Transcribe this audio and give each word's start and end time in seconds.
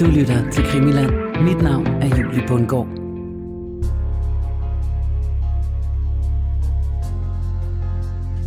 Du 0.00 0.04
lytter 0.06 0.50
til 0.50 0.64
Krimiland. 0.64 1.10
Mit 1.42 1.62
navn 1.62 1.86
er 1.86 2.06
Julie 2.06 2.46
Bundgaard. 2.48 2.86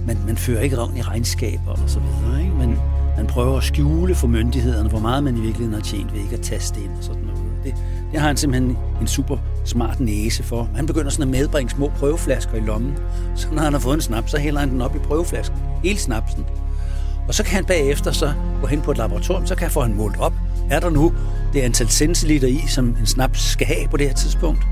Man, 0.07 0.17
man 0.27 0.37
fører 0.37 0.61
ikke 0.61 0.75
i 0.75 1.01
regnskaber 1.01 1.71
og 1.71 1.89
så 1.89 1.99
videre, 1.99 2.41
ikke? 2.41 2.55
Men 2.55 2.79
man 3.17 3.27
prøver 3.27 3.57
at 3.57 3.63
skjule 3.63 4.15
for 4.15 4.27
myndighederne, 4.27 4.89
hvor 4.89 4.99
meget 4.99 5.23
man 5.23 5.37
i 5.37 5.39
virkeligheden 5.39 5.73
har 5.73 5.81
tjent 5.81 6.13
ved 6.13 6.19
ikke 6.19 6.33
at 6.35 6.41
taste 6.41 6.81
ind 6.81 6.91
og 6.97 7.03
sådan 7.03 7.21
noget. 7.21 7.43
Det, 7.63 7.75
det 8.11 8.19
har 8.19 8.27
han 8.27 8.37
simpelthen 8.37 8.77
en 9.01 9.07
super 9.07 9.37
smart 9.65 9.99
næse 9.99 10.43
for. 10.43 10.69
Han 10.75 10.85
begynder 10.85 11.09
sådan 11.09 11.33
at 11.33 11.39
medbringe 11.39 11.69
små 11.69 11.87
prøveflasker 11.87 12.55
i 12.55 12.61
lommen. 12.61 12.97
Så 13.35 13.47
når 13.51 13.61
han 13.61 13.73
har 13.73 13.79
fået 13.79 13.95
en 13.95 14.01
snaps, 14.01 14.31
så 14.31 14.37
hælder 14.37 14.59
han 14.59 14.69
den 14.69 14.81
op 14.81 14.95
i 14.95 14.99
prøveflasken. 14.99 15.57
Hele 15.83 15.99
snapsen. 15.99 16.45
Og 17.27 17.33
så 17.33 17.43
kan 17.43 17.53
han 17.53 17.65
bagefter 17.65 18.11
så 18.11 18.33
gå 18.61 18.67
hen 18.67 18.81
på 18.81 18.91
et 18.91 18.97
laboratorium, 18.97 19.45
så 19.45 19.55
kan 19.55 19.63
han 19.63 19.71
få 19.71 19.81
han 19.81 19.93
målt 19.93 20.19
op. 20.19 20.33
Er 20.69 20.79
der 20.79 20.89
nu 20.89 21.13
det 21.53 21.61
antal 21.61 21.89
centiliter 21.89 22.47
i, 22.47 22.63
som 22.67 22.97
en 22.99 23.05
snaps 23.05 23.41
skal 23.41 23.67
have 23.67 23.87
på 23.87 23.97
det 23.97 24.07
her 24.07 24.15
tidspunkt? 24.15 24.63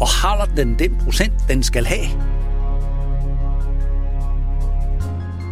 Og 0.00 0.06
holder 0.22 0.54
den 0.54 0.78
den 0.78 0.96
procent, 1.04 1.32
den 1.48 1.62
skal 1.62 1.84
have? 1.84 2.06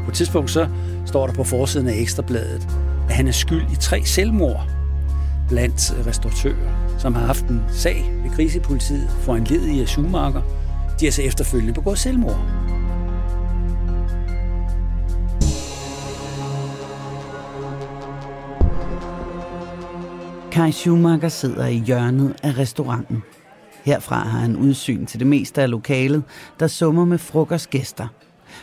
På 0.04 0.10
et 0.10 0.14
tidspunkt 0.14 0.50
så 0.50 0.68
står 1.06 1.26
der 1.26 1.34
på 1.34 1.44
forsiden 1.44 1.88
af 1.88 1.94
Ekstrabladet, 1.96 2.68
at 3.08 3.14
han 3.14 3.28
er 3.28 3.32
skyld 3.32 3.70
i 3.72 3.76
tre 3.76 4.04
selvmord 4.04 4.68
blandt 5.48 6.06
restauratører, 6.06 6.98
som 6.98 7.14
har 7.14 7.26
haft 7.26 7.45
en 7.45 7.62
sag 7.68 8.12
ved 8.22 8.30
krisepolitiet 8.30 9.10
for 9.20 9.34
en 9.34 9.45
led 9.45 9.66
i 9.66 9.86
Schumacher. 9.86 10.42
De 11.00 11.06
har 11.06 11.12
så 11.12 11.22
efterfølgende 11.22 11.74
begået 11.74 11.98
selvmord. 11.98 12.67
Kai 20.51 20.73
Schumacher 20.73 21.29
sidder 21.29 21.66
i 21.66 21.82
hjørnet 21.87 22.37
af 22.43 22.59
restauranten. 22.59 23.23
Herfra 23.85 24.16
har 24.16 24.38
han 24.38 24.57
udsyn 24.57 25.07
til 25.07 25.21
det 25.21 25.27
meste 25.27 25.63
af 25.63 25.71
lokalet, 25.71 26.23
der 26.60 26.66
summer 26.66 27.05
med 27.05 27.18
frokostgæster. 27.18 28.09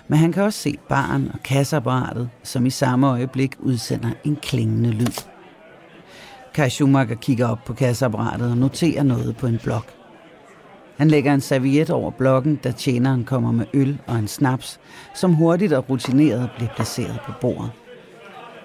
Men 0.07 0.19
han 0.19 0.31
kan 0.31 0.43
også 0.43 0.59
se 0.59 0.77
baren 0.89 1.31
og 1.33 1.39
kasseapparatet, 1.43 2.29
som 2.43 2.65
i 2.65 2.69
samme 2.69 3.07
øjeblik 3.07 3.55
udsender 3.59 4.09
en 4.23 4.35
klingende 4.35 4.91
lyd. 4.91 5.23
Kai 6.53 6.69
Schumacher 6.69 7.15
kigger 7.15 7.47
op 7.47 7.59
på 7.65 7.73
kasseapparatet 7.73 8.51
og 8.51 8.57
noterer 8.57 9.03
noget 9.03 9.37
på 9.37 9.47
en 9.47 9.59
blok. 9.63 9.93
Han 10.97 11.07
lægger 11.07 11.33
en 11.33 11.41
serviet 11.41 11.89
over 11.89 12.11
blokken, 12.11 12.55
da 12.55 12.71
tjeneren 12.71 13.23
kommer 13.23 13.51
med 13.51 13.65
øl 13.73 13.97
og 14.07 14.15
en 14.15 14.27
snaps, 14.27 14.79
som 15.15 15.33
hurtigt 15.33 15.73
og 15.73 15.89
rutineret 15.89 16.49
bliver 16.57 16.69
placeret 16.75 17.19
på 17.25 17.31
bordet. 17.41 17.71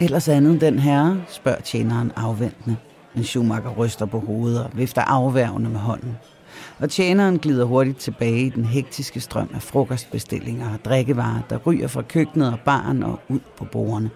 Ellers 0.01 0.29
andet 0.29 0.61
den 0.61 0.79
herre, 0.79 1.23
spørger 1.29 1.61
tjeneren 1.61 2.13
afventende. 2.17 2.77
Men 3.15 3.25
Schumacher 3.25 3.71
ryster 3.71 4.07
på 4.07 4.21
hovedet 4.21 4.65
og 4.65 4.71
vifter 4.75 5.03
afværgende 5.03 5.71
med 5.71 5.81
hånden. 5.81 6.17
Og 6.79 6.91
tjeneren 6.91 7.39
glider 7.39 7.65
hurtigt 7.65 7.99
tilbage 7.99 8.47
i 8.47 8.49
den 8.49 8.65
hektiske 8.65 9.21
strøm 9.21 9.51
af 9.55 9.63
frokostbestillinger 9.63 10.73
og 10.73 10.85
drikkevarer, 10.85 11.41
der 11.51 11.57
ryger 11.57 11.89
fra 11.89 12.03
køkkenet 12.03 12.53
og 12.53 12.59
baren 12.65 13.03
og 13.03 13.21
ud 13.29 13.41
på 13.57 13.65
bordene. 13.65 14.11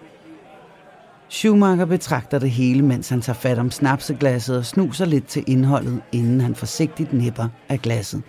Schumacher 1.29 1.85
betragter 1.85 2.39
det 2.39 2.51
hele, 2.51 2.81
mens 2.81 3.09
han 3.09 3.21
tager 3.21 3.37
fat 3.37 3.59
om 3.59 3.71
snapseglasset 3.71 4.57
og 4.57 4.65
snuser 4.65 5.05
lidt 5.05 5.27
til 5.27 5.43
indholdet, 5.47 6.01
inden 6.11 6.41
han 6.41 6.55
forsigtigt 6.55 7.13
nipper 7.13 7.47
af 7.69 7.81
glasset. 7.81 8.21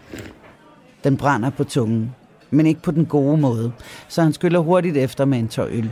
Den 1.04 1.16
brænder 1.16 1.50
på 1.50 1.64
tungen, 1.64 2.14
men 2.50 2.66
ikke 2.66 2.82
på 2.82 2.90
den 2.90 3.06
gode 3.06 3.36
måde, 3.36 3.72
så 4.08 4.22
han 4.22 4.32
skyller 4.32 4.58
hurtigt 4.58 4.96
efter 4.96 5.24
med 5.24 5.38
en 5.38 5.48
tør 5.48 5.66
øl. 5.70 5.90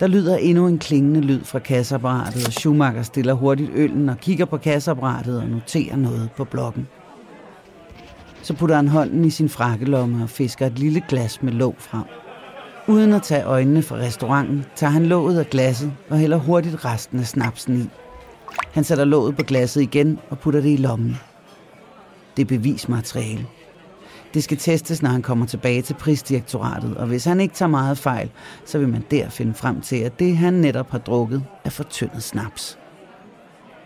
Der 0.00 0.06
lyder 0.06 0.36
endnu 0.36 0.66
en 0.66 0.78
klingende 0.78 1.20
lyd 1.20 1.44
fra 1.44 1.58
kasseapparatet, 1.58 2.46
og 2.46 2.52
Schumacher 2.52 3.02
stiller 3.02 3.32
hurtigt 3.32 3.70
øllen 3.74 4.08
og 4.08 4.18
kigger 4.18 4.44
på 4.44 4.56
kasseapparatet 4.56 5.40
og 5.40 5.48
noterer 5.48 5.96
noget 5.96 6.30
på 6.36 6.44
blokken. 6.44 6.88
Så 8.42 8.54
putter 8.54 8.76
han 8.76 8.88
hånden 8.88 9.24
i 9.24 9.30
sin 9.30 9.48
frakkelomme 9.48 10.22
og 10.22 10.30
fisker 10.30 10.66
et 10.66 10.78
lille 10.78 11.02
glas 11.08 11.42
med 11.42 11.52
låg 11.52 11.74
frem. 11.78 12.04
Uden 12.88 13.12
at 13.12 13.22
tage 13.22 13.44
øjnene 13.44 13.82
fra 13.82 13.96
restauranten, 13.96 14.64
tager 14.76 14.90
han 14.90 15.06
låget 15.06 15.38
af 15.38 15.50
glasset 15.50 15.92
og 16.10 16.18
hælder 16.18 16.36
hurtigt 16.36 16.84
resten 16.84 17.18
af 17.18 17.26
snapsen 17.26 17.80
i. 17.80 17.88
Han 18.72 18.84
sætter 18.84 19.04
låget 19.04 19.36
på 19.36 19.42
glasset 19.42 19.82
igen 19.82 20.18
og 20.30 20.38
putter 20.38 20.60
det 20.60 20.70
i 20.70 20.76
lommen. 20.76 21.16
Det 22.36 22.42
er 22.42 22.46
bevismateriale. 22.46 23.46
Det 24.34 24.44
skal 24.44 24.56
testes, 24.56 25.02
når 25.02 25.10
han 25.10 25.22
kommer 25.22 25.46
tilbage 25.46 25.82
til 25.82 25.94
prisdirektoratet, 25.94 26.96
og 26.96 27.06
hvis 27.06 27.24
han 27.24 27.40
ikke 27.40 27.54
tager 27.54 27.68
meget 27.70 27.98
fejl, 27.98 28.30
så 28.64 28.78
vil 28.78 28.88
man 28.88 29.04
der 29.10 29.28
finde 29.28 29.54
frem 29.54 29.80
til, 29.80 29.96
at 29.96 30.18
det, 30.18 30.36
han 30.36 30.54
netop 30.54 30.90
har 30.90 30.98
drukket, 30.98 31.44
er 31.64 31.70
fortyndet 31.70 32.22
snaps. 32.22 32.78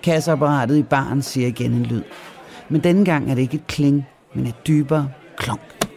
Kasseapparatet 0.03 0.77
i 0.77 0.83
baren 0.83 1.23
siger 1.23 1.49
igen 1.49 1.73
en 1.73 1.87
lyd. 1.87 2.03
Men 2.69 2.81
denne 2.81 3.05
gang 3.05 3.31
er 3.31 3.35
det 3.35 3.43
ikke 3.43 3.55
et 3.55 3.67
kling, 3.67 4.07
men 4.35 4.47
et 4.47 4.67
dybere 4.67 5.11
klonk. 5.37 5.89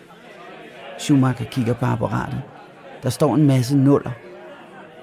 Schumacher 0.99 1.45
kigger 1.45 1.73
på 1.73 1.85
apparatet. 1.85 2.41
Der 3.03 3.09
står 3.09 3.35
en 3.35 3.47
masse 3.47 3.77
nuller. 3.77 4.11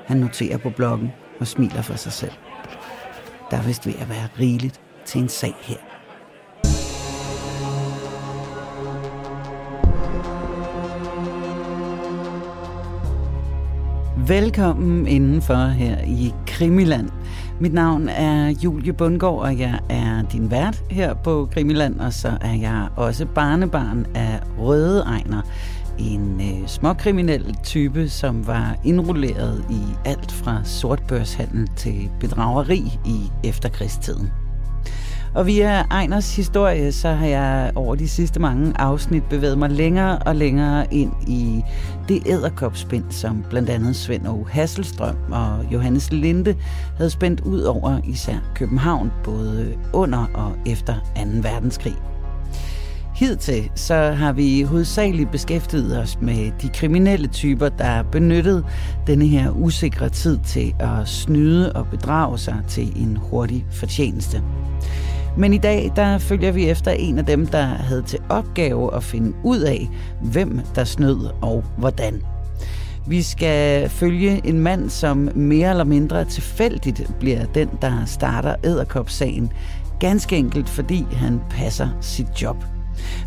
Han 0.06 0.16
noterer 0.16 0.59
på 0.59 0.71
blokken 0.71 1.12
og 1.41 1.47
smiler 1.47 1.82
for 1.82 1.97
sig 1.97 2.12
selv. 2.12 2.32
Der 3.50 3.56
er 3.56 3.62
vist 3.62 3.87
ved 3.87 3.94
at 4.00 4.09
være 4.09 4.28
rigeligt 4.41 4.81
til 5.05 5.21
en 5.21 5.28
sag 5.28 5.55
her. 5.61 5.94
Velkommen 14.29 15.07
indenfor 15.07 15.67
her 15.67 15.99
i 16.07 16.35
Krimiland. 16.47 17.11
Mit 17.61 17.73
navn 17.73 18.09
er 18.09 18.49
Julie 18.49 18.93
Bundgaard, 18.93 19.39
og 19.39 19.59
jeg 19.59 19.81
er 19.91 20.23
din 20.33 20.51
vært 20.51 20.83
her 20.91 21.15
på 21.15 21.49
Krimiland, 21.53 22.01
og 22.01 22.12
så 22.12 22.39
er 22.41 22.55
jeg 22.55 22.89
også 22.97 23.27
barnebarn 23.27 24.07
af 24.15 24.41
Røde 24.59 25.01
Ejner, 25.01 25.43
en 25.99 26.41
øh, 26.41 26.69
småkriminel 26.69 27.57
type, 27.62 28.09
som 28.09 28.47
var 28.47 28.77
indrulleret 28.85 29.65
i 29.71 29.81
alt 30.05 30.33
fra 30.33 30.61
sortbørshandel 30.65 31.69
til 31.77 32.11
bedrageri 32.21 32.99
i 33.06 33.31
efterkrigstiden. 33.49 34.44
Og 35.34 35.47
via 35.47 35.83
Ejners 35.91 36.37
historie, 36.37 36.93
så 36.93 37.09
har 37.09 37.27
jeg 37.27 37.72
over 37.75 37.95
de 37.95 38.09
sidste 38.09 38.41
mange 38.41 38.72
afsnit 38.77 39.25
bevæget 39.25 39.59
mig 39.59 39.71
længere 39.71 40.19
og 40.19 40.37
længere 40.37 40.95
ind 40.95 41.12
i 41.27 41.62
det 42.09 42.22
æderkopspind, 42.27 43.05
som 43.11 43.44
blandt 43.50 43.71
andet 43.71 43.97
Svend 43.97 44.27
O. 44.27 44.44
Hasselstrøm 44.50 45.17
og 45.31 45.73
Johannes 45.73 46.12
Linde 46.12 46.55
havde 46.97 47.11
spændt 47.11 47.41
ud 47.41 47.61
over 47.61 48.00
især 48.05 48.37
København, 48.55 49.12
både 49.25 49.75
under 49.93 50.27
og 50.34 50.53
efter 50.67 50.94
2. 50.94 51.23
verdenskrig. 51.43 51.97
Hidtil 53.15 53.71
så 53.75 53.94
har 53.94 54.33
vi 54.33 54.62
hovedsageligt 54.62 55.31
beskæftiget 55.31 55.99
os 55.99 56.19
med 56.21 56.53
de 56.62 56.69
kriminelle 56.69 57.27
typer, 57.28 57.69
der 57.69 58.03
benyttede 58.03 58.65
denne 59.06 59.27
her 59.27 59.50
usikre 59.50 60.09
tid 60.09 60.39
til 60.39 60.75
at 60.78 61.09
snyde 61.09 61.73
og 61.73 61.87
bedrage 61.87 62.39
sig 62.39 62.56
til 62.69 63.03
en 63.03 63.17
hurtig 63.17 63.67
fortjeneste. 63.71 64.43
Men 65.37 65.53
i 65.53 65.59
dag, 65.59 65.93
der 65.97 66.19
følger 66.19 66.53
vi 66.53 66.69
efter 66.69 66.91
en 66.91 67.19
af 67.19 67.27
dem, 67.27 67.47
der 67.47 67.62
havde 67.62 68.03
til 68.03 68.19
opgave 68.28 68.95
at 68.97 69.05
finde 69.05 69.33
ud 69.43 69.59
af, 69.59 69.91
hvem 70.21 70.61
der 70.75 70.84
snød 70.84 71.31
og 71.43 71.65
hvordan. 71.78 72.22
Vi 73.06 73.22
skal 73.22 73.89
følge 73.89 74.41
en 74.44 74.61
mand, 74.61 74.91
som 74.91 75.28
mere 75.34 75.71
eller 75.71 75.84
mindre 75.84 76.25
tilfældigt 76.25 77.11
bliver 77.21 77.44
den, 77.44 77.69
der 77.83 78.05
starter 78.06 78.55
æderkopsagen. 78.65 79.53
Ganske 80.00 80.37
enkelt, 80.37 80.69
fordi 80.69 81.06
han 81.12 81.41
passer 81.50 81.89
sit 82.00 82.43
job. 82.43 82.56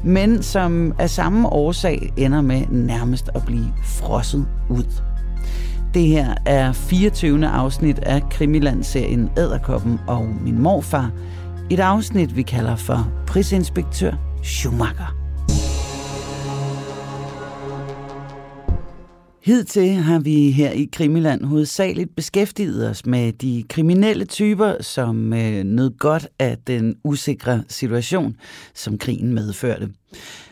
Men 0.04 0.44
som 0.44 0.94
af 1.00 1.10
samme 1.10 1.50
årsag 1.50 2.14
ender 2.18 2.42
med 2.42 2.62
nærmest 2.70 3.30
at 3.36 3.46
blive 3.46 3.74
frosset 3.84 4.48
ud. 4.70 5.02
Det 5.94 6.08
her 6.08 6.34
er 6.46 6.72
24. 6.72 7.48
afsnit 7.48 8.00
af 8.00 8.22
Krimiland-serien 8.30 9.30
Æderkoppen 9.38 10.00
og 10.08 10.26
min 10.42 10.60
morfar– 10.60 11.12
et 11.72 11.80
afsnit, 11.80 12.36
vi 12.36 12.42
kalder 12.42 12.76
for 12.76 13.12
Prisinspektør 13.28 14.12
Schumacher. 14.44 15.16
Hidtil 19.44 19.94
har 19.94 20.20
vi 20.20 20.52
her 20.52 20.72
i 20.72 20.90
Krimiland 20.94 21.46
hovedsageligt 21.46 22.16
beskæftiget 22.16 22.90
os 22.90 23.06
med 23.06 23.34
de 23.34 23.64
kriminelle 23.70 24.26
typer, 24.26 24.74
som 24.82 25.34
øh, 25.34 25.64
nød 25.64 25.98
godt 25.98 26.28
af 26.40 26.58
den 26.68 26.96
usikre 27.04 27.64
situation, 27.68 28.36
som 28.74 28.98
krigen 28.98 29.34
medførte. 29.34 29.90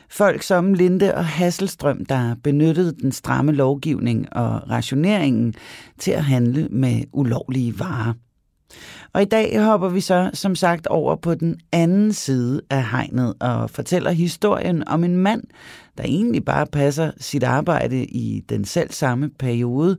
Folk 0.09 0.44
som 0.44 0.73
Linde 0.73 1.15
og 1.15 1.25
Hasselstrøm, 1.25 2.06
der 2.06 2.35
benyttede 2.44 2.95
den 3.01 3.11
stramme 3.11 3.51
lovgivning 3.51 4.33
og 4.33 4.69
rationeringen 4.69 5.53
til 6.00 6.11
at 6.11 6.23
handle 6.23 6.68
med 6.71 7.03
ulovlige 7.13 7.79
varer. 7.79 8.13
Og 9.13 9.22
i 9.22 9.25
dag 9.25 9.63
hopper 9.63 9.89
vi 9.89 10.01
så 10.01 10.30
som 10.33 10.56
sagt 10.56 10.88
over 10.88 11.16
på 11.16 11.36
den 11.36 11.60
anden 11.72 12.13
side 12.13 12.62
af 12.69 12.89
hegnet 12.89 13.33
og 13.39 13.69
fortæller 13.69 14.12
historien 14.12 14.88
om 14.88 15.04
en 15.04 15.18
mand, 15.18 15.44
der 15.98 16.04
egentlig 16.04 16.45
bare 16.45 16.66
passer 16.66 17.12
sit 17.18 17.44
arbejde 17.44 18.06
i 18.06 18.44
den 18.50 18.66
selv 18.66 18.92
samme 18.92 19.30
periode, 19.39 19.98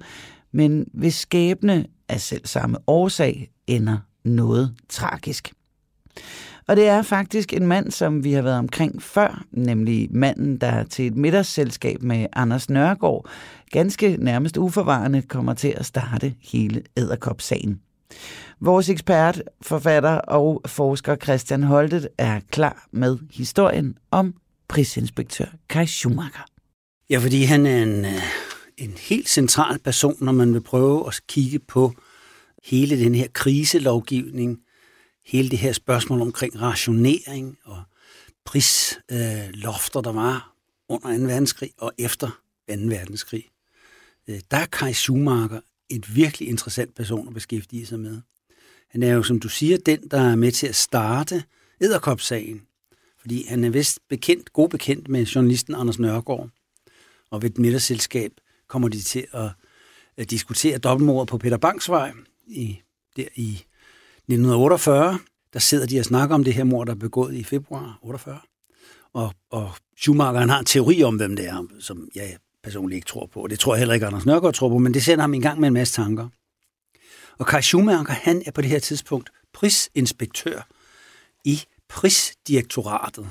men 0.52 0.86
hvis 0.94 1.14
skæbne 1.14 1.86
af 2.08 2.20
selv 2.20 2.46
samme 2.46 2.78
årsag 2.86 3.50
ender 3.66 3.98
noget 4.24 4.74
tragisk. 4.88 5.52
Og 6.68 6.76
det 6.76 6.88
er 6.88 7.02
faktisk 7.02 7.52
en 7.52 7.66
mand, 7.66 7.90
som 7.90 8.24
vi 8.24 8.32
har 8.32 8.42
været 8.42 8.58
omkring 8.58 9.02
før, 9.02 9.44
nemlig 9.52 10.08
manden, 10.10 10.56
der 10.56 10.84
til 10.84 11.06
et 11.06 11.16
middagsselskab 11.16 12.02
med 12.02 12.26
Anders 12.32 12.70
Nørgaard 12.70 13.28
ganske 13.70 14.16
nærmest 14.20 14.56
uforvarende 14.56 15.22
kommer 15.22 15.54
til 15.54 15.74
at 15.76 15.86
starte 15.86 16.34
hele 16.52 16.82
æderkopsagen. 16.96 17.80
Vores 18.60 18.88
ekspert, 18.88 19.42
forfatter 19.62 20.14
og 20.14 20.62
forsker 20.66 21.16
Christian 21.16 21.62
Holtet 21.62 22.08
er 22.18 22.40
klar 22.50 22.88
med 22.92 23.18
historien 23.30 23.98
om 24.10 24.34
prisinspektør 24.68 25.46
Kai 25.68 25.86
Schumacher. 25.86 26.44
Ja, 27.10 27.18
fordi 27.18 27.42
han 27.42 27.66
er 27.66 27.82
en, 27.82 28.04
øh, 28.04 28.22
en 28.76 28.94
helt 28.98 29.28
central 29.28 29.78
person, 29.78 30.16
når 30.20 30.32
man 30.32 30.54
vil 30.54 30.60
prøve 30.60 31.06
at 31.06 31.20
kigge 31.28 31.58
på 31.58 31.92
hele 32.64 33.00
den 33.04 33.14
her 33.14 33.28
kriselovgivning, 33.32 34.58
hele 35.26 35.50
det 35.50 35.58
her 35.58 35.72
spørgsmål 35.72 36.20
omkring 36.20 36.60
rationering 36.60 37.58
og 37.64 37.82
prislofter, 38.44 40.00
øh, 40.00 40.04
der 40.04 40.12
var 40.12 40.52
under 40.88 41.18
2. 41.18 41.24
verdenskrig 41.24 41.70
og 41.78 41.92
efter 41.98 42.26
2. 42.26 42.32
verdenskrig. 42.68 43.44
Øh, 44.28 44.40
der 44.50 44.56
er 44.56 44.66
Kai 44.66 44.92
Schumacher 44.92 45.60
et 45.90 46.16
virkelig 46.16 46.48
interessant 46.48 46.94
person 46.94 47.28
at 47.28 47.34
beskæftige 47.34 47.86
sig 47.86 48.00
med. 48.00 48.20
Han 48.88 49.02
er 49.02 49.12
jo, 49.12 49.22
som 49.22 49.40
du 49.40 49.48
siger, 49.48 49.78
den, 49.86 50.08
der 50.10 50.20
er 50.20 50.36
med 50.36 50.52
til 50.52 50.66
at 50.66 50.74
starte 50.74 51.44
Æderkopsagen, 51.80 52.62
fordi 53.20 53.46
han 53.48 53.64
er 53.64 53.70
vist 53.70 53.98
bekendt, 54.08 54.52
god 54.52 54.68
bekendt 54.68 55.08
med 55.08 55.24
journalisten 55.24 55.74
Anders 55.74 55.98
Nørgaard. 55.98 56.48
Og 57.30 57.42
ved 57.42 57.50
et 57.50 57.58
middagsselskab 57.58 58.32
kommer 58.68 58.88
de 58.88 59.00
til 59.00 59.26
at, 59.32 59.50
diskutere 60.30 60.78
dobbeltmordet 60.78 61.28
på 61.28 61.38
Peter 61.38 61.56
Banks 61.56 61.88
vej 61.88 62.12
i, 62.46 62.78
der 63.16 63.24
i 63.34 63.50
1948. 63.50 65.18
Der 65.52 65.58
sidder 65.58 65.86
de 65.86 65.98
og 65.98 66.04
snakker 66.04 66.34
om 66.34 66.44
det 66.44 66.54
her 66.54 66.64
mord, 66.64 66.86
der 66.86 66.92
er 66.92 66.96
begået 66.96 67.34
i 67.34 67.44
februar 67.44 67.98
48. 68.02 68.38
Og, 69.12 69.34
og 69.50 69.72
Schumacher 69.96 70.40
han 70.40 70.48
har 70.48 70.58
en 70.58 70.64
teori 70.64 71.02
om, 71.02 71.16
hvem 71.16 71.36
det 71.36 71.48
er, 71.48 71.66
som 71.80 72.08
jeg 72.14 72.36
personligt 72.66 72.96
ikke 72.96 73.06
tror 73.06 73.26
på. 73.26 73.40
Og 73.40 73.50
det 73.50 73.58
tror 73.58 73.74
jeg 73.74 73.78
heller 73.78 73.94
ikke, 73.94 74.06
Anders 74.06 74.26
Nørgaard 74.26 74.54
tror 74.54 74.68
på, 74.68 74.78
men 74.78 74.94
det 74.94 75.04
sender 75.04 75.22
ham 75.22 75.34
i 75.34 75.40
gang 75.40 75.60
med 75.60 75.68
en 75.68 75.74
masse 75.74 75.94
tanker. 75.94 76.28
Og 77.38 77.46
Kai 77.46 77.62
Schumacher, 77.62 78.14
han 78.14 78.42
er 78.46 78.50
på 78.50 78.60
det 78.60 78.70
her 78.70 78.78
tidspunkt 78.78 79.30
prisinspektør 79.52 80.68
i 81.44 81.60
prisdirektoratet. 81.88 83.28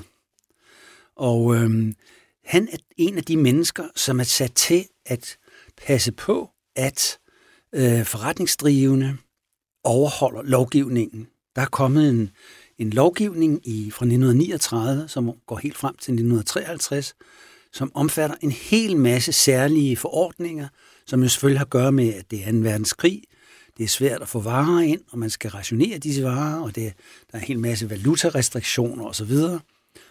Og 1.16 1.54
øhm, 1.54 1.96
han 2.44 2.68
er 2.72 2.76
en 2.96 3.16
af 3.18 3.24
de 3.24 3.36
mennesker, 3.36 3.84
som 3.96 4.20
er 4.20 4.24
sat 4.24 4.52
til 4.54 4.86
at 5.06 5.38
passe 5.86 6.12
på, 6.12 6.50
at 6.76 7.18
øh, 7.72 8.04
forretningsdrivende 8.04 9.16
overholder 9.84 10.42
lovgivningen. 10.42 11.28
Der 11.56 11.62
er 11.62 11.66
kommet 11.66 12.10
en, 12.10 12.30
en 12.78 12.90
lovgivning 12.90 13.68
i, 13.68 13.90
fra 13.90 14.04
1939, 14.04 15.08
som 15.08 15.32
går 15.46 15.56
helt 15.56 15.76
frem 15.76 15.94
til 15.94 16.12
1953, 16.12 17.14
som 17.76 17.90
omfatter 17.94 18.36
en 18.40 18.50
hel 18.50 18.96
masse 18.96 19.32
særlige 19.32 19.96
forordninger, 19.96 20.68
som 21.06 21.22
jo 21.22 21.28
selvfølgelig 21.28 21.58
har 21.58 21.64
at 21.64 21.70
gøre 21.70 21.92
med, 21.92 22.14
at 22.14 22.30
det 22.30 22.48
er 22.48 22.52
2. 22.52 22.58
verdenskrig. 22.58 23.22
Det 23.78 23.84
er 23.84 23.88
svært 23.88 24.22
at 24.22 24.28
få 24.28 24.40
varer 24.40 24.80
ind, 24.80 25.00
og 25.10 25.18
man 25.18 25.30
skal 25.30 25.50
rationere 25.50 25.98
disse 25.98 26.24
varer, 26.24 26.60
og 26.60 26.74
det, 26.74 26.92
der 27.32 27.38
er 27.38 27.42
en 27.42 27.46
hel 27.46 27.58
masse 27.58 27.90
valutarestriktioner 27.90 29.04
osv. 29.04 29.32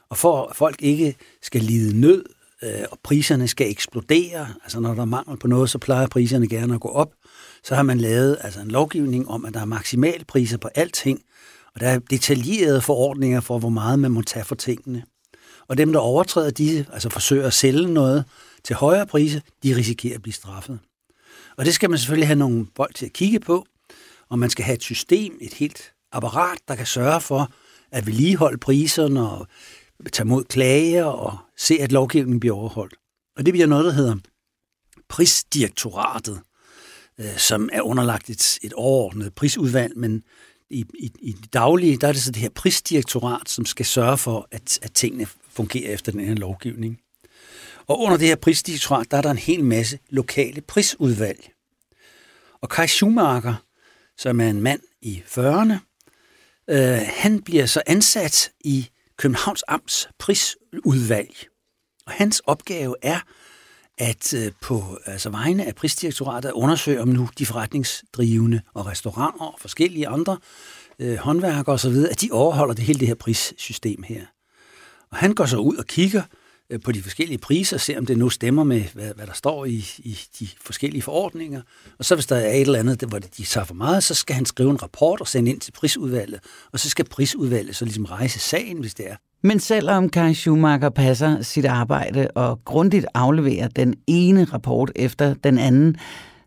Og 0.09 0.17
for 0.17 0.45
at 0.45 0.55
folk 0.55 0.81
ikke 0.81 1.15
skal 1.41 1.61
lide 1.61 1.99
nød, 1.99 2.25
øh, 2.63 2.85
og 2.91 2.99
priserne 3.03 3.47
skal 3.47 3.69
eksplodere, 3.69 4.47
altså 4.63 4.79
når 4.79 4.93
der 4.93 5.01
er 5.01 5.05
mangel 5.05 5.37
på 5.37 5.47
noget, 5.47 5.69
så 5.69 5.77
plejer 5.77 6.07
priserne 6.07 6.47
gerne 6.47 6.73
at 6.75 6.81
gå 6.81 6.89
op, 6.89 7.13
så 7.63 7.75
har 7.75 7.83
man 7.83 7.97
lavet 7.97 8.37
altså 8.41 8.59
en 8.59 8.71
lovgivning 8.71 9.29
om, 9.29 9.45
at 9.45 9.53
der 9.53 9.61
er 9.61 9.65
maksimalpriser 9.65 10.57
på 10.57 10.69
alting, 10.75 11.21
og 11.75 11.81
der 11.81 11.87
er 11.87 11.99
detaljerede 11.99 12.81
forordninger 12.81 13.41
for, 13.41 13.59
hvor 13.59 13.69
meget 13.69 13.99
man 13.99 14.11
må 14.11 14.21
tage 14.21 14.45
for 14.45 14.55
tingene. 14.55 15.03
Og 15.67 15.77
dem, 15.77 15.93
der 15.93 15.99
overtræder 15.99 16.49
disse, 16.49 16.85
altså 16.93 17.09
forsøger 17.09 17.47
at 17.47 17.53
sælge 17.53 17.93
noget 17.93 18.25
til 18.63 18.75
højere 18.75 19.07
priser, 19.07 19.39
de 19.63 19.75
risikerer 19.75 20.15
at 20.15 20.21
blive 20.21 20.33
straffet. 20.33 20.79
Og 21.57 21.65
det 21.65 21.73
skal 21.73 21.89
man 21.89 21.99
selvfølgelig 21.99 22.27
have 22.27 22.39
nogle 22.39 22.67
folk 22.75 22.95
til 22.95 23.05
at 23.05 23.13
kigge 23.13 23.39
på, 23.39 23.65
og 24.29 24.39
man 24.39 24.49
skal 24.49 24.65
have 24.65 24.75
et 24.75 24.83
system, 24.83 25.37
et 25.41 25.53
helt 25.53 25.93
apparat, 26.11 26.57
der 26.67 26.75
kan 26.75 26.85
sørge 26.85 27.21
for 27.21 27.51
at 27.91 28.05
vedligeholde 28.05 28.57
priserne 28.57 29.29
og 29.29 29.47
tage 30.11 30.27
mod 30.27 30.43
klager 30.43 31.05
og 31.05 31.37
se, 31.57 31.77
at 31.81 31.91
lovgivningen 31.91 32.39
bliver 32.39 32.55
overholdt. 32.55 32.93
Og 33.37 33.45
det 33.45 33.53
bliver 33.53 33.67
noget, 33.67 33.85
der 33.85 33.91
hedder 33.91 34.15
prisdirektoratet, 35.09 36.41
øh, 37.19 37.37
som 37.37 37.69
er 37.73 37.81
underlagt 37.81 38.29
et, 38.29 38.59
et 38.61 38.73
overordnet 38.73 39.35
prisudvalg, 39.35 39.97
men 39.97 40.23
i, 40.69 40.85
i, 40.99 41.11
i 41.19 41.31
det 41.31 41.53
daglige, 41.53 41.97
der 41.97 42.07
er 42.07 42.11
det 42.11 42.21
så 42.21 42.31
det 42.31 42.41
her 42.41 42.49
prisdirektorat, 42.49 43.49
som 43.49 43.65
skal 43.65 43.85
sørge 43.85 44.17
for, 44.17 44.47
at, 44.51 44.79
at 44.81 44.93
tingene 44.93 45.27
fungerer 45.49 45.93
efter 45.93 46.11
den 46.11 46.21
her 46.21 46.35
lovgivning. 46.35 46.99
Og 47.87 47.99
under 47.99 48.17
det 48.17 48.27
her 48.27 48.35
prisdirektorat, 48.35 49.11
der 49.11 49.17
er 49.17 49.21
der 49.21 49.31
en 49.31 49.37
hel 49.37 49.63
masse 49.63 49.99
lokale 50.09 50.61
prisudvalg. 50.61 51.51
Og 52.61 52.69
Kai 52.69 52.87
Schumacher, 52.87 53.55
som 54.17 54.41
er 54.41 54.49
en 54.49 54.61
mand 54.61 54.81
i 55.01 55.23
40'erne, 55.27 55.73
øh, 56.69 56.99
han 57.07 57.41
bliver 57.41 57.65
så 57.65 57.81
ansat 57.85 58.51
i 58.59 58.89
Københavns 59.17 59.63
Amts 59.67 60.09
prisudvalg. 60.19 61.35
Og 62.05 62.11
hans 62.11 62.39
opgave 62.39 62.95
er 63.01 63.19
at 63.97 64.33
øh, 64.33 64.51
på 64.61 64.97
altså 65.05 65.29
vegne 65.29 65.65
af 65.65 65.75
prisdirektoratet 65.75 66.51
undersøge, 66.51 67.01
om 67.01 67.07
nu 67.07 67.29
de 67.39 67.45
forretningsdrivende 67.45 68.61
og 68.73 68.85
restauranter 68.85 69.45
og 69.45 69.59
forskellige 69.59 70.07
andre 70.07 70.37
øh, 70.99 71.17
håndværkere 71.17 71.73
osv., 71.73 71.95
at 72.11 72.21
de 72.21 72.29
overholder 72.31 72.73
det 72.73 72.83
hele 72.83 72.99
det 72.99 73.07
her 73.07 73.15
prissystem 73.15 74.03
her. 74.03 74.25
Og 75.11 75.17
han 75.17 75.33
går 75.33 75.45
så 75.45 75.57
ud 75.57 75.75
og 75.75 75.85
kigger 75.85 76.21
Øh, 76.69 76.79
på 76.81 76.91
de 76.91 77.01
forskellige 77.01 77.37
priser, 77.37 77.77
se 77.77 77.97
om 77.97 78.05
det 78.05 78.17
nu 78.17 78.29
stemmer 78.29 78.63
med, 78.63 78.83
hvad, 78.93 79.11
hvad 79.15 79.27
der 79.27 79.33
står 79.33 79.65
i, 79.65 79.85
i 79.97 80.19
de 80.39 80.47
forskellige 80.61 81.01
forordninger. 81.01 81.61
Og 81.99 82.05
så 82.05 82.15
hvis 82.15 82.25
der 82.25 82.35
er 82.35 82.53
et 82.53 82.61
eller 82.61 82.79
andet, 82.79 83.01
hvor 83.01 83.19
de 83.19 83.43
tager 83.43 83.65
for 83.65 83.73
meget, 83.73 84.03
så 84.03 84.13
skal 84.13 84.35
han 84.35 84.45
skrive 84.45 84.69
en 84.69 84.83
rapport 84.83 85.21
og 85.21 85.27
sende 85.27 85.51
ind 85.51 85.59
til 85.59 85.71
prisudvalget. 85.71 86.39
Og 86.71 86.79
så 86.79 86.89
skal 86.89 87.05
prisudvalget 87.05 87.75
så 87.75 87.85
ligesom 87.85 88.05
rejse 88.05 88.39
sagen, 88.39 88.77
hvis 88.77 88.93
det 88.93 89.09
er. 89.09 89.15
Men 89.43 89.59
selvom 89.59 90.09
Kai 90.09 90.33
Schumacher 90.33 90.89
passer 90.89 91.41
sit 91.41 91.65
arbejde 91.65 92.27
og 92.35 92.59
grundigt 92.65 93.05
afleverer 93.13 93.67
den 93.67 93.95
ene 94.07 94.43
rapport 94.43 94.91
efter 94.95 95.33
den 95.33 95.57
anden, 95.57 95.95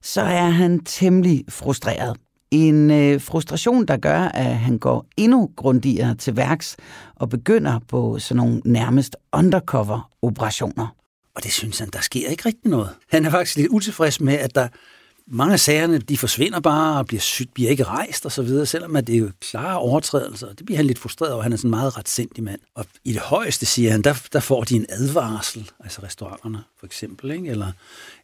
så 0.02 0.20
er 0.20 0.48
han 0.48 0.84
temmelig 0.84 1.44
frustreret. 1.48 2.16
En 2.50 2.90
øh, 2.90 3.20
frustration, 3.20 3.86
der 3.86 3.96
gør, 3.96 4.20
at 4.20 4.56
han 4.56 4.78
går 4.78 5.06
endnu 5.16 5.50
grundigere 5.56 6.14
til 6.14 6.36
værks 6.36 6.76
og 7.14 7.28
begynder 7.28 7.78
på 7.88 8.18
sådan 8.18 8.36
nogle 8.36 8.60
nærmest 8.64 9.16
undercover-operationer. 9.32 10.94
Og 11.34 11.44
det 11.44 11.52
synes 11.52 11.78
han, 11.78 11.88
der 11.92 12.00
sker 12.00 12.28
ikke 12.28 12.46
rigtig 12.46 12.70
noget. 12.70 12.90
Han 13.10 13.24
er 13.24 13.30
faktisk 13.30 13.56
lidt 13.56 13.68
utilfreds 13.68 14.20
med, 14.20 14.34
at 14.34 14.54
der 14.54 14.68
mange 15.30 15.52
af 15.52 15.60
sagerne, 15.60 15.98
de 15.98 16.18
forsvinder 16.18 16.60
bare 16.60 16.98
og 16.98 17.06
bliver, 17.06 17.20
sygt, 17.20 17.54
bliver 17.54 17.70
ikke 17.70 17.84
rejst 17.84 18.26
og 18.26 18.32
så 18.32 18.42
videre, 18.42 18.66
selvom 18.66 18.96
at 18.96 19.06
det 19.06 19.14
er 19.14 19.18
jo 19.18 19.30
klare 19.40 19.78
overtrædelser. 19.78 20.52
Det 20.52 20.66
bliver 20.66 20.76
han 20.76 20.86
lidt 20.86 20.98
frustreret 20.98 21.32
over. 21.32 21.42
Han 21.42 21.52
er 21.52 21.56
sådan 21.56 21.68
en 21.68 21.70
meget 21.70 21.96
retsindig 21.96 22.44
mand. 22.44 22.60
Og 22.74 22.86
i 23.04 23.12
det 23.12 23.20
højeste, 23.20 23.66
siger 23.66 23.90
han, 23.90 24.02
der, 24.02 24.14
der 24.32 24.40
får 24.40 24.64
de 24.64 24.76
en 24.76 24.86
advarsel, 24.88 25.70
altså 25.80 26.02
restauranterne 26.02 26.58
for 26.78 26.86
eksempel, 26.86 27.30
ikke? 27.30 27.48
Eller, 27.48 27.72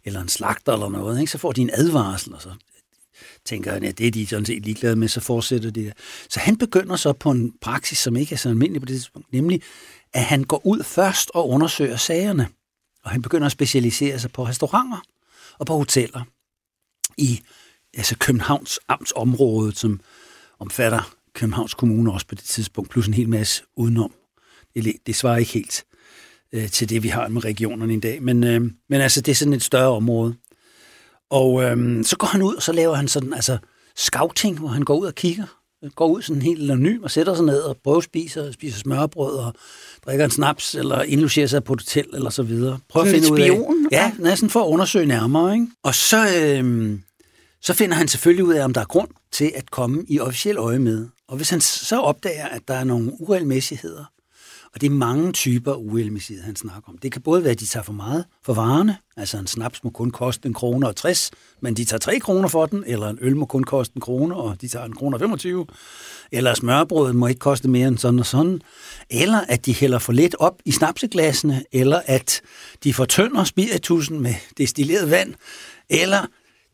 eller 0.05 0.21
en 0.21 0.29
slagter 0.29 0.73
eller 0.73 0.89
noget, 0.89 1.21
ikke? 1.21 1.33
så 1.33 1.39
får 1.39 1.53
de 1.53 1.61
en 1.61 1.71
advarsel, 1.73 2.35
og 2.35 2.43
så 2.43 2.49
tænker 3.45 3.73
han, 3.73 3.85
at 3.85 3.99
det 3.99 4.07
er 4.07 4.11
de 4.11 4.27
sådan 4.27 4.47
set 4.47 4.63
ligeglade 4.63 4.97
med, 4.97 5.09
så 5.09 5.21
fortsætter 5.21 5.71
det. 5.71 5.93
Så 6.29 6.41
han 6.41 6.57
begynder 6.57 6.97
så 6.97 7.13
på 7.13 7.31
en 7.31 7.53
praksis, 7.61 7.99
som 7.99 8.17
ikke 8.17 8.33
er 8.33 8.37
så 8.37 8.49
almindelig 8.49 8.83
på 8.83 8.87
det 8.87 8.95
tidspunkt, 8.95 9.33
nemlig 9.33 9.63
at 10.13 10.25
han 10.25 10.45
går 10.45 10.67
ud 10.67 10.83
først 10.83 11.31
og 11.35 11.49
undersøger 11.49 11.97
sagerne. 11.97 12.49
Og 13.05 13.11
han 13.11 13.23
begynder 13.23 13.47
at 13.47 13.53
specialisere 13.53 14.19
sig 14.19 14.33
på 14.33 14.47
restauranter 14.47 15.03
og 15.59 15.67
på 15.67 15.77
hoteller 15.77 16.25
i 17.19 17.41
altså 17.95 18.17
Københavns 18.19 18.81
amtsområde, 18.89 19.75
som 19.75 20.01
omfatter 20.59 21.15
Københavns 21.35 21.75
Kommune 21.75 22.13
også 22.13 22.27
på 22.27 22.35
det 22.35 22.45
tidspunkt, 22.45 22.91
plus 22.91 23.07
en 23.07 23.15
hel 23.15 23.29
masse 23.29 23.63
udenom. 23.77 24.13
Det, 24.75 24.97
det 25.07 25.17
svarer 25.17 25.37
ikke 25.37 25.53
helt 25.53 25.85
øh, 26.53 26.71
til 26.71 26.89
det, 26.89 27.03
vi 27.03 27.09
har 27.09 27.29
med 27.29 27.45
regionerne 27.45 27.95
i 27.95 28.01
dag, 28.01 28.23
men, 28.23 28.45
øh, 28.45 28.61
men 28.89 29.01
altså, 29.01 29.21
det 29.21 29.33
er 29.33 29.37
sådan 29.37 29.53
et 29.53 29.63
større 29.63 29.91
område. 29.91 30.35
Og 31.31 31.63
øh, 31.63 32.05
så 32.05 32.17
går 32.17 32.27
han 32.27 32.43
ud, 32.43 32.55
og 32.55 32.63
så 32.63 32.73
laver 32.73 32.95
han 32.95 33.09
sådan, 33.09 33.35
altså, 33.35 33.59
scouting, 33.97 34.59
hvor 34.59 34.69
han 34.69 34.83
går 34.83 34.97
ud 34.97 35.07
og 35.07 35.15
kigger, 35.15 35.45
går 35.95 36.07
ud 36.07 36.23
sådan 36.23 36.43
helt 36.43 36.71
anonym 36.71 37.03
og 37.03 37.11
sætter 37.11 37.35
sig 37.35 37.45
ned 37.45 37.61
og 37.61 37.77
prøver 37.85 37.99
at 37.99 38.05
spise, 38.05 38.49
og 38.49 38.55
spiser 38.55 38.79
smørbrød 38.79 39.35
og 39.37 39.55
drikker 40.07 40.25
en 40.25 40.31
snaps, 40.31 40.75
eller 40.75 41.03
indlogerer 41.03 41.47
sig 41.47 41.65
på 41.65 41.73
et 41.73 41.81
hotel, 41.81 42.07
eller 42.15 42.31
så 42.31 42.43
videre. 42.43 42.79
Prøver 42.89 43.07
at 43.07 43.11
finde 43.11 43.33
ud 43.33 43.39
af... 43.39 43.45
Ja, 43.93 44.13
næsten 44.19 44.51
for 44.51 44.61
at 44.61 44.67
undersøge 44.69 45.07
nærmere. 45.07 45.55
Ikke? 45.55 45.67
Og 45.83 45.95
så, 45.95 46.29
øh, 46.39 46.99
så 47.63 47.75
finder 47.75 47.97
han 47.97 48.09
selvfølgelig 48.09 48.45
ud 48.45 48.55
af, 48.55 48.65
om 48.65 48.73
der 48.73 48.81
er 48.81 48.85
grund 48.85 49.09
til 49.33 49.53
at 49.55 49.71
komme 49.71 50.05
i 50.09 50.21
officiel 50.21 50.57
øje 50.57 50.79
med. 50.79 51.07
Og 51.29 51.37
hvis 51.37 51.51
han 51.51 51.61
så 51.61 52.01
opdager, 52.01 52.47
at 52.47 52.63
der 52.69 52.75
er 52.75 52.85
nogle 52.85 53.13
uregelmæssigheder, 53.21 54.05
og 54.75 54.81
det 54.81 54.87
er 54.87 54.91
mange 54.91 55.33
typer 55.33 55.75
uhelmicid, 55.75 56.41
han 56.41 56.57
snakker 56.57 56.89
om. 56.89 56.99
Det 56.99 57.13
kan 57.13 57.23
både 57.23 57.43
være, 57.43 57.53
at 57.53 57.61
de 57.61 57.67
tager 57.67 57.85
for 57.85 57.93
meget 57.93 58.25
for 58.45 58.55
varerne, 58.55 58.97
altså 59.17 59.39
en 59.39 59.47
snaps 59.47 59.85
må 59.85 59.91
kun 59.91 60.11
koste 60.11 60.47
en 60.47 60.55
krone 60.55 60.89
og 60.89 60.97
60, 60.97 61.31
men 61.61 61.75
de 61.75 61.85
tager 61.85 61.99
3 61.99 62.19
kroner 62.19 62.49
for 62.49 62.67
den, 62.67 62.85
eller 62.87 63.09
en 63.09 63.19
øl 63.21 63.37
må 63.37 63.47
kun 63.47 63.65
koste 63.65 63.97
en 63.97 64.01
krone, 64.01 64.37
og 64.37 64.61
de 64.61 64.69
tager 64.69 64.85
en 64.85 64.95
krone 64.95 65.17
og 65.17 65.21
25, 65.21 65.67
eller 66.33 66.55
smørbrødet 66.55 67.17
må 67.17 67.27
ikke 67.27 67.39
koste 67.39 67.69
mere 67.69 67.89
end 67.89 67.99
sådan 67.99 68.21
og 68.21 68.27
sådan, 68.27 68.61
eller 69.11 69.41
at 69.49 69.67
de 69.67 69.75
hælder 69.75 69.99
for 69.99 70.13
lidt 70.13 70.37
op 70.39 70.63
i 70.65 70.73
snapseglassene, 70.73 71.65
eller 71.73 72.01
at 72.07 72.41
de 72.85 72.95
fortynder 72.95 73.45
spiritusen 73.45 74.21
med 74.21 74.35
destilleret 74.59 75.11
vand, 75.11 75.35
eller 75.91 76.27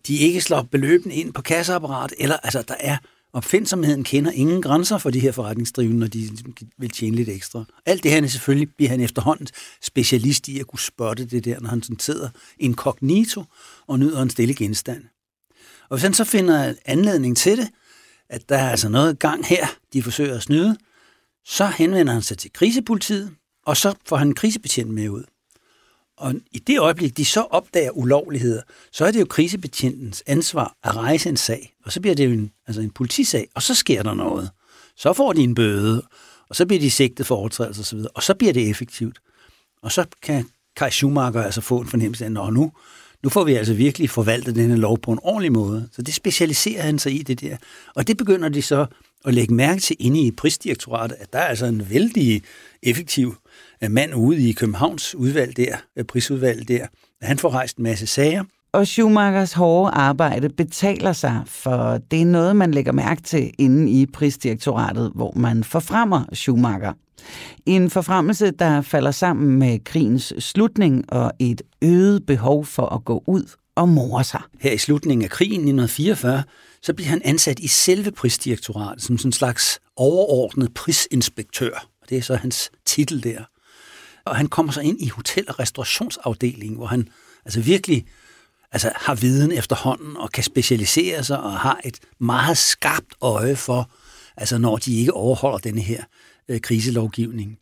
de 0.07 0.17
ikke 0.17 0.41
slår 0.41 0.63
beløbene 0.63 1.15
ind 1.15 1.33
på 1.33 1.43
kasseapparat, 1.43 2.15
eller 2.19 2.37
altså 2.37 2.63
der 2.69 2.75
er 2.81 2.97
Opfindsomheden 3.33 4.05
kender 4.05 4.31
ingen 4.31 4.63
grænser 4.63 4.99
for 4.99 5.11
de 5.11 5.21
her 5.21 5.33
forretningsdrivende, 5.33 5.99
når 5.99 6.07
de 6.07 6.31
vil 6.79 6.91
tjene 6.91 7.17
lidt 7.17 7.29
ekstra. 7.29 7.65
Alt 7.87 8.03
det 8.03 8.11
her 8.11 8.23
er 8.23 8.27
selvfølgelig 8.27 8.75
bliver 8.77 8.91
han 8.91 9.01
efterhånden 9.01 9.47
specialist 9.83 10.49
i 10.49 10.61
at 10.61 10.67
kunne 10.67 10.79
spotte 10.79 11.25
det 11.25 11.45
der, 11.45 11.61
når 11.61 11.69
han 11.69 11.83
sådan 11.83 11.99
sidder 11.99 12.29
inkognito 12.59 13.45
og 13.87 13.99
nyder 13.99 14.23
en 14.23 14.31
stille 14.31 14.55
genstand. 14.55 15.05
Og 15.89 15.97
hvis 15.97 16.03
han 16.03 16.15
så 16.15 16.25
finder 16.25 16.75
anledning 16.85 17.37
til 17.37 17.59
det, 17.59 17.69
at 18.29 18.49
der 18.49 18.59
er 18.59 18.71
altså 18.71 18.89
noget 18.89 19.19
gang 19.19 19.47
her, 19.47 19.67
de 19.93 20.03
forsøger 20.03 20.35
at 20.35 20.43
snyde, 20.43 20.77
så 21.45 21.67
henvender 21.67 22.13
han 22.13 22.23
sig 22.23 22.39
til 22.39 22.53
krisepolitiet, 22.53 23.31
og 23.67 23.77
så 23.77 23.95
får 24.07 24.17
han 24.17 24.29
en 24.29 24.35
krisebetjent 24.35 24.91
med 24.91 25.09
ud. 25.09 25.25
Og 26.21 26.35
i 26.53 26.59
det 26.59 26.79
øjeblik, 26.79 27.17
de 27.17 27.25
så 27.25 27.41
opdager 27.41 27.91
ulovligheder, 27.91 28.63
så 28.93 29.05
er 29.05 29.11
det 29.11 29.21
jo 29.21 29.25
krisebetjentens 29.25 30.23
ansvar 30.27 30.77
at 30.85 30.97
rejse 30.97 31.29
en 31.29 31.37
sag. 31.37 31.75
Og 31.85 31.93
så 31.93 32.01
bliver 32.01 32.15
det 32.15 32.27
jo 32.27 32.31
en, 32.31 32.51
altså 32.67 32.81
en 32.81 32.91
politisag, 32.91 33.49
og 33.55 33.63
så 33.63 33.75
sker 33.75 34.03
der 34.03 34.15
noget. 34.15 34.51
Så 34.97 35.13
får 35.13 35.33
de 35.33 35.41
en 35.43 35.55
bøde, 35.55 36.03
og 36.49 36.57
så 36.57 36.67
bliver 36.67 36.81
de 36.81 36.91
sigtet 36.91 37.27
for 37.27 37.37
overtrædelse 37.37 37.81
osv., 37.81 37.99
og 38.15 38.23
så 38.23 38.35
bliver 38.35 38.53
det 38.53 38.71
effektivt. 38.71 39.19
Og 39.83 39.93
så 39.93 40.05
kan 40.23 40.49
Kai 40.77 40.91
Schumacher 40.91 41.43
altså 41.43 41.61
få 41.61 41.81
en 41.81 41.89
fornemmelse 41.89 42.25
af, 42.25 42.29
at 42.29 42.53
nu, 42.53 42.73
nu 43.23 43.29
får 43.29 43.45
vi 43.45 43.55
altså 43.55 43.75
virkelig 43.75 44.11
forvaltet 44.11 44.55
denne 44.55 44.77
lov 44.77 44.99
på 44.99 45.13
en 45.13 45.19
ordentlig 45.23 45.53
måde. 45.53 45.89
Så 45.93 46.03
det 46.03 46.15
specialiserer 46.15 46.83
han 46.83 46.99
sig 46.99 47.15
i 47.15 47.23
det 47.23 47.41
der. 47.41 47.57
Og 47.95 48.07
det 48.07 48.17
begynder 48.17 48.49
de 48.49 48.63
så 48.63 48.87
at 49.25 49.35
lægge 49.35 49.55
mærke 49.55 49.81
til 49.81 49.97
inde 49.99 50.21
i 50.21 50.31
prisdirektoratet, 50.31 51.17
at 51.21 51.33
der 51.33 51.39
er 51.39 51.47
altså 51.47 51.67
en 51.67 51.91
vældig 51.91 52.43
effektiv 52.83 53.37
mand 53.89 54.15
ude 54.15 54.49
i 54.49 54.53
Københavns 54.53 55.15
udvalg 55.15 55.57
der, 55.57 55.77
prisudvalg 56.09 56.69
der. 56.69 56.87
Han 57.23 57.39
får 57.39 57.51
rejst 57.51 57.77
en 57.77 57.83
masse 57.83 58.07
sager. 58.07 58.45
Og 58.73 58.87
Schumachers 58.87 59.53
hårde 59.53 59.91
arbejde 59.91 60.49
betaler 60.49 61.13
sig, 61.13 61.43
for 61.47 61.99
det 62.11 62.21
er 62.21 62.27
noget, 62.27 62.57
man 62.57 62.71
lægger 62.71 62.93
mærke 62.93 63.23
til 63.23 63.51
inde 63.59 63.91
i 63.91 64.07
prisdirektoratet, 64.07 65.13
hvor 65.15 65.33
man 65.37 65.65
forfremmer 65.65 66.25
Schumacher. 66.33 66.93
En 67.67 67.91
forfremmelse, 67.91 68.51
der 68.51 68.83
falder 68.83 69.11
sammen 69.11 69.59
med 69.59 69.85
krigens 69.85 70.33
slutning 70.39 71.13
og 71.13 71.33
et 71.39 71.63
øget 71.83 72.27
behov 72.27 72.65
for 72.65 72.87
at 72.87 73.05
gå 73.05 73.25
ud 73.27 73.57
og 73.75 73.89
more 73.89 74.25
sig. 74.25 74.41
Her 74.61 74.73
i 74.73 74.79
slutningen 74.79 75.25
af 75.25 75.31
krigen 75.31 75.53
i 75.53 75.73
1944, 75.73 76.43
så 76.83 76.95
bliver 76.95 77.09
han 77.09 77.23
ansat 77.25 77.59
i 77.59 77.69
selve 77.69 78.11
prisdirektoratet 78.11 79.03
som 79.03 79.19
sådan 79.19 79.29
en 79.29 79.33
slags 79.33 79.81
overordnet 79.97 80.75
prisinspektør. 80.75 81.87
Og 82.03 82.11
det 82.11 82.19
er 82.19 82.23
så 82.23 82.35
hans 82.35 82.71
titel 82.87 83.25
der. 83.25 83.45
Og 84.25 84.37
han 84.37 84.47
kommer 84.47 84.73
så 84.73 84.81
ind 84.81 85.03
i 85.03 85.09
hotel- 85.09 85.49
og 85.49 85.59
restaurationsafdelingen, 85.59 86.77
hvor 86.77 86.87
han 86.87 87.09
altså 87.45 87.61
virkelig 87.61 88.07
altså, 88.73 88.93
har 88.97 89.15
viden 89.15 89.53
efterhånden 89.53 90.17
og 90.17 90.33
kan 90.33 90.45
specialisere 90.45 91.25
sig 91.25 91.41
og 91.41 91.59
har 91.59 91.81
et 91.85 92.01
meget 92.19 92.59
skarpt 92.59 93.15
øje 93.21 93.57
for, 93.57 93.91
altså 94.37 94.59
når 94.59 94.77
de 94.77 94.97
ikke 94.97 95.15
overholder 95.15 95.59
denne 95.59 95.81
her 95.81 96.05
øh, 96.49 96.61
kriselovgivning. 96.61 97.59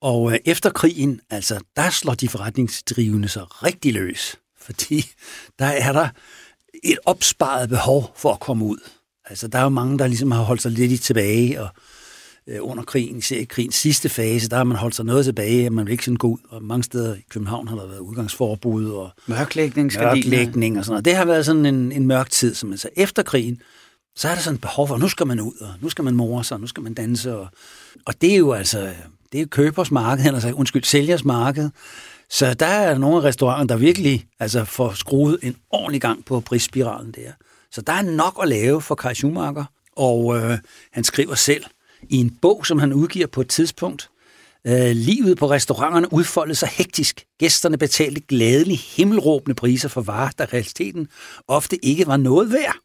Og 0.00 0.32
øh, 0.32 0.38
efter 0.44 0.70
krigen, 0.70 1.20
altså, 1.30 1.60
der 1.76 1.90
slår 1.90 2.14
de 2.14 2.28
forretningsdrivende 2.28 3.28
sig 3.28 3.62
rigtig 3.62 3.92
løs, 3.92 4.36
fordi 4.66 5.10
der 5.58 5.66
er 5.66 5.92
der 5.92 6.08
et 6.84 6.98
opsparet 7.04 7.68
behov 7.68 8.12
for 8.16 8.32
at 8.32 8.40
komme 8.40 8.64
ud. 8.64 8.78
Altså, 9.24 9.48
der 9.48 9.58
er 9.58 9.62
jo 9.62 9.68
mange, 9.68 9.98
der 9.98 10.06
ligesom 10.06 10.30
har 10.30 10.42
holdt 10.42 10.62
sig 10.62 10.72
lidt 10.72 10.92
i 10.92 10.98
tilbage, 10.98 11.62
og 11.62 11.68
under 12.60 12.84
krigen, 12.84 13.22
krigens 13.48 13.74
sidste 13.74 14.08
fase, 14.08 14.48
der 14.48 14.56
har 14.56 14.64
man 14.64 14.76
holdt 14.76 14.94
sig 14.94 15.04
noget 15.04 15.24
tilbage, 15.24 15.70
man 15.70 15.86
vil 15.86 15.92
ikke 15.92 16.04
sådan 16.04 16.16
gå 16.16 16.28
ud, 16.28 16.38
og 16.48 16.62
mange 16.62 16.84
steder 16.84 17.14
i 17.14 17.24
København 17.30 17.68
har 17.68 17.76
der 17.76 17.86
været 17.86 17.98
udgangsforbud 17.98 18.90
og 18.90 19.10
mørklægning, 19.26 19.92
mørklægning 19.98 20.78
og 20.78 20.84
sådan 20.84 20.92
noget. 20.92 21.04
Det 21.04 21.16
har 21.16 21.24
været 21.24 21.46
sådan 21.46 21.66
en, 21.66 21.92
en 21.92 22.06
mørk 22.06 22.30
tid, 22.30 22.54
som 22.54 22.70
altså 22.70 22.88
efter 22.96 23.22
krigen, 23.22 23.62
så 24.16 24.28
er 24.28 24.34
der 24.34 24.40
sådan 24.40 24.54
et 24.54 24.60
behov 24.60 24.88
for, 24.88 24.94
at 24.94 25.00
nu 25.00 25.08
skal 25.08 25.26
man 25.26 25.40
ud, 25.40 25.52
og 25.60 25.68
nu 25.80 25.88
skal 25.88 26.04
man 26.04 26.14
more 26.14 26.44
sig, 26.44 26.54
og 26.54 26.60
nu 26.60 26.66
skal 26.66 26.82
man 26.82 26.94
danse, 26.94 27.36
og, 27.36 27.48
og 28.06 28.20
det 28.20 28.32
er 28.32 28.36
jo 28.36 28.52
altså, 28.52 28.92
det 29.32 29.38
er 29.38 29.42
jo 29.42 29.48
købers 29.50 29.90
marked, 29.90 30.24
eller 30.24 30.34
altså, 30.34 30.52
undskyld, 30.52 30.84
sælgers 30.84 31.24
marked, 31.24 31.70
så 32.30 32.54
der 32.54 32.66
er 32.66 32.98
nogle 32.98 33.16
af 33.16 33.22
restauranter, 33.24 33.74
der 33.74 33.80
virkelig 33.80 34.26
altså, 34.40 34.64
får 34.64 34.92
skruet 34.92 35.38
en 35.42 35.56
ordentlig 35.70 36.00
gang 36.00 36.24
på 36.24 36.40
prisspiralen 36.40 37.12
der. 37.12 37.32
Så 37.72 37.80
der 37.80 37.92
er 37.92 38.02
nok 38.02 38.38
at 38.42 38.48
lave 38.48 38.80
for 38.80 38.94
Kai 38.94 39.14
Schumacher, 39.14 39.64
og 39.96 40.36
øh, 40.36 40.58
han 40.92 41.04
skriver 41.04 41.34
selv, 41.34 41.64
i 42.08 42.16
en 42.16 42.30
bog, 42.42 42.66
som 42.66 42.78
han 42.78 42.92
udgiver 42.92 43.26
på 43.26 43.40
et 43.40 43.48
tidspunkt. 43.48 44.10
Øh, 44.66 44.90
livet 44.90 45.38
på 45.38 45.50
restauranterne 45.50 46.12
udfoldede 46.12 46.54
sig 46.54 46.68
hektisk. 46.68 47.24
Gæsterne 47.38 47.78
betalte 47.78 48.20
glædelig 48.20 48.78
himmelråbende 48.78 49.54
priser 49.54 49.88
for 49.88 50.00
varer, 50.00 50.30
der 50.38 50.52
realiteten 50.52 51.08
ofte 51.48 51.84
ikke 51.84 52.06
var 52.06 52.16
noget 52.16 52.52
værd. 52.52 52.76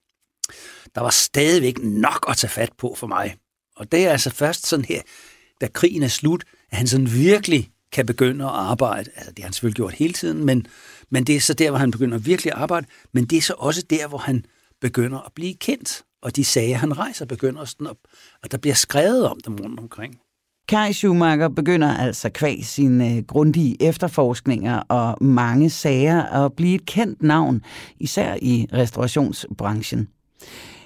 Der 0.96 1.02
var 1.02 1.10
stadigvæk 1.10 1.84
nok 1.84 2.26
at 2.30 2.38
tage 2.38 2.52
fat 2.52 2.72
på 2.78 2.96
for 2.98 3.08
mig. 3.08 3.36
Og 3.76 3.92
det 3.92 4.06
er 4.06 4.12
altså 4.12 4.30
først 4.30 4.68
sådan 4.68 4.86
her, 4.86 5.02
da 5.62 5.68
krigen 5.68 6.04
er 6.04 6.08
slut, 6.08 6.44
at 6.72 6.78
han 6.78 6.88
sådan 6.88 7.14
virkelig 7.14 7.70
kan 7.92 8.06
begynde 8.06 8.46
at 8.46 8.52
arbejde. 8.52 9.12
Altså, 9.16 9.32
det 9.32 9.40
har 9.40 9.46
han 9.46 9.54
selvfølgelig 9.54 9.76
gjort 9.76 9.94
hele 9.94 10.14
tiden, 10.14 10.46
men, 10.46 10.68
men 11.10 11.24
det 11.24 11.36
er 11.36 11.40
så 11.40 11.54
der, 11.54 11.70
hvor 11.70 11.80
han 11.80 11.92
begynder 11.92 12.18
at 12.18 12.26
virkelig 12.26 12.54
arbejde. 12.54 12.88
Men 13.14 13.26
det 13.26 13.38
er 13.38 13.42
så 13.42 13.54
også 13.58 13.82
der, 13.90 14.08
hvor 14.08 14.18
han 14.18 14.46
begynder 14.82 15.20
at 15.20 15.32
blive 15.36 15.54
kendt 15.54 16.04
og 16.26 16.36
de 16.36 16.46
sager, 16.46 16.78
han 16.78 16.98
rejser, 16.98 17.26
begynder 17.26 17.66
sådan 17.66 17.88
op, 17.88 17.98
og 18.44 18.52
der 18.52 18.58
bliver 18.58 18.76
skrevet 18.76 19.28
om 19.30 19.40
dem 19.46 19.56
rundt 19.56 19.80
omkring. 19.80 20.16
Kai 20.68 20.94
Schumacher 20.94 21.50
begynder 21.50 21.98
altså 21.98 22.30
kvæg 22.30 22.66
sine 22.66 23.24
grundige 23.24 23.84
efterforskninger 23.84 24.78
og 24.78 25.24
mange 25.24 25.70
sager 25.70 26.24
at 26.24 26.54
blive 26.54 26.76
et 26.76 26.86
kendt 26.86 27.24
navn, 27.24 27.62
især 28.00 28.38
i 28.42 28.68
restaurationsbranchen. 28.74 30.08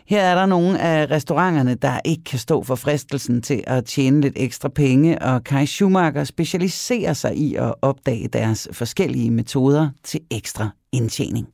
Her 0.05 0.21
er 0.21 0.35
der 0.35 0.45
nogle 0.45 0.79
af 0.79 1.11
restauranterne, 1.11 1.75
der 1.75 1.99
ikke 2.05 2.23
kan 2.23 2.39
stå 2.39 2.63
for 2.63 2.75
fristelsen 2.75 3.41
til 3.41 3.63
at 3.67 3.85
tjene 3.85 4.21
lidt 4.21 4.33
ekstra 4.37 4.69
penge, 4.69 5.21
og 5.21 5.43
Kai 5.43 5.65
Schumacher 5.65 6.23
specialiserer 6.23 7.13
sig 7.13 7.37
i 7.37 7.55
at 7.55 7.73
opdage 7.81 8.27
deres 8.27 8.67
forskellige 8.71 9.31
metoder 9.31 9.89
til 10.03 10.19
ekstra 10.31 10.69
indtjening. 10.91 11.47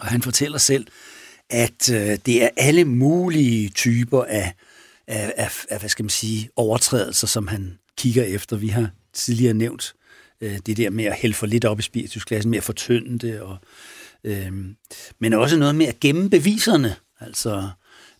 Og 0.00 0.06
han 0.06 0.22
fortæller 0.22 0.58
selv, 0.58 0.86
at 1.50 1.90
øh, 1.92 2.18
det 2.26 2.42
er 2.42 2.48
alle 2.56 2.84
mulige 2.84 3.68
typer 3.68 4.24
af, 4.24 4.54
af, 5.06 5.32
af, 5.36 5.64
af, 5.70 5.78
hvad 5.78 5.88
skal 5.88 6.02
man 6.02 6.10
sige, 6.10 6.50
overtrædelser, 6.56 7.26
som 7.26 7.48
han 7.48 7.78
kigger 7.96 8.24
efter. 8.24 8.56
Vi 8.56 8.68
har 8.68 8.90
tidligere 9.12 9.54
nævnt 9.54 9.94
øh, 10.40 10.58
det 10.66 10.76
der 10.76 10.90
med 10.90 11.04
at 11.04 11.16
hælde 11.16 11.34
for 11.34 11.46
lidt 11.46 11.64
op 11.64 11.78
i 11.78 11.82
spiritusklassen, 11.82 12.50
med 12.50 12.58
at 12.58 12.64
fortynde 12.64 13.18
det, 13.18 13.40
og, 13.40 13.56
øh, 14.24 14.52
men 15.18 15.32
også 15.32 15.56
noget 15.56 15.74
med 15.74 15.86
at 15.86 16.00
gemme 16.00 16.30
beviserne. 16.30 16.96
Altså, 17.20 17.68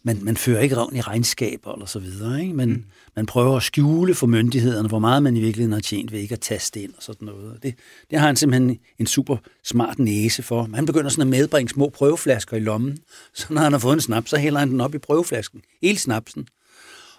man, 0.08 0.24
man 0.24 0.36
fører 0.36 0.60
ikke 0.60 0.76
i 0.92 1.00
regnskaber 1.00 1.72
eller 1.72 1.86
så 1.86 1.98
videre. 1.98 2.40
Ikke? 2.40 2.54
Man, 2.54 2.68
mm. 2.68 2.84
man 3.16 3.26
prøver 3.26 3.56
at 3.56 3.62
skjule 3.62 4.14
for 4.14 4.26
myndighederne, 4.26 4.88
hvor 4.88 4.98
meget 4.98 5.22
man 5.22 5.36
i 5.36 5.40
virkeligheden 5.40 5.72
har 5.72 5.80
tjent 5.80 6.12
ved 6.12 6.18
ikke 6.18 6.32
at 6.32 6.40
taste 6.40 6.82
ind 6.82 6.94
og 6.96 7.02
sådan 7.02 7.26
noget. 7.26 7.62
Det, 7.62 7.74
det 8.10 8.18
har 8.18 8.26
han 8.26 8.36
simpelthen 8.36 8.78
en 8.98 9.06
super 9.06 9.36
smart 9.64 9.98
næse 9.98 10.42
for. 10.42 10.68
Han 10.74 10.86
begynder 10.86 11.10
sådan 11.10 11.22
at 11.22 11.28
medbringe 11.28 11.68
små 11.68 11.88
prøveflasker 11.88 12.56
i 12.56 12.60
lommen. 12.60 12.98
Så 13.34 13.46
når 13.50 13.60
han 13.62 13.72
har 13.72 13.78
fået 13.78 13.94
en 13.94 14.00
snaps, 14.00 14.30
så 14.30 14.36
hælder 14.36 14.58
han 14.58 14.70
den 14.70 14.80
op 14.80 14.94
i 14.94 14.98
prøveflasken. 14.98 15.62
Hele 15.82 15.98
snapsen. 15.98 16.48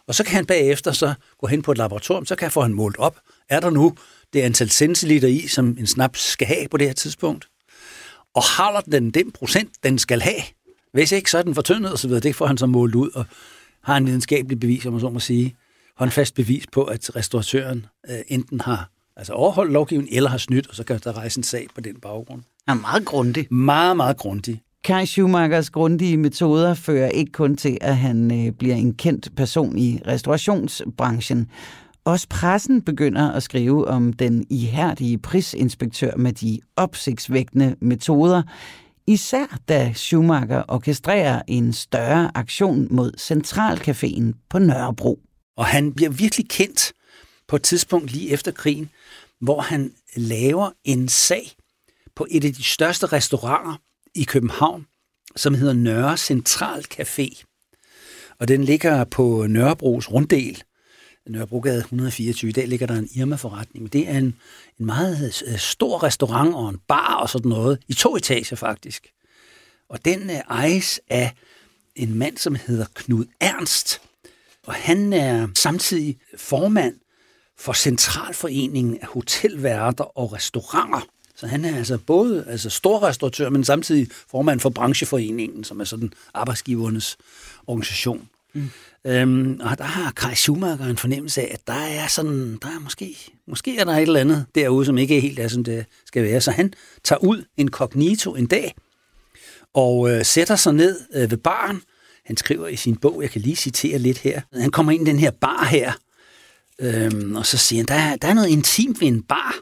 Og 0.07 0.15
så 0.15 0.23
kan 0.23 0.35
han 0.35 0.45
bagefter 0.45 0.91
så 0.91 1.13
gå 1.39 1.47
hen 1.47 1.61
på 1.61 1.71
et 1.71 1.77
laboratorium, 1.77 2.25
så 2.25 2.35
kan 2.35 2.45
han 2.45 2.51
få 2.51 2.61
han 2.61 2.73
målt 2.73 2.97
op. 2.97 3.19
Er 3.49 3.59
der 3.59 3.69
nu 3.69 3.95
det 4.33 4.41
antal 4.41 4.69
centiliter 4.69 5.27
i, 5.27 5.47
som 5.47 5.67
en 5.79 5.87
snaps 5.87 6.21
skal 6.21 6.47
have 6.47 6.67
på 6.71 6.77
det 6.77 6.87
her 6.87 6.93
tidspunkt? 6.93 7.47
Og 8.35 8.43
holder 8.57 8.81
den 8.81 9.11
den 9.11 9.31
procent, 9.31 9.69
den 9.83 9.99
skal 9.99 10.21
have, 10.21 10.41
hvis 10.91 11.11
ikke, 11.11 11.31
så 11.31 11.37
er 11.37 11.41
den 11.41 11.55
fortyndet 11.55 11.93
osv. 11.93 12.11
Det 12.11 12.35
får 12.35 12.45
han 12.45 12.57
så 12.57 12.65
målt 12.65 12.95
ud 12.95 13.09
og 13.15 13.25
har 13.83 13.97
en 13.97 14.05
videnskabelig 14.05 14.59
bevis, 14.59 14.85
om 14.85 14.93
man 14.93 14.99
så 14.99 15.09
må 15.09 15.19
sige, 15.19 15.55
håndfast 15.97 16.35
bevis 16.35 16.65
på, 16.71 16.83
at 16.83 17.15
restauratøren 17.15 17.85
øh, 18.09 18.19
enten 18.27 18.61
har 18.61 18.89
altså 19.15 19.33
overholdt 19.33 19.71
lovgivningen, 19.71 20.15
eller 20.15 20.29
har 20.29 20.37
snydt, 20.37 20.67
og 20.67 20.75
så 20.75 20.83
kan 20.83 20.99
der 21.03 21.17
rejse 21.17 21.39
en 21.39 21.43
sag 21.43 21.67
på 21.75 21.81
den 21.81 21.95
baggrund. 21.95 22.41
Han 22.67 22.77
er 22.77 22.81
meget 22.81 23.05
grundig. 23.05 23.53
Meget, 23.53 23.97
meget 23.97 24.17
grundig. 24.17 24.61
Kai 24.83 25.05
Schumachers 25.05 25.69
grundige 25.69 26.17
metoder 26.17 26.73
fører 26.73 27.09
ikke 27.09 27.31
kun 27.31 27.55
til, 27.55 27.77
at 27.81 27.97
han 27.97 28.47
øh, 28.47 28.53
bliver 28.53 28.75
en 28.75 28.93
kendt 28.93 29.35
person 29.35 29.77
i 29.77 30.01
restaurationsbranchen. 30.07 31.47
Også 32.05 32.27
pressen 32.29 32.81
begynder 32.81 33.31
at 33.31 33.43
skrive 33.43 33.87
om 33.87 34.13
den 34.13 34.45
ihærdige 34.49 35.17
prisinspektør 35.17 36.15
med 36.17 36.33
de 36.33 36.59
opsigtsvækkende 36.75 37.75
metoder, 37.81 38.41
især 39.09 39.59
da 39.69 39.93
Schumacher 39.95 40.63
orkestrerer 40.67 41.41
en 41.47 41.73
større 41.73 42.31
aktion 42.35 42.87
mod 42.91 43.11
Centralcaféen 43.19 44.45
på 44.49 44.59
Nørrebro. 44.59 45.19
Og 45.57 45.65
han 45.65 45.93
bliver 45.93 46.09
virkelig 46.11 46.49
kendt 46.49 46.93
på 47.47 47.55
et 47.55 47.63
tidspunkt 47.63 48.11
lige 48.11 48.29
efter 48.29 48.51
krigen, 48.51 48.89
hvor 49.41 49.61
han 49.61 49.93
laver 50.15 50.71
en 50.83 51.07
sag 51.07 51.51
på 52.15 52.27
et 52.31 52.45
af 52.45 52.53
de 52.53 52.63
største 52.63 53.05
restauranter 53.05 53.81
i 54.15 54.23
København, 54.23 54.85
som 55.35 55.53
hedder 55.53 55.73
Nørre 55.73 56.17
Central 56.17 56.85
Café. 56.93 57.43
Og 58.39 58.47
den 58.47 58.63
ligger 58.63 59.03
på 59.03 59.47
Nørrebros 59.47 60.11
runddel, 60.11 60.63
Nørrebrogade 61.29 61.77
124. 61.77 62.49
I 62.49 62.51
dag 62.51 62.67
ligger 62.67 62.87
der 62.87 62.95
en 62.95 63.09
Irma-forretning. 63.15 63.93
Det 63.93 64.09
er 64.09 64.17
en, 64.17 64.35
en 64.79 64.85
meget 64.85 65.43
øh, 65.47 65.57
stor 65.57 66.03
restaurant 66.03 66.55
og 66.55 66.69
en 66.69 66.79
bar 66.87 67.15
og 67.15 67.29
sådan 67.29 67.49
noget, 67.49 67.79
i 67.87 67.93
to 67.93 68.15
etager 68.15 68.55
faktisk. 68.55 69.07
Og 69.89 70.05
den 70.05 70.29
øh, 70.29 70.35
ejes 70.35 70.99
af 71.09 71.33
en 71.95 72.15
mand, 72.15 72.37
som 72.37 72.55
hedder 72.55 72.85
Knud 72.93 73.25
Ernst. 73.39 74.01
Og 74.67 74.73
han 74.73 75.13
er 75.13 75.47
samtidig 75.55 76.17
formand 76.37 76.95
for 77.57 77.73
Centralforeningen 77.73 78.97
af 79.01 79.07
Hotelværter 79.07 80.17
og 80.17 80.33
Restauranter. 80.33 81.01
Så 81.35 81.47
han 81.47 81.65
er 81.65 81.77
altså 81.77 81.97
både 81.97 82.45
altså 82.47 82.69
stor 82.69 83.03
restauratør, 83.03 83.49
men 83.49 83.63
samtidig 83.63 84.07
formand 84.11 84.59
for 84.59 84.69
brancheforeningen, 84.69 85.63
som 85.63 85.79
er 85.79 85.83
sådan 85.83 86.13
arbejdsgivernes 86.33 87.17
organisation. 87.67 88.29
Mm. 88.53 88.69
Øhm, 89.05 89.59
og 89.63 89.77
der 89.77 89.83
har 89.83 90.11
Kai 90.11 90.35
Schumacher 90.35 90.85
en 90.85 90.97
fornemmelse 90.97 91.41
af, 91.41 91.49
at 91.51 91.67
der 91.67 91.73
er 91.73 92.07
sådan, 92.07 92.57
der 92.61 92.67
er 92.67 92.79
måske, 92.79 93.17
måske 93.47 93.77
er 93.77 93.83
der 93.83 93.91
et 93.91 94.01
eller 94.01 94.19
andet 94.19 94.45
derude, 94.55 94.85
som 94.85 94.97
ikke 94.97 95.17
er 95.17 95.21
helt 95.21 95.39
er, 95.39 95.47
som 95.47 95.63
det 95.63 95.85
skal 96.05 96.23
være. 96.23 96.41
Så 96.41 96.51
han 96.51 96.73
tager 97.03 97.23
ud 97.23 97.43
incognito 97.57 98.35
en 98.35 98.45
dag, 98.45 98.75
og 99.73 100.11
øh, 100.11 100.25
sætter 100.25 100.55
sig 100.55 100.73
ned 100.73 100.99
øh, 101.13 101.31
ved 101.31 101.37
baren. 101.37 101.81
Han 102.25 102.37
skriver 102.37 102.67
i 102.67 102.75
sin 102.75 102.95
bog, 102.95 103.21
jeg 103.21 103.29
kan 103.29 103.41
lige 103.41 103.55
citere 103.55 103.97
lidt 103.97 104.17
her. 104.17 104.41
Han 104.53 104.71
kommer 104.71 104.91
ind 104.91 105.07
i 105.07 105.11
den 105.11 105.19
her 105.19 105.31
bar 105.31 105.65
her, 105.65 105.91
øhm, 106.79 107.35
og 107.35 107.45
så 107.45 107.57
siger 107.57 107.79
han, 107.79 107.87
der, 107.87 107.93
er, 107.93 108.15
der 108.15 108.27
er 108.27 108.33
noget 108.33 108.49
intimt 108.49 109.01
ved 109.01 109.07
en 109.07 109.23
bar, 109.23 109.55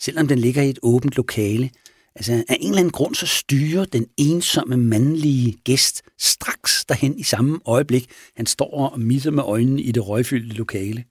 selvom 0.00 0.28
den 0.28 0.38
ligger 0.38 0.62
i 0.62 0.70
et 0.70 0.78
åbent 0.82 1.16
lokale. 1.16 1.70
Altså, 2.16 2.32
af 2.48 2.56
en 2.60 2.68
eller 2.68 2.78
anden 2.78 2.92
grund, 2.92 3.14
så 3.14 3.26
styrer 3.26 3.84
den 3.84 4.06
ensomme 4.16 4.76
mandlige 4.76 5.52
gæst 5.64 6.02
straks 6.18 6.84
derhen 6.84 7.18
i 7.18 7.22
samme 7.22 7.60
øjeblik. 7.66 8.10
Han 8.36 8.46
står 8.46 8.90
og 8.90 9.00
misser 9.00 9.30
med 9.30 9.42
øjnene 9.42 9.82
i 9.82 9.92
det 9.92 10.08
røgfyldte 10.08 10.56
lokale. 10.56 11.04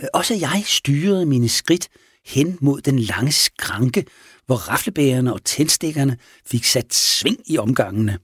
Øh, 0.00 0.06
også 0.14 0.34
jeg 0.34 0.62
styrede 0.66 1.26
mine 1.26 1.48
skridt 1.48 1.88
hen 2.26 2.58
mod 2.60 2.80
den 2.80 2.98
lange 2.98 3.32
skranke, 3.32 4.04
hvor 4.46 4.56
raflebærerne 4.56 5.32
og 5.32 5.44
tændstikkerne 5.44 6.16
fik 6.46 6.64
sat 6.64 6.94
sving 6.94 7.38
i 7.46 7.58
omgangene. 7.58 8.18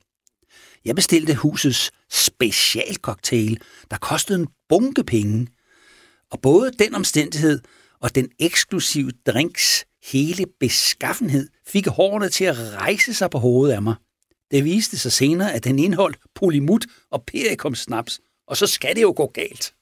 Jeg 0.85 0.95
bestilte 0.95 1.35
husets 1.35 1.91
specialcocktail, 2.11 3.61
der 3.91 3.97
kostede 3.97 4.39
en 4.39 4.49
bunke 4.69 5.05
penge. 5.05 5.47
Og 6.31 6.41
både 6.41 6.73
den 6.79 6.95
omstændighed 6.95 7.61
og 8.01 8.15
den 8.15 8.29
eksklusive 8.39 9.11
drinks 9.27 9.85
hele 10.05 10.47
beskaffenhed 10.61 11.49
fik 11.67 11.87
hårene 11.87 12.29
til 12.29 12.45
at 12.45 12.57
rejse 12.59 13.15
sig 13.15 13.31
på 13.31 13.39
hovedet 13.39 13.75
af 13.75 13.83
mig. 13.83 13.95
Det 14.51 14.65
viste 14.65 14.99
sig 14.99 15.13
senere, 15.13 15.53
at 15.53 15.65
den 15.65 15.79
indeholdt 15.79 16.19
polymut 16.35 16.87
og 17.11 17.23
perikumsnaps, 17.27 18.21
og 18.47 18.57
så 18.57 18.67
skal 18.67 18.97
det 18.97 19.03
jo 19.03 19.13
gå 19.17 19.27
galt. 19.27 19.75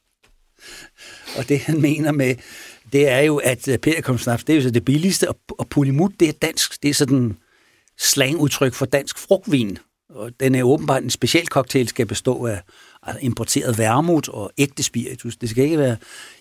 Og 1.37 1.49
det 1.49 1.61
han 1.61 1.81
mener 1.81 2.13
med, 2.13 2.35
det 2.93 3.09
er 3.09 3.21
jo, 3.21 3.37
at 3.37 3.69
øh, 3.69 3.79
perikumsnaps, 3.79 4.45
det 4.45 4.53
er 4.53 4.57
jo 4.57 4.63
så 4.63 4.71
det 4.71 4.85
billigste, 4.85 5.29
og 5.59 5.69
polymut, 5.69 6.13
det 6.21 6.29
er 6.29 6.33
dansk, 6.33 6.83
det 6.83 6.91
er 6.91 6.95
sådan 6.95 7.37
slangudtryk 7.99 8.75
for 8.75 8.87
dansk 8.87 9.19
frugtvin. 9.19 9.79
Og 10.09 10.31
den 10.41 10.55
er 10.55 10.63
åbenbart 10.63 11.03
en 11.03 11.11
speciel 11.11 11.47
cocktail, 11.47 11.89
skal 11.89 12.07
bestå 12.07 12.47
af 12.47 12.63
importeret 13.21 13.79
vermut 13.79 14.29
og 14.29 14.53
ægte 14.59 14.83
spiritus. 14.83 15.37
Det 15.37 15.51
skal 15.51 15.65
ikke 15.65 15.79
være 15.79 15.97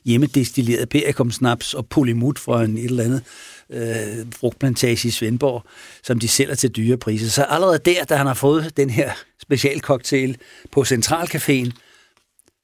hjemmedestilleret 0.06 0.90
perikumsnaps 0.90 1.74
og 1.74 1.88
polymut 1.88 2.40
fra 2.40 2.64
en 2.64 2.78
et 2.78 2.86
eller 2.86 3.04
andet 3.04 3.24
øh, 3.72 4.25
frugtplantage 4.36 5.08
i 5.08 5.12
Svendborg, 5.12 5.63
som 6.04 6.20
de 6.20 6.28
sælger 6.28 6.56
til 6.56 6.70
dyre 6.75 6.98
priser. 6.98 7.30
Så 7.30 7.44
allerede 7.44 7.80
der, 7.86 8.04
da 8.04 8.16
han 8.16 8.28
har 8.28 8.34
fået 8.34 8.78
den 8.78 8.90
her 8.90 9.12
specialcocktail 9.42 10.38
på 10.72 10.82
Centralcaféen, 10.82 11.72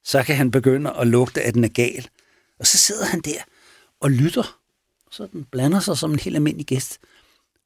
så 0.04 0.22
kan 0.22 0.36
han 0.36 0.50
begynde 0.50 0.92
at 0.96 1.06
lugte, 1.06 1.42
at 1.42 1.54
den 1.54 1.64
er 1.64 1.68
gal. 1.68 2.08
Og 2.60 2.66
så 2.66 2.78
sidder 2.78 3.06
han 3.06 3.20
der 3.20 3.40
og 4.00 4.10
lytter. 4.10 4.58
Så 5.10 5.28
den 5.32 5.44
blander 5.52 5.80
sig 5.80 5.98
som 5.98 6.12
en 6.12 6.18
helt 6.18 6.36
almindelig 6.36 6.66
gæst. 6.66 6.98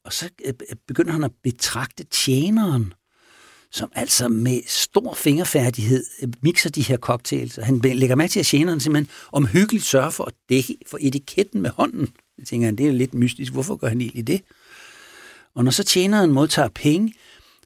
Og 0.04 0.12
så 0.12 0.28
øh, 0.44 0.54
øh, 0.70 0.76
begynder 0.88 1.12
han 1.12 1.24
at 1.24 1.32
betragte 1.42 2.04
tjeneren, 2.04 2.94
som 3.70 3.92
altså 3.94 4.28
med 4.28 4.60
stor 4.66 5.14
fingerfærdighed 5.14 6.04
øh, 6.22 6.28
mixer 6.42 6.70
de 6.70 6.82
her 6.82 6.96
cocktails. 6.96 7.58
Han 7.62 7.78
lægger 7.78 8.16
mærke 8.16 8.30
til, 8.30 8.40
at 8.40 8.46
tjeneren 8.46 8.80
simpelthen 8.80 9.14
omhyggeligt 9.32 9.84
sørger 9.84 10.10
for 10.10 10.24
at 10.24 10.34
dække 10.48 10.76
for 10.86 10.98
etiketten 11.00 11.62
med 11.62 11.70
hånden. 11.70 12.08
Det 12.42 12.48
tænker, 12.48 12.70
det 12.70 12.88
er 12.88 12.92
lidt 12.92 13.14
mystisk. 13.14 13.52
Hvorfor 13.52 13.76
gør 13.76 13.88
han 13.88 14.00
egentlig 14.00 14.26
det? 14.26 14.42
Og 15.54 15.64
når 15.64 15.70
så 15.70 15.84
tjeneren 15.84 16.32
modtager 16.32 16.68
penge, 16.68 17.14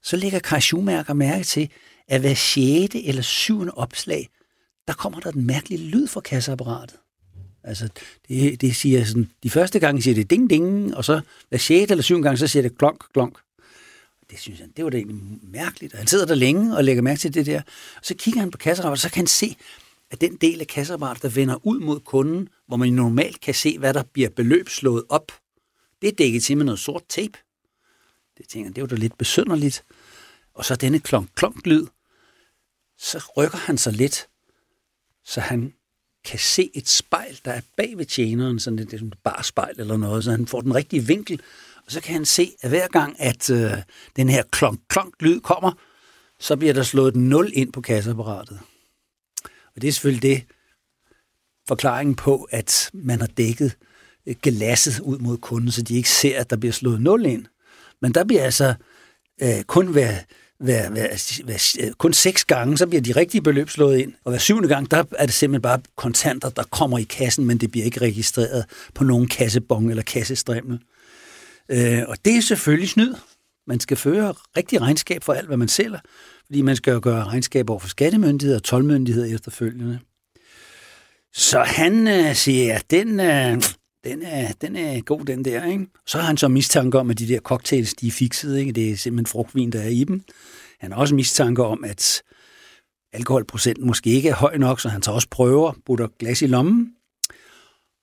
så 0.03 0.17
lægger 0.17 0.39
Kai 0.39 0.61
Schumacher 0.61 1.15
mærke 1.15 1.45
til, 1.45 1.69
at 2.09 2.21
hver 2.21 2.35
sjette 2.35 3.05
eller 3.05 3.23
syvende 3.23 3.73
opslag, 3.73 4.29
der 4.89 4.95
kommer 4.95 5.21
der 5.21 5.31
den 5.31 5.47
mærkelige 5.47 5.89
lyd 5.89 6.07
fra 6.07 6.21
kasseapparatet. 6.21 6.97
Altså, 7.65 7.89
det, 8.29 8.61
det 8.61 8.77
siger 8.77 9.05
sådan, 9.05 9.31
de 9.43 9.51
første 9.51 9.79
gange 9.79 10.03
siger 10.03 10.15
det 10.15 10.31
ding 10.31 10.51
ding, 10.51 10.97
og 10.97 11.05
så 11.05 11.21
hver 11.49 11.59
sjette 11.59 11.93
eller 11.93 12.03
syvende 12.03 12.29
gang, 12.29 12.39
så 12.39 12.47
siger 12.47 12.63
det 12.63 12.79
klonk 12.79 13.05
klonk. 13.13 13.39
Det 14.31 14.39
synes 14.39 14.61
han, 14.61 14.73
det 14.77 14.85
var 14.85 14.91
da 14.91 14.97
egentlig 14.97 15.21
mærkeligt. 15.43 15.93
Og 15.93 15.99
han 15.99 16.07
sidder 16.07 16.27
der 16.27 16.35
længe 16.35 16.77
og 16.77 16.85
lægger 16.85 17.03
mærke 17.03 17.19
til 17.19 17.35
det 17.35 17.47
der. 17.47 17.63
Og 17.97 18.03
så 18.03 18.15
kigger 18.15 18.41
han 18.41 18.51
på 18.51 18.59
kasseapparatet, 18.59 19.03
så 19.03 19.11
kan 19.11 19.21
han 19.21 19.27
se, 19.27 19.57
at 20.11 20.21
den 20.21 20.37
del 20.37 20.61
af 20.61 20.67
kasseapparatet, 20.67 21.23
der 21.23 21.29
vender 21.29 21.67
ud 21.67 21.81
mod 21.81 22.01
kunden, 22.01 22.49
hvor 22.67 22.77
man 22.77 22.93
normalt 22.93 23.41
kan 23.41 23.55
se, 23.55 23.79
hvad 23.79 23.95
der 23.95 24.03
bliver 24.03 24.29
beløb 24.29 24.69
slået 24.69 25.05
op, 25.09 25.33
det 26.03 26.09
er 26.09 26.13
dækket 26.13 26.43
til 26.43 26.57
med 26.57 26.65
noget 26.65 26.79
sort 26.79 27.03
tape. 27.09 27.39
Det 28.39 28.49
tænker 28.49 28.73
det 28.73 28.81
var 28.81 28.87
da 28.87 28.95
lidt 28.95 29.19
besynderligt. 29.19 29.85
Og 30.55 30.65
så 30.65 30.77
denne 30.77 30.99
klonk-klonk-lyd, 30.99 31.87
så 32.99 33.31
rykker 33.37 33.59
han 33.59 33.79
sig 33.79 33.93
lidt, 33.93 34.29
så 35.25 35.41
han 35.41 35.73
kan 36.25 36.39
se 36.39 36.71
et 36.75 36.89
spejl, 36.89 37.41
der 37.45 37.53
er 37.53 37.61
bag 37.77 37.99
ved 37.99 38.07
tjeneren, 38.07 38.59
sådan 38.59 38.79
et, 38.79 38.93
et 38.93 39.15
bare 39.25 39.45
spejl 39.45 39.81
eller 39.81 39.97
noget, 39.97 40.25
så 40.25 40.31
han 40.31 40.47
får 40.47 40.61
den 40.61 40.75
rigtige 40.75 41.07
vinkel, 41.07 41.41
og 41.87 41.93
så 41.93 42.01
kan 42.01 42.13
han 42.13 42.25
se, 42.25 42.53
at 42.61 42.71
hver 42.71 42.89
gang, 42.89 43.21
at 43.21 43.51
øh, 43.51 43.73
den 44.17 44.29
her 44.29 44.43
klonk-klonk-lyd 44.43 45.41
kommer, 45.41 45.73
så 46.39 46.57
bliver 46.57 46.75
der 46.75 46.83
slået 46.83 47.09
et 47.09 47.17
0 47.17 47.51
ind 47.55 47.73
på 47.73 47.81
kasseapparatet. 47.81 48.61
Og 49.77 49.83
det 49.83 49.89
er 49.89 49.93
selvfølgelig 49.93 50.23
det 50.23 50.43
forklaringen 51.69 52.15
på, 52.15 52.49
at 52.51 52.91
man 52.95 53.21
har 53.21 53.27
dækket 53.27 53.77
øh, 54.27 54.35
glasset 54.43 55.01
ud 55.01 55.19
mod 55.19 55.39
kunden, 55.39 55.71
så 55.71 55.83
de 55.83 55.97
ikke 55.97 56.11
ser, 56.11 56.41
at 56.41 56.51
der 56.51 56.57
bliver 56.57 56.73
slået 56.73 57.01
0 57.01 57.27
ind. 57.27 57.45
Men 58.03 58.13
der 58.13 58.25
bliver 58.25 58.45
altså 58.45 58.75
øh, 59.43 59.63
kun 59.63 59.87
hver, 59.87 60.15
hver, 60.59 60.91
hver, 60.91 61.07
altså, 61.07 61.43
hver, 61.45 61.77
øh, 61.81 61.93
kun 61.93 62.13
seks 62.13 62.45
gange, 62.45 62.79
så 62.79 62.87
bliver 62.87 63.03
de 63.03 63.13
rigtige 63.13 63.43
beløb 63.43 63.71
slået 63.71 63.99
ind. 63.99 64.13
Og 64.25 64.31
hver 64.31 64.39
syvende 64.39 64.69
gang, 64.69 64.91
der 64.91 65.05
er 65.19 65.27
det 65.27 65.35
simpelthen 65.35 65.63
bare 65.63 65.81
kontanter, 65.97 66.49
der 66.51 66.63
kommer 66.63 66.99
i 66.99 67.03
kassen, 67.03 67.45
men 67.45 67.59
det 67.59 67.71
bliver 67.71 67.85
ikke 67.85 68.01
registreret 68.01 68.65
på 68.95 69.05
nogen 69.05 69.29
kassebong 69.29 69.91
eller 69.91 70.03
kassestrimmel. 70.03 70.81
Øh, 71.69 72.03
og 72.09 72.17
det 72.25 72.37
er 72.37 72.41
selvfølgelig 72.41 72.89
snyd. 72.89 73.15
Man 73.67 73.81
skal 73.81 73.97
føre 73.97 74.35
rigtig 74.57 74.81
regnskab 74.81 75.25
for 75.25 75.33
alt, 75.33 75.47
hvad 75.47 75.57
man 75.57 75.69
sælger, 75.69 75.99
fordi 76.47 76.63
man 76.63 76.77
skal 76.77 76.93
jo 76.93 77.01
gøre 77.03 77.25
regnskab 77.25 77.71
over 77.71 77.79
for 77.79 77.89
skattemyndigheder 77.89 78.59
og 78.59 78.63
tolvmyndigheder 78.63 79.35
efterfølgende. 79.35 79.99
Så 81.33 81.61
han 81.61 82.09
øh, 82.09 82.35
siger, 82.35 82.75
at 82.75 82.91
den, 82.91 83.21
øh, 83.21 83.63
den, 84.05 84.23
er, 84.23 84.53
den 84.61 84.77
er 84.77 85.01
god, 85.01 85.25
den 85.25 85.45
der. 85.45 85.65
Ikke? 85.65 85.87
Så 86.07 86.19
har 86.19 86.27
han 86.27 86.37
så 86.37 86.49
mistanke 86.49 86.99
om, 86.99 87.11
at 87.11 87.19
de 87.19 87.29
der 87.29 87.41
cocktails, 87.41 87.95
de 87.95 88.07
er 88.07 88.11
fikset. 88.11 88.59
Ikke? 88.59 88.73
Det 88.73 88.91
er 88.91 88.97
simpelthen 88.97 89.27
frugtvin, 89.27 89.73
der 89.73 89.81
er 89.81 89.89
i 89.89 90.05
dem. 90.05 90.23
Han 90.81 90.93
har 90.93 90.99
også 90.99 91.15
mistanke 91.15 91.65
om, 91.65 91.85
at 91.85 92.23
alkoholprocenten 93.13 93.87
måske 93.87 94.11
ikke 94.11 94.29
er 94.29 94.35
høj 94.35 94.57
nok, 94.57 94.81
så 94.81 94.89
han 94.89 95.01
tager 95.01 95.15
også 95.15 95.29
prøver, 95.31 95.73
putter 95.87 96.09
glas 96.19 96.43
i 96.43 96.47
lommen. 96.47 96.93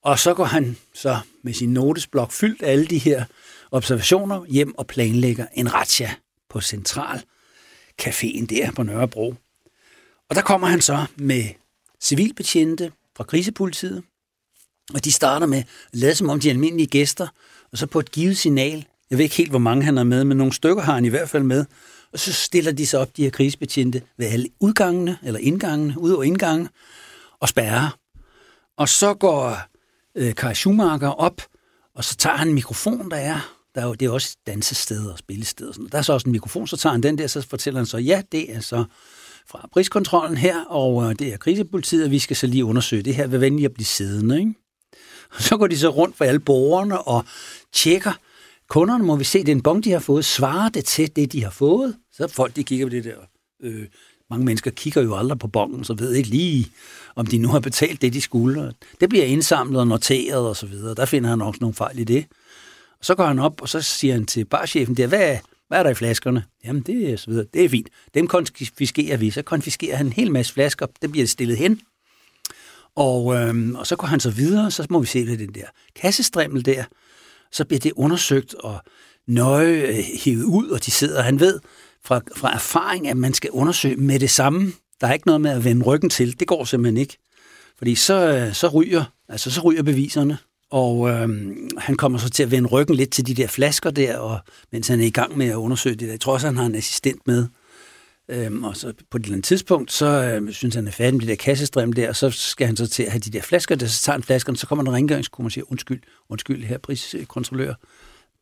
Og 0.02 0.18
så 0.18 0.34
går 0.34 0.44
han 0.44 0.76
så 0.94 1.18
med 1.42 1.52
sin 1.52 1.72
notesblok 1.72 2.32
fyldt 2.32 2.62
alle 2.62 2.86
de 2.86 2.98
her 2.98 3.24
observationer 3.70 4.44
hjem 4.48 4.78
og 4.78 4.86
planlægger 4.86 5.46
en 5.54 5.74
razzia 5.74 6.14
på 6.50 6.60
Central 6.60 7.22
Caféen 8.02 8.46
der 8.46 8.70
på 8.70 8.82
Nørrebro. 8.82 9.34
Og 10.28 10.36
der 10.36 10.42
kommer 10.42 10.66
han 10.66 10.80
så 10.80 11.06
med 11.16 11.44
civilbetjente 12.00 12.92
fra 13.16 13.24
krisepolitiet, 13.24 14.02
og 14.94 15.04
de 15.04 15.12
starter 15.12 15.46
med 15.46 15.58
at 15.58 15.66
lade 15.92 16.14
som 16.14 16.28
om 16.28 16.40
de 16.40 16.50
almindelige 16.50 16.86
gæster, 16.86 17.28
og 17.72 17.78
så 17.78 17.86
på 17.86 17.98
et 17.98 18.10
givet 18.10 18.36
signal, 18.36 18.86
jeg 19.10 19.18
ved 19.18 19.24
ikke 19.24 19.36
helt, 19.36 19.50
hvor 19.50 19.58
mange 19.58 19.84
han 19.84 19.98
er 19.98 20.04
med, 20.04 20.24
men 20.24 20.36
nogle 20.36 20.52
stykker 20.52 20.82
har 20.82 20.94
han 20.94 21.04
i 21.04 21.08
hvert 21.08 21.28
fald 21.28 21.42
med, 21.42 21.64
og 22.12 22.18
så 22.18 22.32
stiller 22.32 22.72
de 22.72 22.86
sig 22.86 23.00
op, 23.00 23.16
de 23.16 23.22
her 23.22 23.30
krigsbetjente, 23.30 24.02
ved 24.16 24.26
alle 24.26 24.48
udgangene, 24.60 25.18
eller 25.22 25.40
indgangene, 25.40 25.98
ud 25.98 26.10
over 26.10 26.22
indgangen, 26.22 26.68
og 27.40 27.48
spærrer. 27.48 27.98
Og 28.76 28.88
så 28.88 29.14
går 29.14 29.58
øh, 30.14 30.34
Kai 30.34 30.54
Schumacher 30.54 31.08
op, 31.08 31.42
og 31.94 32.04
så 32.04 32.16
tager 32.16 32.36
han 32.36 32.48
en 32.48 32.54
mikrofon, 32.54 33.10
der 33.10 33.16
er, 33.16 33.63
der 33.74 33.80
er 33.80 33.86
jo, 33.86 33.94
det 33.94 34.06
er 34.06 34.10
også 34.10 34.36
dansesteder 34.46 35.12
og 35.12 35.18
spillesteder. 35.18 35.72
Sådan. 35.72 35.88
Der 35.92 35.98
er 35.98 36.02
så 36.02 36.12
også 36.12 36.28
en 36.28 36.32
mikrofon, 36.32 36.66
så 36.66 36.76
tager 36.76 36.92
han 36.92 37.02
den 37.02 37.18
der, 37.18 37.26
så 37.26 37.42
fortæller 37.48 37.80
han 37.80 37.86
så, 37.86 37.98
ja, 37.98 38.22
det 38.32 38.56
er 38.56 38.60
så 38.60 38.84
fra 39.48 39.68
priskontrollen 39.72 40.36
her, 40.36 40.64
og 40.64 41.04
øh, 41.04 41.14
det 41.18 41.32
er 41.32 41.36
krisepolitiet, 41.36 42.04
og 42.04 42.10
vi 42.10 42.18
skal 42.18 42.36
så 42.36 42.46
lige 42.46 42.64
undersøge 42.64 43.02
det 43.02 43.14
her. 43.14 43.26
Hvad 43.26 43.38
venlig 43.38 43.64
at 43.64 43.74
blive 43.74 43.86
siddende, 43.86 44.38
ikke? 44.38 44.54
Så 45.38 45.56
går 45.56 45.66
de 45.66 45.78
så 45.78 45.88
rundt 45.88 46.16
for 46.16 46.24
alle 46.24 46.40
borgerne 46.40 47.02
og 47.02 47.24
tjekker. 47.72 48.12
Kunderne 48.68 49.04
må 49.04 49.16
vi 49.16 49.24
se, 49.24 49.44
den 49.44 49.62
bong, 49.62 49.84
de 49.84 49.90
har 49.90 49.98
fået, 49.98 50.24
svarer 50.24 50.68
det 50.68 50.84
til 50.84 51.16
det, 51.16 51.32
de 51.32 51.44
har 51.44 51.50
fået. 51.50 51.96
Så 52.12 52.28
folk, 52.28 52.56
de 52.56 52.64
kigger 52.64 52.86
på 52.86 52.90
det 52.90 53.04
der. 53.04 53.16
Øh, 53.62 53.86
mange 54.30 54.44
mennesker 54.44 54.70
kigger 54.70 55.02
jo 55.02 55.16
aldrig 55.16 55.38
på 55.38 55.48
bongen, 55.48 55.84
så 55.84 55.94
ved 55.94 56.14
ikke 56.14 56.28
lige, 56.28 56.66
om 57.16 57.26
de 57.26 57.38
nu 57.38 57.48
har 57.48 57.60
betalt 57.60 58.02
det, 58.02 58.12
de 58.12 58.20
skulle. 58.20 58.72
Det 59.00 59.08
bliver 59.08 59.24
indsamlet 59.24 59.80
og 59.80 59.86
noteret 59.86 60.48
og 60.48 60.56
så 60.56 60.66
videre. 60.66 60.94
Der 60.94 61.04
finder 61.04 61.30
han 61.30 61.42
også 61.42 61.58
nogle 61.60 61.74
fejl 61.74 61.98
i 61.98 62.04
det. 62.04 62.26
Så 63.04 63.14
går 63.14 63.24
han 63.24 63.38
op, 63.38 63.62
og 63.62 63.68
så 63.68 63.80
siger 63.80 64.14
han 64.14 64.26
til 64.26 64.44
barchefen 64.44 64.96
der, 64.96 65.06
hvad, 65.06 65.38
hvad 65.68 65.78
er 65.78 65.82
der 65.82 65.90
i 65.90 65.94
flaskerne? 65.94 66.44
Jamen, 66.64 66.82
det 66.82 67.10
er 67.10 67.16
så 67.16 67.30
videre. 67.30 67.46
Det 67.54 67.64
er 67.64 67.68
fint. 67.68 67.88
Dem 68.14 68.26
konfiskerer 68.26 69.16
vi. 69.16 69.30
Så 69.30 69.42
konfiskerer 69.42 69.96
han 69.96 70.06
en 70.06 70.12
hel 70.12 70.32
masse 70.32 70.52
flasker. 70.52 70.86
Det 71.02 71.12
bliver 71.12 71.26
stillet 71.26 71.56
hen. 71.56 71.80
Og, 72.96 73.34
øhm, 73.34 73.74
og 73.74 73.86
så 73.86 73.96
går 73.96 74.06
han 74.06 74.20
så 74.20 74.30
videre, 74.30 74.70
så 74.70 74.86
må 74.90 75.00
vi 75.00 75.06
se, 75.06 75.24
hvad 75.24 75.36
den 75.36 75.54
der 75.54 75.64
kassestrimmel 75.96 76.64
der, 76.64 76.84
så 77.52 77.64
bliver 77.64 77.80
det 77.80 77.92
undersøgt 77.96 78.54
og 78.54 78.80
nøje 79.26 79.72
øh, 79.72 80.04
hævet 80.24 80.44
ud, 80.44 80.68
og 80.68 80.86
de 80.86 80.90
sidder, 80.90 81.22
han 81.22 81.40
ved 81.40 81.60
fra, 82.04 82.20
fra 82.36 82.54
erfaring, 82.54 83.08
at 83.08 83.16
man 83.16 83.34
skal 83.34 83.50
undersøge 83.50 83.96
med 83.96 84.20
det 84.20 84.30
samme. 84.30 84.72
Der 85.00 85.06
er 85.06 85.12
ikke 85.12 85.26
noget 85.26 85.40
med 85.40 85.50
at 85.50 85.64
vende 85.64 85.84
ryggen 85.84 86.10
til. 86.10 86.40
Det 86.40 86.48
går 86.48 86.64
simpelthen 86.64 86.96
ikke. 86.96 87.18
Fordi 87.78 87.94
så, 87.94 88.14
øh, 88.14 88.54
så, 88.54 88.68
ryger, 88.68 89.04
altså 89.28 89.50
så 89.50 89.60
ryger 89.60 89.82
beviserne. 89.82 90.38
Og 90.70 91.10
øh, 91.10 91.28
han 91.78 91.96
kommer 91.96 92.18
så 92.18 92.30
til 92.30 92.42
at 92.42 92.50
vende 92.50 92.68
ryggen 92.68 92.96
lidt 92.96 93.10
til 93.10 93.26
de 93.26 93.34
der 93.34 93.46
flasker 93.46 93.90
der, 93.90 94.18
og, 94.18 94.38
mens 94.72 94.88
han 94.88 95.00
er 95.00 95.04
i 95.04 95.10
gang 95.10 95.38
med 95.38 95.46
at 95.46 95.54
undersøge 95.54 95.96
det 95.96 96.06
der. 96.06 96.12
Jeg 96.12 96.20
tror 96.20 96.32
også, 96.32 96.46
han 96.46 96.56
har 96.56 96.66
en 96.66 96.74
assistent 96.74 97.26
med. 97.26 97.46
Øhm, 98.28 98.64
og 98.64 98.76
så 98.76 98.92
på 99.10 99.16
et 99.16 99.22
eller 99.22 99.34
andet 99.34 99.44
tidspunkt, 99.44 99.92
så 99.92 100.06
øh, 100.06 100.52
synes 100.52 100.74
han 100.74 100.86
er 100.86 100.90
færdig 100.90 101.14
med 101.14 101.20
de 101.20 101.26
der 101.26 101.36
kassestrøm 101.36 101.92
der, 101.92 102.08
og 102.08 102.16
så 102.16 102.30
skal 102.30 102.66
han 102.66 102.76
så 102.76 102.86
til 102.86 103.02
at 103.02 103.10
have 103.10 103.20
de 103.20 103.30
der 103.30 103.42
flasker, 103.42 103.74
der 103.74 103.86
så 103.86 104.02
tager 104.02 104.14
han 104.14 104.22
flaskerne, 104.22 104.58
så 104.58 104.66
kommer 104.66 104.84
der 104.84 104.90
en 104.90 104.96
rengøringskone 104.96 105.46
og 105.46 105.52
siger, 105.52 105.64
undskyld, 105.70 106.02
undskyld 106.28 106.64
her 106.64 106.78
priskontrollør. 106.78 107.74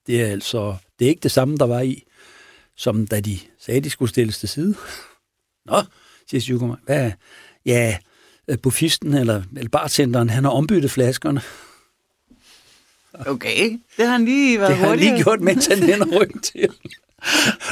Det 0.06 0.22
er 0.22 0.26
altså, 0.26 0.76
det 0.98 1.04
er 1.04 1.08
ikke 1.08 1.22
det 1.22 1.30
samme, 1.30 1.56
der 1.56 1.66
var 1.66 1.80
i, 1.80 2.02
som 2.76 3.06
da 3.06 3.20
de 3.20 3.38
sagde, 3.60 3.80
de 3.80 3.90
skulle 3.90 4.08
stilles 4.08 4.38
til 4.38 4.48
side. 4.48 4.74
Nå, 5.66 5.82
siger 6.30 6.40
Sjukumar, 6.40 6.80
hvad? 6.84 7.12
Ja, 7.66 7.96
øh, 8.48 8.58
buffisten 8.62 9.14
eller, 9.14 9.42
eller 9.56 9.70
bartenderen, 9.70 10.30
han 10.30 10.44
har 10.44 10.50
ombyttet 10.50 10.90
flaskerne. 10.90 11.40
Okay, 13.26 13.78
det 13.96 14.06
har 14.06 14.12
han 14.12 14.24
lige 14.24 14.58
været 14.58 14.70
Det 14.70 14.78
har 14.78 14.88
han 14.88 14.98
lige 14.98 15.22
gjort, 15.22 15.40
mens 15.40 15.66
han 15.66 15.80
vender 15.80 16.20
ryggen 16.20 16.40
til. 16.40 16.68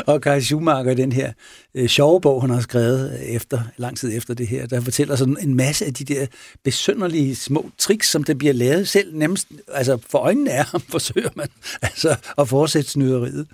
og 0.06 0.20
Kai 0.20 0.40
Schumacher, 0.40 0.94
den 0.94 1.12
her 1.12 1.32
øh, 1.74 1.88
sjove 1.88 2.20
bog, 2.20 2.42
han 2.42 2.50
har 2.50 2.60
skrevet 2.60 3.34
efter, 3.34 3.60
lang 3.76 3.96
tid 3.98 4.16
efter 4.16 4.34
det 4.34 4.46
her, 4.46 4.66
der 4.66 4.80
fortæller 4.80 5.16
sådan 5.16 5.36
en 5.40 5.54
masse 5.54 5.86
af 5.86 5.94
de 5.94 6.04
der 6.04 6.26
besynderlige 6.64 7.36
små 7.36 7.70
tricks, 7.78 8.10
som 8.10 8.24
der 8.24 8.34
bliver 8.34 8.52
lavet 8.52 8.88
selv 8.88 9.16
nemmest, 9.16 9.48
altså 9.72 9.98
for 10.10 10.18
øjnene 10.18 10.50
af 10.50 10.64
ham, 10.64 10.80
forsøger 10.90 11.30
man 11.36 11.48
altså 11.82 12.16
at 12.38 12.48
fortsætte 12.48 12.90
snyderiet. 12.90 13.46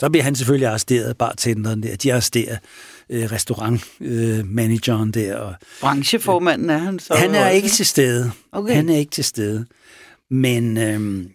Så 0.00 0.10
bliver 0.10 0.24
han 0.24 0.34
selvfølgelig 0.34 0.68
arresteret, 0.68 1.16
bartenderen 1.16 1.82
der, 1.82 1.96
de 1.96 2.12
arresterer 2.12 2.56
øh, 3.10 3.32
restaurantmanageren 3.32 5.08
øh, 5.08 5.14
der. 5.14 5.36
Og, 5.36 5.54
Brancheformanden 5.80 6.70
er 6.70 6.78
han 6.78 6.98
så? 6.98 7.14
Han 7.14 7.34
er 7.34 7.48
ikke 7.48 7.68
til 7.68 7.86
stede. 7.86 8.30
Okay. 8.52 8.74
Han 8.74 8.88
er 8.88 8.96
ikke 8.96 9.10
til 9.10 9.24
stede. 9.24 9.66
Men 10.32 10.76
øh, 10.76 11.26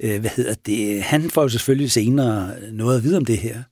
øh, 0.00 0.20
hvad 0.20 0.30
hedder 0.30 0.54
det? 0.54 1.02
Han 1.02 1.30
får 1.30 1.42
jo 1.42 1.48
selvfølgelig 1.48 1.90
senere 1.90 2.54
noget 2.72 2.96
at 2.96 3.04
vide 3.04 3.16
om 3.16 3.24
det 3.24 3.38
her. 3.38 3.62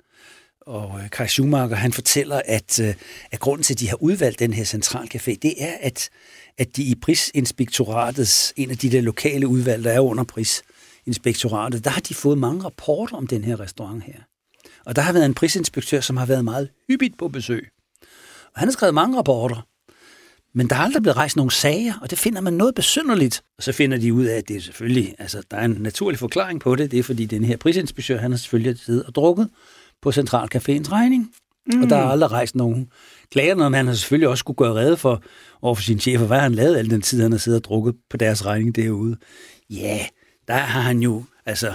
Og 0.60 1.00
øh, 1.02 1.10
Kai 1.10 1.28
Schumacher, 1.28 1.76
han 1.76 1.92
fortæller, 1.92 2.42
at, 2.44 2.80
øh, 2.80 2.94
at 3.30 3.40
grunden 3.40 3.64
til, 3.64 3.74
at 3.74 3.80
de 3.80 3.88
har 3.88 4.02
udvalgt 4.02 4.38
den 4.38 4.52
her 4.52 4.64
centralcafé, 4.64 5.36
det 5.42 5.54
er, 5.58 5.76
at, 5.80 6.10
at 6.58 6.76
de 6.76 6.82
i 6.82 6.94
prisinspektoratets, 6.94 8.52
en 8.56 8.70
af 8.70 8.78
de 8.78 8.90
der 8.90 9.00
lokale 9.00 9.46
udvalg, 9.48 9.84
der 9.84 9.92
er 9.92 10.00
under 10.00 10.24
prisinspektoratet, 10.24 11.84
der 11.84 11.90
har 11.90 12.00
de 12.00 12.14
fået 12.14 12.38
mange 12.38 12.64
rapporter 12.64 13.16
om 13.16 13.26
den 13.26 13.44
her 13.44 13.60
restaurant 13.60 14.04
her. 14.04 14.18
Og 14.86 14.96
der 14.96 15.02
har 15.02 15.12
været 15.12 15.26
en 15.26 15.34
prisinspektør, 15.34 16.00
som 16.00 16.16
har 16.16 16.26
været 16.26 16.44
meget 16.44 16.68
hyppigt 16.88 17.18
på 17.18 17.28
besøg. 17.28 17.68
Og 18.54 18.60
han 18.60 18.68
har 18.68 18.72
skrevet 18.72 18.94
mange 18.94 19.18
rapporter. 19.18 19.66
Men 20.54 20.70
der 20.70 20.76
er 20.76 20.80
aldrig 20.80 21.02
blevet 21.02 21.16
rejst 21.16 21.36
nogen 21.36 21.50
sager, 21.50 21.94
og 22.02 22.10
det 22.10 22.18
finder 22.18 22.40
man 22.40 22.52
noget 22.52 22.74
besynderligt. 22.74 23.42
Og 23.58 23.62
så 23.62 23.72
finder 23.72 23.98
de 23.98 24.12
ud 24.12 24.24
af, 24.24 24.36
at 24.36 24.48
det 24.48 24.56
er 24.56 24.60
selvfølgelig, 24.60 25.14
altså 25.18 25.42
der 25.50 25.56
er 25.56 25.64
en 25.64 25.76
naturlig 25.80 26.18
forklaring 26.18 26.60
på 26.60 26.76
det. 26.76 26.90
Det 26.90 26.98
er 26.98 27.02
fordi, 27.02 27.26
den 27.26 27.44
her 27.44 27.56
prisinspektør, 27.56 28.18
han 28.18 28.30
har 28.30 28.38
selvfølgelig 28.38 28.78
siddet 28.78 29.02
og 29.02 29.14
drukket 29.14 29.48
på 30.02 30.10
Centralcaféens 30.10 30.92
regning. 30.92 31.30
Mm. 31.66 31.82
Og 31.82 31.90
der 31.90 31.96
er 31.96 32.04
aldrig 32.04 32.30
rejst 32.30 32.54
nogen 32.54 32.88
klager, 33.30 33.54
når 33.54 33.68
man 33.68 33.86
har 33.86 33.94
selvfølgelig 33.94 34.28
også 34.28 34.40
skulle 34.40 34.56
gøre 34.56 34.74
redde 34.74 34.96
for 34.96 35.22
over 35.62 35.74
for 35.74 35.82
sin 35.82 36.00
chef, 36.00 36.20
hvad 36.20 36.40
han 36.40 36.54
lavet 36.54 36.76
al 36.76 36.90
den 36.90 37.02
tid, 37.02 37.22
han 37.22 37.32
har 37.32 37.38
siddet 37.38 37.60
og 37.60 37.64
drukket 37.64 37.94
på 38.10 38.16
deres 38.16 38.46
regning 38.46 38.76
derude. 38.76 39.16
Ja, 39.70 40.06
der 40.48 40.54
har 40.54 40.80
han 40.80 40.98
jo 40.98 41.24
altså 41.46 41.74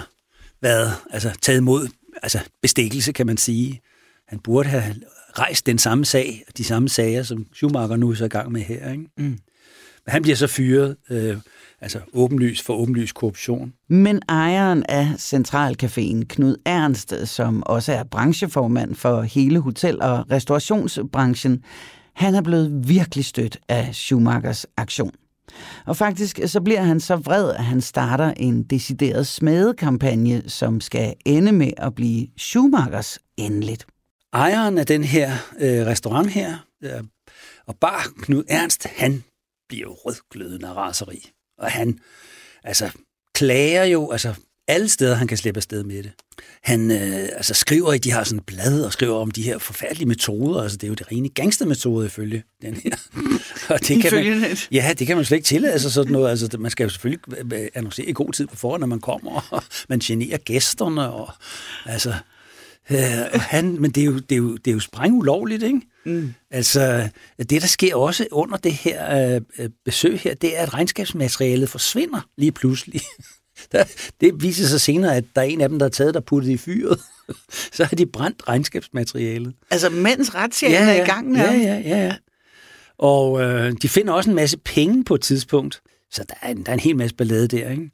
været, 0.62 0.92
altså 1.10 1.38
taget 1.42 1.58
imod 1.58 1.88
altså 2.22 2.38
bestikkelse, 2.62 3.12
kan 3.12 3.26
man 3.26 3.36
sige. 3.36 3.80
Han 4.28 4.38
burde 4.38 4.68
have 4.68 4.94
rejst 5.38 5.66
den 5.66 5.78
samme 5.78 6.04
sag, 6.04 6.44
de 6.56 6.64
samme 6.64 6.88
sager, 6.88 7.22
som 7.22 7.46
Schumacher 7.52 7.96
nu 7.96 8.10
er 8.10 8.14
så 8.14 8.24
i 8.24 8.28
gang 8.28 8.52
med 8.52 8.60
her. 8.60 8.92
Ikke? 8.92 9.04
Mm. 9.18 9.24
Men 9.24 10.12
han 10.12 10.22
bliver 10.22 10.36
så 10.36 10.46
fyret, 10.46 10.96
øh, 11.10 11.36
altså 11.80 12.00
åbenlys 12.12 12.62
for 12.62 12.74
åbenlys 12.74 13.12
korruption. 13.12 13.72
Men 13.88 14.22
ejeren 14.28 14.84
af 14.88 15.08
Centralcaféen, 15.18 16.24
Knud 16.28 16.56
Ernst, 16.66 17.14
som 17.24 17.62
også 17.66 17.92
er 17.92 18.04
brancheformand 18.04 18.94
for 18.94 19.22
hele 19.22 19.60
hotel- 19.60 20.02
og 20.02 20.30
restaurationsbranchen, 20.30 21.62
han 22.14 22.34
er 22.34 22.42
blevet 22.42 22.88
virkelig 22.88 23.24
stødt 23.24 23.58
af 23.68 23.94
Schumachers 23.94 24.66
aktion. 24.76 25.12
Og 25.86 25.96
faktisk 25.96 26.40
så 26.46 26.60
bliver 26.60 26.82
han 26.82 27.00
så 27.00 27.16
vred, 27.16 27.50
at 27.50 27.64
han 27.64 27.80
starter 27.80 28.34
en 28.36 28.62
decideret 28.62 29.26
smedekampagne, 29.26 30.42
som 30.46 30.80
skal 30.80 31.14
ende 31.24 31.52
med 31.52 31.70
at 31.76 31.94
blive 31.94 32.26
Schumachers 32.36 33.18
endeligt. 33.36 33.86
Ejeren 34.32 34.78
af 34.78 34.86
den 34.86 35.04
her 35.04 35.32
øh, 35.58 35.86
restaurant 35.86 36.30
her, 36.30 36.56
øh, 36.82 37.02
og 37.66 37.76
bar 37.76 38.12
Knud 38.22 38.44
Ernst, 38.48 38.86
han 38.86 39.24
bliver 39.68 39.82
jo 39.82 39.92
rødglødende 39.92 40.68
af 40.68 40.74
raseri. 40.74 41.30
Og 41.58 41.70
han 41.70 41.98
altså, 42.64 42.90
klager 43.34 43.84
jo, 43.84 44.10
altså 44.10 44.34
alle 44.68 44.88
steder, 44.88 45.14
han 45.14 45.26
kan 45.26 45.36
slippe 45.36 45.58
afsted 45.58 45.84
med 45.84 46.02
det. 46.02 46.12
Han 46.62 46.90
øh, 46.90 47.28
altså, 47.32 47.54
skriver 47.54 47.92
i, 47.92 47.98
de 47.98 48.10
har 48.10 48.24
sådan 48.24 48.38
et 48.38 48.46
blad, 48.46 48.84
og 48.84 48.92
skriver 48.92 49.16
om 49.16 49.30
de 49.30 49.42
her 49.42 49.58
forfærdelige 49.58 50.08
metoder. 50.08 50.62
Altså, 50.62 50.76
det 50.76 50.84
er 50.84 50.88
jo 50.88 50.94
det 50.94 51.12
rene 51.12 51.28
gangstermetode, 51.28 52.06
ifølge 52.06 52.42
den 52.62 52.74
her. 52.74 52.96
og 53.74 53.80
det 53.88 54.02
kan 54.02 54.14
man, 54.14 54.56
ja, 54.72 54.94
det 54.98 55.06
kan 55.06 55.16
man 55.16 55.24
slet 55.24 55.36
ikke 55.36 55.46
tillade 55.46 55.78
sig 55.78 55.92
sådan 55.92 56.12
noget. 56.12 56.30
Altså, 56.30 56.58
man 56.58 56.70
skal 56.70 56.84
jo 56.84 56.90
selvfølgelig 56.90 57.20
annoncere 57.74 58.06
i 58.06 58.12
god 58.12 58.32
tid 58.32 58.46
på 58.46 58.56
forhånd, 58.56 58.80
når 58.80 58.86
man 58.86 59.00
kommer, 59.00 59.48
og 59.50 59.62
man 59.88 59.98
generer 59.98 60.38
gæsterne, 60.38 61.12
og 61.12 61.32
altså... 61.86 62.14
Øh, 62.90 62.98
han, 63.32 63.80
men 63.80 63.90
det 63.90 64.00
er, 64.00 64.04
jo, 64.04 64.18
det, 64.18 64.32
er 64.32 64.36
jo, 64.36 64.56
det 64.56 64.70
er 64.70 64.74
jo 64.74 64.80
spræng 64.80 65.14
ulovligt, 65.14 65.62
ikke? 65.62 65.80
Mm. 66.06 66.34
Altså, 66.50 67.08
det 67.38 67.62
der 67.62 67.66
sker 67.66 67.96
også 67.96 68.26
under 68.32 68.56
det 68.56 68.72
her 68.72 69.34
øh, 69.58 69.70
besøg 69.84 70.20
her, 70.20 70.34
det 70.34 70.58
er, 70.58 70.62
at 70.62 70.74
regnskabsmaterialet 70.74 71.68
forsvinder 71.68 72.28
lige 72.36 72.52
pludselig. 72.52 73.00
det 74.20 74.42
viser 74.42 74.66
sig 74.66 74.80
senere, 74.80 75.16
at 75.16 75.24
der 75.36 75.42
er 75.42 75.46
en 75.46 75.60
af 75.60 75.68
dem, 75.68 75.78
der 75.78 75.86
er 75.86 75.90
taget 75.90 76.14
der 76.14 76.20
puttet 76.20 76.50
i 76.50 76.56
fyret. 76.56 77.00
så 77.76 77.84
har 77.84 77.96
de 77.96 78.06
brændt 78.06 78.48
regnskabsmaterialet. 78.48 79.54
Altså, 79.70 79.90
mens 79.90 80.34
retshjælpen 80.34 80.80
ja, 80.80 80.92
ja, 80.92 80.98
er 80.98 81.04
i 81.04 81.06
gang? 81.06 81.36
Ja, 81.36 81.52
ja, 81.52 81.82
ja. 81.84 82.06
ja. 82.06 82.16
Og 82.98 83.40
øh, 83.40 83.72
de 83.82 83.88
finder 83.88 84.12
også 84.12 84.30
en 84.30 84.36
masse 84.36 84.58
penge 84.58 85.04
på 85.04 85.14
et 85.14 85.20
tidspunkt. 85.20 85.80
Så 86.10 86.24
der 86.28 86.34
er, 86.42 86.50
en, 86.50 86.62
der 86.62 86.70
er 86.70 86.74
en 86.74 86.80
hel 86.80 86.96
masse 86.96 87.16
ballade 87.16 87.48
der, 87.48 87.70
ikke? 87.70 87.90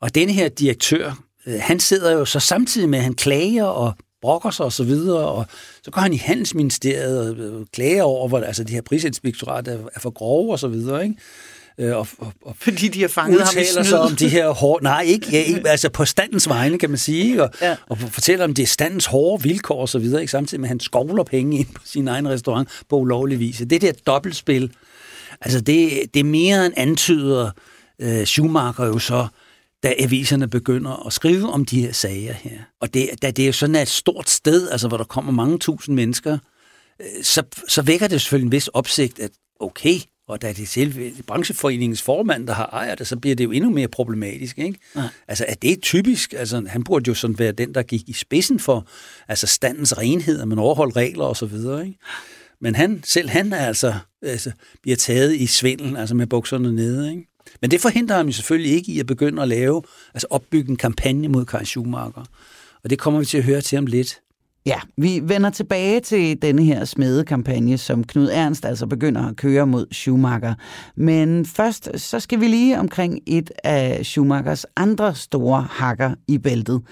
Og 0.00 0.14
denne 0.14 0.32
her 0.32 0.48
direktør, 0.48 1.24
øh, 1.46 1.60
han 1.60 1.80
sidder 1.80 2.12
jo 2.12 2.24
så 2.24 2.40
samtidig 2.40 2.88
med, 2.88 2.98
at 2.98 3.04
han 3.04 3.14
klager 3.14 3.64
og 3.64 3.94
brokker 4.22 4.50
sig 4.50 4.66
og 4.66 4.72
så 4.72 4.84
videre, 4.84 5.28
og 5.28 5.46
så 5.82 5.90
går 5.90 6.00
han 6.00 6.12
i 6.12 6.16
Handelsministeriet 6.16 7.30
og 7.30 7.36
øh, 7.36 7.66
klager 7.72 8.02
over, 8.02 8.28
hvor 8.28 8.40
altså, 8.40 8.64
de 8.64 8.72
her 8.72 8.82
prisinspektorat 8.82 9.68
er, 9.68 9.78
er 9.94 10.00
for 10.00 10.10
grove 10.10 10.52
og 10.52 10.58
så 10.58 10.68
videre, 10.68 11.02
ikke? 11.04 11.16
Øh, 11.78 11.96
og, 11.96 12.06
og, 12.18 12.32
og 12.42 12.56
Fordi 12.64 12.88
de 12.88 13.00
har 13.00 13.08
fanget 13.08 13.42
ham 13.42 13.62
i 13.62 13.64
snyd. 13.64 13.84
sig 13.84 14.00
om 14.00 14.16
de 14.16 14.28
her 14.28 14.48
hårde... 14.48 14.84
Nej, 14.84 15.02
ikke, 15.02 15.26
ja, 15.32 15.38
ikke 15.38 15.68
altså 15.68 15.90
på 15.90 16.04
standens 16.04 16.48
vegne, 16.48 16.78
kan 16.78 16.90
man 16.90 16.98
sige, 16.98 17.42
og, 17.42 17.50
ja. 17.62 17.76
og 17.88 17.98
fortæller 17.98 18.44
om 18.44 18.54
det 18.54 18.62
er 18.62 18.66
standens 18.66 19.06
hårde 19.06 19.42
vilkår 19.42 19.80
og 19.80 19.88
så 19.88 19.98
videre, 19.98 20.20
ikke? 20.20 20.30
samtidig 20.30 20.60
med, 20.60 20.68
at 20.68 20.70
han 20.70 20.80
skovler 20.80 21.24
penge 21.24 21.58
ind 21.58 21.66
på 21.74 21.82
sin 21.84 22.08
egen 22.08 22.28
restaurant 22.28 22.68
på 22.88 22.96
ulovlig 22.96 23.38
vis. 23.38 23.62
Det 23.70 23.82
der 23.82 23.92
dobbeltspil, 24.06 24.72
altså 25.40 25.60
det, 25.60 25.90
det 26.14 26.20
er 26.20 26.24
mere 26.24 26.66
end 26.66 26.74
antyder 26.76 27.50
uh, 28.04 28.24
Schumacher 28.24 28.86
jo 28.86 28.98
så, 28.98 29.26
da 29.82 29.94
aviserne 29.98 30.48
begynder 30.48 31.06
at 31.06 31.12
skrive 31.12 31.50
om 31.52 31.64
de 31.64 31.80
her 31.80 31.92
sager 31.92 32.32
her. 32.32 32.58
Og 32.80 32.94
det, 32.94 33.10
da 33.22 33.30
det 33.30 33.48
er 33.48 33.52
sådan 33.52 33.76
et 33.76 33.88
stort 33.88 34.30
sted, 34.30 34.70
altså 34.70 34.88
hvor 34.88 34.96
der 34.96 35.04
kommer 35.04 35.32
mange 35.32 35.58
tusind 35.58 35.94
mennesker, 35.96 36.38
øh, 37.00 37.24
så, 37.24 37.42
så 37.68 37.82
vækker 37.82 38.08
det 38.08 38.20
selvfølgelig 38.20 38.46
en 38.46 38.52
vis 38.52 38.68
opsigt, 38.68 39.20
at 39.20 39.30
okay, 39.60 40.00
og 40.30 40.42
da 40.42 40.48
det 40.48 40.62
er 40.62 40.66
selv 40.66 41.22
brancheforeningens 41.26 42.02
formand, 42.02 42.46
der 42.46 42.52
har 42.52 42.66
ejer 42.66 42.94
det, 42.94 43.06
så 43.06 43.16
bliver 43.16 43.36
det 43.36 43.44
jo 43.44 43.50
endnu 43.50 43.70
mere 43.70 43.88
problematisk. 43.88 44.58
Ikke? 44.58 44.78
Ja. 44.96 45.08
Altså, 45.28 45.44
er 45.48 45.54
det 45.54 45.82
typisk? 45.82 46.32
Altså, 46.32 46.64
han 46.68 46.84
burde 46.84 47.08
jo 47.08 47.14
sådan 47.14 47.38
være 47.38 47.52
den, 47.52 47.74
der 47.74 47.82
gik 47.82 48.08
i 48.08 48.12
spidsen 48.12 48.60
for 48.60 48.86
altså 49.28 49.46
standens 49.46 49.98
renhed, 49.98 50.40
at 50.40 50.48
man 50.48 50.58
overholder 50.58 50.96
regler 50.96 51.24
og 51.24 51.36
så 51.36 51.46
videre. 51.46 51.86
Ikke? 51.86 51.98
Men 52.60 52.74
han, 52.74 53.02
selv 53.04 53.28
han 53.28 53.52
er 53.52 53.66
altså, 53.66 53.94
altså, 54.22 54.50
bliver 54.82 54.96
taget 54.96 55.36
i 55.36 55.46
svindel, 55.46 55.96
altså 55.96 56.14
med 56.14 56.26
bukserne 56.26 56.72
nede. 56.72 57.10
Ikke? 57.10 57.29
Men 57.60 57.70
det 57.70 57.80
forhindrer 57.80 58.16
ham 58.16 58.26
jo 58.26 58.32
selvfølgelig 58.32 58.72
ikke 58.72 58.92
i 58.92 59.00
at 59.00 59.06
begynde 59.06 59.42
at 59.42 59.48
lave, 59.48 59.82
altså 60.14 60.26
opbygge 60.30 60.70
en 60.70 60.76
kampagne 60.76 61.28
mod 61.28 61.44
Kai 61.44 61.64
Schumacher. 61.64 62.24
Og 62.84 62.90
det 62.90 62.98
kommer 62.98 63.20
vi 63.20 63.26
til 63.26 63.38
at 63.38 63.44
høre 63.44 63.60
til 63.60 63.78
om 63.78 63.86
lidt. 63.86 64.20
Ja, 64.66 64.80
vi 64.96 65.20
vender 65.22 65.50
tilbage 65.50 66.00
til 66.00 66.42
denne 66.42 66.64
her 66.64 66.84
smedekampagne, 66.84 67.78
som 67.78 68.04
Knud 68.04 68.28
Ernst 68.32 68.64
altså 68.64 68.86
begynder 68.86 69.28
at 69.28 69.36
køre 69.36 69.66
mod 69.66 69.86
Schumacher. 69.92 70.54
Men 70.96 71.46
først 71.46 72.00
så 72.00 72.20
skal 72.20 72.40
vi 72.40 72.48
lige 72.48 72.78
omkring 72.78 73.18
et 73.26 73.50
af 73.64 74.06
Schumachers 74.06 74.66
andre 74.76 75.14
store 75.14 75.62
hakker 75.70 76.14
i 76.28 76.38
bæltet. 76.38 76.82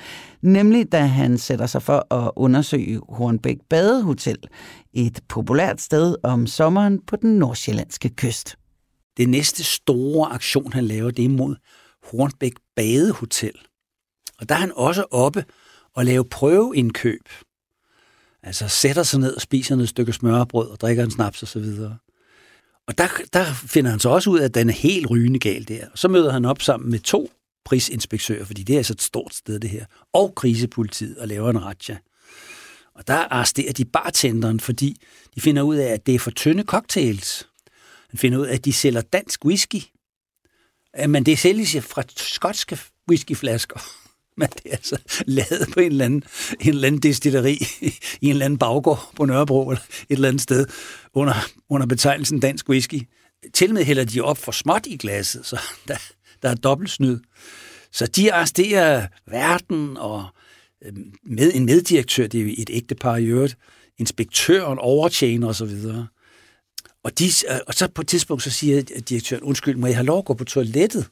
Nemlig 0.43 0.93
da 0.93 1.01
han 1.01 1.39
sætter 1.39 1.67
sig 1.67 1.83
for 1.83 2.15
at 2.15 2.31
undersøge 2.37 3.01
Hornbæk 3.09 3.57
Badehotel, 3.71 4.39
et 4.95 5.21
populært 5.29 5.81
sted 5.81 6.17
om 6.23 6.47
sommeren 6.47 7.01
på 7.07 7.17
den 7.17 7.39
nordsjællandske 7.39 8.09
kyst. 8.09 8.57
Det 9.19 9.29
næste 9.29 9.65
store 9.65 10.33
aktion, 10.33 10.73
han 10.73 10.85
laver, 10.85 11.11
det 11.11 11.25
er 11.25 11.29
mod 11.29 11.57
Hornbæk 12.03 12.53
Badehotel. 12.77 13.59
Og 14.39 14.49
der 14.49 14.55
er 14.55 14.59
han 14.59 14.73
også 14.77 15.05
oppe 15.11 15.45
og 15.95 16.05
lave 16.05 16.25
prøveindkøb. 16.25 17.29
Altså 18.43 18.69
sætter 18.69 19.03
sig 19.03 19.21
ned 19.21 19.35
og 19.35 19.41
spiser 19.41 19.77
et 19.77 19.89
stykke 19.89 20.13
smørbrød 20.13 20.69
og 20.69 20.81
drikker 20.81 21.05
en 21.05 21.11
snaps 21.11 21.43
osv. 21.43 21.59
Og, 21.59 21.97
og 22.87 22.99
der, 22.99 23.09
der 23.33 23.45
finder 23.45 23.91
han 23.91 24.01
så 24.01 24.09
også 24.09 24.31
ud 24.31 24.39
af, 24.39 24.45
at 24.45 24.55
den 24.55 24.69
er 24.69 24.73
helt 24.73 25.11
rygende 25.11 25.39
gal 25.39 25.69
der. 25.69 25.87
Og 25.93 25.99
så 25.99 26.09
møder 26.09 26.33
han 26.33 26.45
op 26.45 26.63
sammen 26.63 26.91
med 26.91 26.99
to 26.99 27.31
prisinspektører, 27.65 28.45
fordi 28.45 28.63
det 28.63 28.73
er 28.73 28.79
altså 28.79 28.93
et 28.93 29.03
stort 29.03 29.35
sted 29.35 29.61
det 29.61 29.71
her, 29.71 29.85
og 30.13 30.35
krisepolitiet 30.35 31.19
og 31.19 31.29
laver 31.29 31.51
en 31.51 31.65
ratcha. 31.65 31.97
Og 32.95 33.09
der 33.09 33.15
arresterer 33.15 33.73
de 33.73 33.85
bartenderen, 33.85 34.61
fordi 34.61 34.97
de 35.35 35.41
finder 35.41 35.63
ud 35.63 35.77
af, 35.77 35.93
at 35.93 36.07
det 36.07 36.15
er 36.15 36.19
for 36.19 36.31
tynde 36.31 36.63
cocktails. 36.63 37.49
Han 38.11 38.19
finder 38.19 38.39
ud 38.39 38.47
af, 38.47 38.55
at 38.55 38.65
de 38.65 38.73
sælger 38.73 39.01
dansk 39.01 39.45
whisky. 39.45 39.83
Men 41.09 41.27
det 41.27 41.39
sælges 41.39 41.77
fra 41.81 42.03
skotske 42.17 42.79
whiskyflasker 43.11 43.81
men 44.39 44.49
det 44.49 44.63
er 44.65 44.71
altså 44.71 44.99
lavet 45.27 45.69
på 45.73 45.81
en 45.81 45.93
eller 45.93 46.05
anden, 46.05 46.23
en 46.61 46.69
eller 46.69 46.87
anden 46.87 47.03
destilleri 47.03 47.63
i 48.21 48.27
en 48.27 48.31
eller 48.31 48.45
anden 48.45 48.59
baggård 48.59 49.11
på 49.17 49.25
Nørrebro 49.25 49.71
eller 49.71 49.83
et 49.83 50.07
eller 50.09 50.29
andet 50.29 50.43
sted 50.43 50.67
under, 51.15 51.35
under 51.69 51.87
betegnelsen 51.87 52.41
dansk 52.41 52.69
whisky. 52.69 53.09
Til 53.55 53.75
med 53.75 53.85
hælder 53.85 54.05
de 54.05 54.21
op 54.21 54.39
for 54.39 54.53
småt 54.53 54.87
i 54.87 54.97
glasset, 54.97 55.47
så 55.47 55.61
der, 55.89 55.97
der 56.43 56.49
er 56.49 56.55
dobbelt 56.55 56.91
snyd. 56.91 57.19
Så 57.93 58.07
de 58.07 58.33
arresterer 58.33 59.07
verden 59.27 59.97
og 59.97 60.27
øh, 60.85 60.93
med 61.23 61.53
en 61.55 61.67
meddirektør, 61.67 62.27
det 62.27 62.41
er 62.41 62.45
jo 62.45 62.55
et 62.59 62.71
ægtepar 62.73 63.17
i 63.17 63.25
øvrigt, 63.25 63.57
inspektøren, 63.99 64.79
overtjener 64.79 65.49
osv. 65.49 65.77
Og, 67.05 67.19
de, 67.19 67.25
øh, 67.25 67.59
og 67.67 67.75
så 67.75 67.89
på 67.89 68.01
et 68.01 68.09
tidspunkt 68.09 68.43
så 68.43 68.51
siger 68.51 68.83
direktøren, 68.83 69.43
undskyld, 69.43 69.77
må 69.77 69.87
jeg 69.87 69.97
have 69.97 70.07
lov 70.07 70.19
at 70.19 70.25
gå 70.25 70.35
på 70.35 70.45
toilettet? 70.45 71.09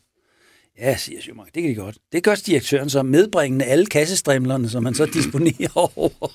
Ja, 0.79 0.97
siger 0.97 1.21
Schumacher, 1.21 1.53
det 1.55 1.63
kan 1.63 1.71
de 1.71 1.75
godt. 1.75 1.99
Det 2.13 2.23
gør 2.23 2.35
direktøren 2.35 2.91
så 2.91 3.03
medbringende 3.03 3.65
alle 3.65 3.87
kassestrimlerne, 3.87 4.69
som 4.69 4.83
man 4.83 4.95
så 4.95 5.07
disponerer 5.07 5.77
over, 5.99 6.33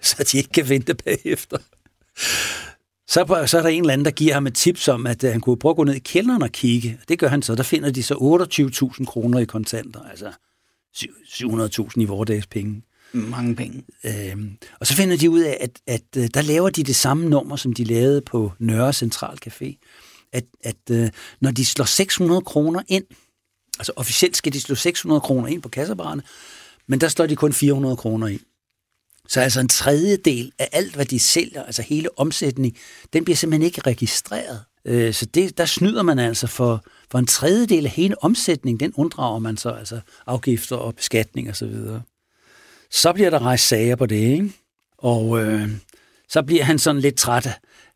så 0.00 0.28
de 0.32 0.38
ikke 0.38 0.50
kan 0.50 0.68
vente 0.68 0.94
bagefter. 0.94 1.58
Så, 3.08 3.24
på, 3.24 3.46
så 3.46 3.58
er 3.58 3.62
der 3.62 3.68
en 3.68 3.80
eller 3.80 3.92
anden, 3.92 4.04
der 4.04 4.10
giver 4.10 4.34
ham 4.34 4.46
et 4.46 4.54
tips 4.54 4.88
om, 4.88 5.06
at 5.06 5.24
øh, 5.24 5.30
han 5.30 5.40
kunne 5.40 5.58
prøve 5.58 5.70
at 5.70 5.76
gå 5.76 5.84
ned 5.84 5.94
i 5.94 5.98
kælderen 5.98 6.42
og 6.42 6.50
kigge. 6.50 7.00
Det 7.08 7.18
gør 7.18 7.28
han 7.28 7.42
så. 7.42 7.54
Der 7.54 7.62
finder 7.62 7.90
de 7.90 8.02
så 8.02 8.14
28.000 8.98 9.04
kroner 9.04 9.38
i 9.38 9.44
kontanter, 9.44 10.00
altså 10.10 10.32
700.000 10.96 12.00
i 12.00 12.04
vores 12.04 12.46
penge. 12.46 12.82
Mange 13.14 13.56
penge. 13.56 13.82
Øhm, 14.04 14.56
og 14.80 14.86
så 14.86 14.94
finder 14.94 15.16
de 15.16 15.30
ud 15.30 15.40
af, 15.40 15.58
at, 15.60 15.80
at, 15.86 16.02
at 16.14 16.22
øh, 16.22 16.28
der 16.34 16.42
laver 16.42 16.70
de 16.70 16.82
det 16.82 16.96
samme 16.96 17.28
nummer, 17.28 17.56
som 17.56 17.72
de 17.72 17.84
lavede 17.84 18.20
på 18.20 18.52
Nørre 18.58 18.92
Central 18.92 19.38
Café. 19.46 19.76
At, 20.32 20.44
at 20.64 20.90
øh, 20.90 21.10
når 21.40 21.50
de 21.50 21.64
slår 21.64 21.84
600 21.84 22.40
kroner 22.40 22.82
ind, 22.88 23.04
Altså 23.78 23.92
officielt 23.96 24.36
skal 24.36 24.52
de 24.52 24.60
slå 24.60 24.74
600 24.74 25.20
kroner 25.20 25.48
ind 25.48 25.62
på 25.62 25.68
kasseapparaterne, 25.68 26.22
men 26.86 27.00
der 27.00 27.08
slår 27.08 27.26
de 27.26 27.36
kun 27.36 27.52
400 27.52 27.96
kroner 27.96 28.26
ind. 28.26 28.40
Så 29.28 29.40
altså 29.40 29.60
en 29.60 29.68
tredjedel 29.68 30.52
af 30.58 30.68
alt, 30.72 30.94
hvad 30.94 31.04
de 31.04 31.18
sælger, 31.18 31.62
altså 31.62 31.82
hele 31.82 32.18
omsætning, 32.18 32.76
den 33.12 33.24
bliver 33.24 33.36
simpelthen 33.36 33.66
ikke 33.66 33.80
registreret. 33.80 34.64
Øh, 34.84 35.14
så 35.14 35.26
det, 35.26 35.58
der 35.58 35.64
snyder 35.64 36.02
man 36.02 36.18
altså 36.18 36.46
for, 36.46 36.84
for 37.10 37.18
en 37.18 37.26
tredjedel 37.26 37.84
af 37.84 37.90
hele 37.90 38.22
omsætningen, 38.22 38.80
den 38.80 38.92
unddrager 38.96 39.38
man 39.38 39.56
så, 39.56 39.70
altså 39.70 40.00
afgifter 40.26 40.76
og 40.76 40.94
beskatning 40.94 41.48
osv. 41.48 41.54
Så, 41.54 41.66
videre 41.66 42.02
så 42.94 43.12
bliver 43.12 43.30
der 43.30 43.42
rejst 43.42 43.68
sager 43.68 43.96
på 43.96 44.06
det, 44.06 44.16
ikke? 44.16 44.52
Og 44.98 45.44
øh, 45.44 45.68
så 46.28 46.42
bliver 46.42 46.64
han 46.64 46.78
sådan 46.78 47.00
lidt 47.00 47.16
træt 47.16 47.48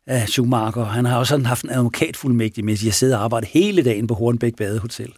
af 0.05 0.29
Schumacher. 0.29 0.83
Han 0.83 1.05
har 1.05 1.17
også 1.17 1.29
sådan 1.29 1.45
haft 1.45 1.63
en 1.63 1.69
advokatfuldmægtig 1.69 2.65
med, 2.65 2.73
at 2.73 2.83
jeg 2.83 2.93
sidder 2.93 3.17
og 3.17 3.23
arbejder 3.23 3.47
hele 3.47 3.83
dagen 3.83 4.07
på 4.07 4.13
Hornbæk 4.13 4.55
Badehotel. 4.55 5.13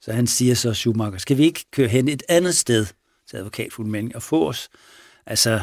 Så 0.00 0.12
han 0.12 0.26
siger 0.26 0.54
så, 0.54 0.74
Schumacher, 0.74 1.18
skal 1.18 1.38
vi 1.38 1.44
ikke 1.44 1.64
køre 1.72 1.88
hen 1.88 2.08
et 2.08 2.22
andet 2.28 2.54
sted 2.54 2.86
til 3.30 3.36
advokatfuldmægtig 3.36 4.16
og 4.16 4.22
få 4.22 4.48
os, 4.48 4.68
altså, 5.26 5.60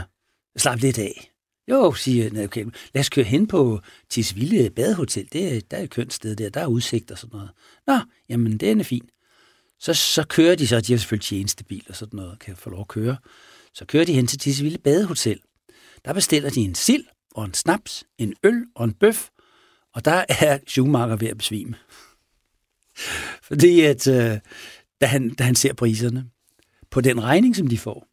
slap 0.57 0.79
lidt 0.79 0.99
af. 0.99 1.31
Jo, 1.69 1.93
siger 1.93 2.27
en 2.27 2.35
advokat, 2.35 2.67
lad 2.93 2.99
os 2.99 3.09
køre 3.09 3.25
hen 3.25 3.47
på 3.47 3.79
Tisvilde 4.09 4.69
Badehotel, 4.69 5.27
det 5.33 5.71
der 5.71 5.77
er 5.77 5.81
et 5.81 5.89
kønt 5.89 6.13
sted 6.13 6.35
der, 6.35 6.49
der 6.49 6.61
er 6.61 6.67
udsigt 6.67 7.11
og 7.11 7.17
sådan 7.17 7.37
noget. 7.37 7.51
Nå, 7.87 7.99
jamen, 8.29 8.57
det 8.57 8.71
er 8.71 8.83
fint. 8.83 9.09
Så, 9.83 9.93
så 9.93 10.23
kører 10.27 10.55
de 10.55 10.67
så, 10.67 10.81
de 10.81 10.93
har 10.93 10.97
selvfølgelig 10.97 11.25
tjenestebil 11.25 11.83
og 11.89 11.95
sådan 11.95 12.17
noget, 12.17 12.39
kan 12.39 12.55
få 12.55 12.69
lov 12.69 12.81
at 12.81 12.87
køre. 12.87 13.17
Så 13.73 13.85
kører 13.85 14.05
de 14.05 14.13
hen 14.13 14.27
til 14.27 14.39
Tisvilde 14.39 14.77
Badehotel. 14.77 15.39
Der 16.05 16.13
bestiller 16.13 16.49
de 16.49 16.59
en 16.59 16.75
sild 16.75 17.05
og 17.31 17.45
en 17.45 17.53
snaps, 17.53 18.03
en 18.17 18.33
øl 18.43 18.65
og 18.75 18.85
en 18.85 18.93
bøf, 18.93 19.29
og 19.93 20.05
der 20.05 20.25
er 20.29 20.59
Schumacher 20.67 21.15
ved 21.15 21.27
at 21.27 21.37
besvime. 21.37 21.75
Fordi 23.49 23.81
at, 23.81 24.07
øh, 24.07 24.39
da, 25.01 25.05
han, 25.05 25.29
da 25.29 25.43
han 25.43 25.55
ser 25.55 25.73
priserne 25.73 26.25
på 26.91 27.01
den 27.01 27.23
regning, 27.23 27.55
som 27.55 27.67
de 27.67 27.77
får, 27.77 28.07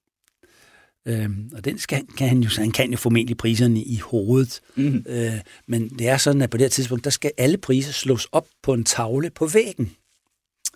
øh, 1.07 1.31
og 1.53 1.65
den 1.65 1.79
skal, 1.79 2.07
kan 2.17 2.29
han 2.29 2.41
jo, 2.41 2.51
han 2.59 2.71
kan 2.71 2.91
jo 2.91 2.97
formentlig 2.97 3.37
priserne 3.37 3.83
i 3.83 3.97
hovedet, 3.97 4.61
mm. 4.77 5.05
øh, 5.09 5.41
men 5.67 5.89
det 5.89 6.09
er 6.09 6.17
sådan, 6.17 6.43
at 6.43 6.51
på 6.51 6.57
det 6.57 6.65
her 6.65 6.71
tidspunkt, 6.71 7.05
der 7.05 7.11
skal 7.11 7.33
alle 7.39 7.59
priser 7.59 7.93
slås 7.93 8.29
op 8.33 8.49
på 8.63 8.75
en 8.75 8.85
tavle 8.85 9.31
på 9.31 9.47
væggen. 9.47 9.97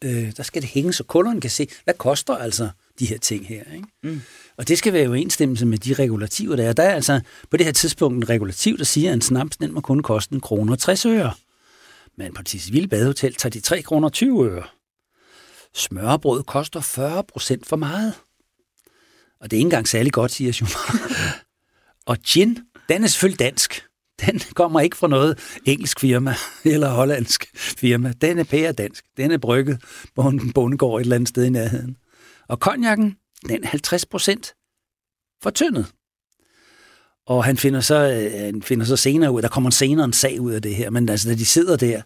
Øh, 0.04 0.32
der 0.36 0.42
skal 0.42 0.62
det 0.62 0.70
hænge, 0.70 0.92
så 0.92 1.04
kunderne 1.04 1.40
kan 1.40 1.50
se, 1.50 1.68
hvad 1.84 1.94
koster 1.94 2.34
altså 2.34 2.68
de 2.98 3.06
her 3.06 3.18
ting 3.18 3.46
her. 3.46 3.62
Ikke? 3.74 3.86
Mm. 4.02 4.20
Og 4.56 4.68
det 4.68 4.78
skal 4.78 4.92
være 4.92 5.02
i 5.02 5.06
overensstemmelse 5.06 5.66
med 5.66 5.78
de 5.78 5.94
regulativer, 5.94 6.56
der 6.56 6.68
er. 6.68 6.72
Der 6.72 6.82
er 6.82 6.94
altså 6.94 7.20
på 7.50 7.56
det 7.56 7.66
her 7.66 7.72
tidspunkt 7.72 8.16
en 8.16 8.28
regulativ, 8.28 8.78
der 8.78 8.84
siger, 8.84 9.10
at 9.10 9.14
en 9.14 9.20
snaps 9.20 9.56
den 9.56 9.72
må 9.72 9.80
kun 9.80 10.02
koste 10.02 10.34
en 10.34 10.40
kroner 10.40 10.72
og 10.72 10.78
60 10.78 11.06
øre. 11.06 11.34
Men 12.16 12.34
på 12.34 12.42
Tisvilde 12.42 12.88
Badehotel 12.88 13.34
tager 13.34 13.50
de 13.50 13.60
3 13.60 13.82
kroner 13.82 14.08
20 14.08 14.46
øre. 14.50 14.64
Smørbrød 15.74 16.42
koster 16.42 16.80
40 16.80 17.24
procent 17.24 17.66
for 17.66 17.76
meget. 17.76 18.14
Og 19.40 19.50
det 19.50 19.56
er 19.56 19.58
ikke 19.58 19.66
engang 19.66 19.88
særlig 19.88 20.12
godt, 20.12 20.32
siger 20.32 20.52
Schumacher. 20.52 20.94
Og 22.06 22.18
gin, 22.18 22.58
den 22.88 23.04
er 23.04 23.08
selvfølgelig 23.08 23.38
dansk. 23.38 23.84
Den 24.20 24.40
kommer 24.54 24.80
ikke 24.80 24.96
fra 24.96 25.08
noget 25.08 25.38
engelsk 25.64 26.00
firma 26.00 26.34
eller 26.64 26.88
hollandsk 26.88 27.46
firma. 27.54 28.12
Den 28.20 28.38
er 28.38 28.44
pære 28.44 28.72
dansk. 28.72 29.04
Den 29.16 29.30
er 29.30 29.38
brygget 29.38 29.82
på 30.16 30.22
en 30.22 30.52
bondegård 30.52 31.00
et 31.00 31.04
eller 31.04 31.16
andet 31.16 31.28
sted 31.28 31.44
i 31.44 31.50
nærheden. 31.50 31.96
Og 32.48 32.60
konjakken, 32.60 33.16
den 33.48 33.64
er 33.64 33.68
50 33.68 34.06
procent 34.06 34.54
fortyndet. 35.42 35.86
Og 37.26 37.44
han 37.44 37.56
finder 37.56 37.80
så, 37.80 37.94
øh, 37.94 38.40
han 38.40 38.62
finder 38.62 38.86
så 38.86 38.96
senere 38.96 39.32
ud, 39.32 39.42
der 39.42 39.48
kommer 39.48 39.70
senere 39.70 40.04
en 40.04 40.12
sag 40.12 40.40
ud 40.40 40.52
af 40.52 40.62
det 40.62 40.74
her, 40.74 40.90
men 40.90 41.08
altså, 41.08 41.28
da 41.28 41.34
de 41.34 41.44
sidder 41.44 41.76
der, 41.76 42.02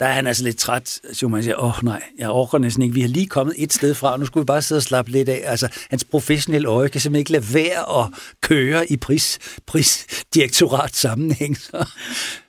der 0.00 0.06
er 0.06 0.12
han 0.12 0.26
altså 0.26 0.44
lidt 0.44 0.58
træt, 0.58 1.00
så 1.12 1.28
man 1.28 1.42
siger, 1.42 1.56
åh 1.56 1.78
oh, 1.78 1.84
nej, 1.84 2.02
jeg 2.18 2.30
orker 2.30 2.58
næsten 2.58 2.82
ikke, 2.82 2.94
vi 2.94 3.00
har 3.00 3.08
lige 3.08 3.26
kommet 3.26 3.54
et 3.58 3.72
sted 3.72 3.94
fra, 3.94 4.16
nu 4.16 4.26
skulle 4.26 4.42
vi 4.42 4.46
bare 4.46 4.62
sidde 4.62 4.78
og 4.78 4.82
slappe 4.82 5.10
lidt 5.10 5.28
af. 5.28 5.42
Altså, 5.44 5.68
hans 5.90 6.04
professionelle 6.04 6.68
øje 6.68 6.88
kan 6.88 7.00
simpelthen 7.00 7.20
ikke 7.20 7.32
lade 7.32 7.54
være 7.54 8.04
at 8.04 8.10
køre 8.42 8.92
i 8.92 8.96
pris, 8.96 9.38
prisdirektorat 9.66 10.96
sammenhæng. 10.96 11.58
Så, 11.66 11.86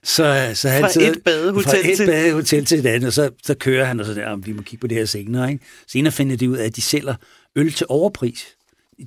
så, 0.04 0.52
så 0.56 0.70
han 0.70 0.82
fra 0.82 0.90
sidder, 0.90 1.12
et 1.12 1.24
badehotel, 1.26 1.70
fra 1.70 1.78
et 1.90 1.98
til... 1.98 2.06
badehotel 2.06 2.66
til 2.66 2.80
et 2.80 2.86
andet, 2.86 3.08
og 3.08 3.14
så, 3.14 3.30
så 3.44 3.54
kører 3.54 3.86
han, 3.86 4.00
og 4.00 4.06
så 4.06 4.14
der, 4.14 4.36
vi 4.36 4.52
må 4.52 4.62
kigge 4.62 4.82
på 4.82 4.88
det 4.88 4.98
her 4.98 5.06
senere. 5.06 5.52
Ikke? 5.52 5.66
Senere 5.88 6.12
finder 6.12 6.36
de 6.36 6.50
ud 6.50 6.58
af, 6.58 6.66
at 6.66 6.76
de 6.76 6.82
sælger 6.82 7.16
øl 7.56 7.74
til 7.74 7.86
overpris 7.90 8.56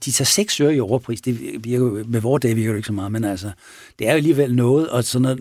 de 0.05 0.13
tager 0.13 0.25
6 0.25 0.61
øre 0.61 0.75
i 0.75 0.81
overpris. 0.81 1.21
Det 1.21 1.65
virker, 1.65 2.05
med 2.07 2.21
vores 2.21 2.41
dag 2.41 2.57
virker 2.57 2.73
det 2.73 2.77
ikke 2.77 2.87
så 2.87 2.93
meget, 2.93 3.13
men 3.13 3.25
altså, 3.25 3.51
det 3.99 4.07
er 4.07 4.13
jo 4.13 4.17
alligevel 4.17 4.55
noget, 4.55 4.89
og 4.89 5.05
så 5.05 5.19
når 5.19 5.37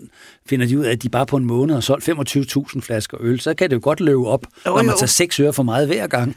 finder 0.46 0.66
de 0.66 0.78
ud 0.78 0.84
af, 0.84 0.90
at 0.90 1.02
de 1.02 1.08
bare 1.08 1.26
på 1.26 1.36
en 1.36 1.44
måned 1.44 1.74
har 1.74 1.80
solgt 1.80 2.08
25.000 2.08 2.80
flasker 2.80 3.16
øl, 3.20 3.40
så 3.40 3.54
kan 3.54 3.70
det 3.70 3.76
jo 3.76 3.80
godt 3.82 4.00
løbe 4.00 4.26
op, 4.26 4.46
oh, 4.66 4.76
når 4.76 4.82
man 4.82 4.96
tager 4.96 5.06
6 5.06 5.40
øre 5.40 5.52
for 5.52 5.62
meget 5.62 5.86
hver 5.86 6.06
gang. 6.06 6.36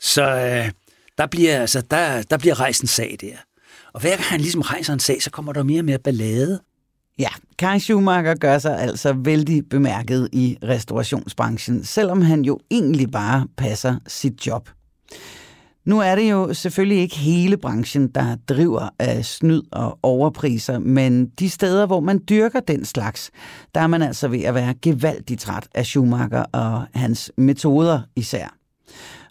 Så 0.00 0.22
øh, 0.22 0.70
der, 1.18 1.26
bliver, 1.26 1.60
altså, 1.60 1.80
der, 1.90 2.22
der 2.22 2.38
bliver 2.38 2.60
rejst 2.60 2.82
en 2.82 2.88
sag 2.88 3.16
der. 3.20 3.36
Og 3.92 4.00
hver 4.00 4.10
gang 4.10 4.22
han 4.22 4.40
ligesom 4.40 4.60
rejser 4.60 4.92
en 4.92 5.00
sag, 5.00 5.22
så 5.22 5.30
kommer 5.30 5.52
der 5.52 5.62
mere 5.62 5.80
og 5.80 5.84
mere 5.84 5.98
ballade. 5.98 6.60
Ja, 7.18 7.28
Kai 7.58 7.80
Schumacher 7.80 8.34
gør 8.34 8.58
sig 8.58 8.80
altså 8.80 9.12
vældig 9.12 9.68
bemærket 9.68 10.28
i 10.32 10.58
restaurationsbranchen, 10.62 11.84
selvom 11.84 12.22
han 12.22 12.42
jo 12.42 12.60
egentlig 12.70 13.10
bare 13.10 13.46
passer 13.56 13.96
sit 14.06 14.46
job. 14.46 14.68
Nu 15.84 16.00
er 16.00 16.14
det 16.14 16.30
jo 16.30 16.54
selvfølgelig 16.54 16.98
ikke 16.98 17.16
hele 17.16 17.56
branchen, 17.56 18.08
der 18.08 18.36
driver 18.48 18.88
af 18.98 19.24
snyd 19.24 19.62
og 19.72 19.98
overpriser, 20.02 20.78
men 20.78 21.26
de 21.26 21.50
steder, 21.50 21.86
hvor 21.86 22.00
man 22.00 22.20
dyrker 22.28 22.60
den 22.60 22.84
slags, 22.84 23.30
der 23.74 23.80
er 23.80 23.86
man 23.86 24.02
altså 24.02 24.28
ved 24.28 24.42
at 24.42 24.54
være 24.54 24.74
gevaldigt 24.82 25.40
træt 25.40 25.68
af 25.74 25.86
Schumacher 25.86 26.44
og 26.52 26.84
hans 26.94 27.32
metoder 27.36 28.00
især. 28.16 28.56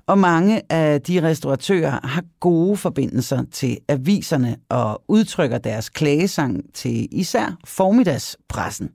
Og 0.08 0.18
mange 0.18 0.62
af 0.72 1.02
de 1.02 1.22
restauratører 1.22 2.00
har 2.04 2.24
gode 2.40 2.78
forbindelser 2.78 3.44
til 3.52 3.78
aviserne 3.88 4.56
og 4.70 5.04
udtrykker 5.08 5.58
deres 5.58 5.90
klagesang 5.90 6.64
til 6.74 7.08
især 7.12 7.58
formiddagspressen. 7.66 8.90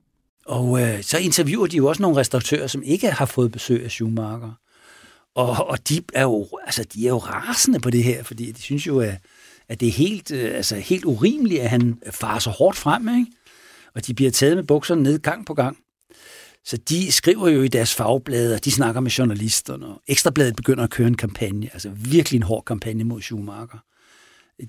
Og 0.46 0.80
øh, 0.82 1.02
så 1.02 1.18
interviewer 1.18 1.66
de 1.66 1.76
jo 1.76 1.86
også 1.86 2.02
nogle 2.02 2.16
restauratører, 2.16 2.66
som 2.66 2.82
ikke 2.82 3.10
har 3.10 3.26
fået 3.26 3.52
besøg 3.52 3.84
af 3.84 3.90
Schumacher. 3.90 4.58
Og, 5.34 5.68
og 5.68 5.88
de, 5.88 6.00
er 6.14 6.22
jo, 6.22 6.48
altså, 6.64 6.84
de 6.84 7.04
er 7.04 7.10
jo 7.10 7.18
rasende 7.18 7.80
på 7.80 7.90
det 7.90 8.04
her, 8.04 8.22
fordi 8.22 8.52
de 8.52 8.62
synes 8.62 8.86
jo, 8.86 9.00
at, 9.00 9.14
at 9.68 9.80
det 9.80 9.88
er 9.88 9.92
helt, 9.92 10.30
øh, 10.30 10.56
altså, 10.56 10.76
helt 10.76 11.04
urimeligt, 11.04 11.60
at 11.60 11.70
han 11.70 11.98
farer 12.10 12.38
så 12.38 12.50
hårdt 12.50 12.76
frem. 12.76 13.08
Ikke? 13.08 13.32
Og 13.94 14.06
de 14.06 14.14
bliver 14.14 14.30
taget 14.30 14.56
med 14.56 14.64
bukserne 14.64 15.02
ned 15.02 15.18
gang 15.18 15.46
på 15.46 15.54
gang. 15.54 15.76
Så 16.64 16.76
de 16.76 17.12
skriver 17.12 17.48
jo 17.48 17.62
i 17.62 17.68
deres 17.68 17.94
fagblade, 17.94 18.54
og 18.54 18.64
de 18.64 18.70
snakker 18.70 19.00
med 19.00 19.10
journalisterne. 19.10 19.86
Og 19.86 20.02
Ekstrabladet 20.06 20.56
begynder 20.56 20.84
at 20.84 20.90
køre 20.90 21.08
en 21.08 21.16
kampagne, 21.16 21.70
altså 21.72 21.90
virkelig 21.94 22.36
en 22.36 22.42
hård 22.42 22.64
kampagne 22.64 23.04
mod 23.04 23.22
Schumacher. 23.22 23.84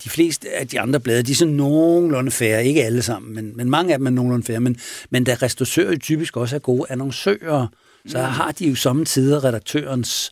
De 0.03 0.09
fleste 0.09 0.49
af 0.49 0.67
de 0.67 0.79
andre 0.79 0.99
blade, 0.99 1.23
de 1.23 1.31
er 1.31 1.35
sådan 1.35 1.53
nogenlunde 1.53 2.31
færre, 2.31 2.65
ikke 2.65 2.83
alle 2.83 3.01
sammen, 3.01 3.35
men, 3.35 3.57
men 3.57 3.69
mange 3.69 3.93
af 3.93 3.99
dem 3.99 4.07
er 4.07 4.11
nogenlunde 4.11 4.45
færre. 4.45 4.59
Men, 4.59 4.77
men 5.09 5.23
da 5.23 5.37
restauratører 5.41 5.97
typisk 5.97 6.37
også 6.37 6.55
er 6.55 6.59
gode 6.59 6.85
annoncører, 6.89 7.67
så 8.07 8.17
mm. 8.17 8.23
har 8.23 8.51
de 8.51 8.67
jo 8.69 8.75
samtidig 8.75 9.43
redaktørens 9.43 10.31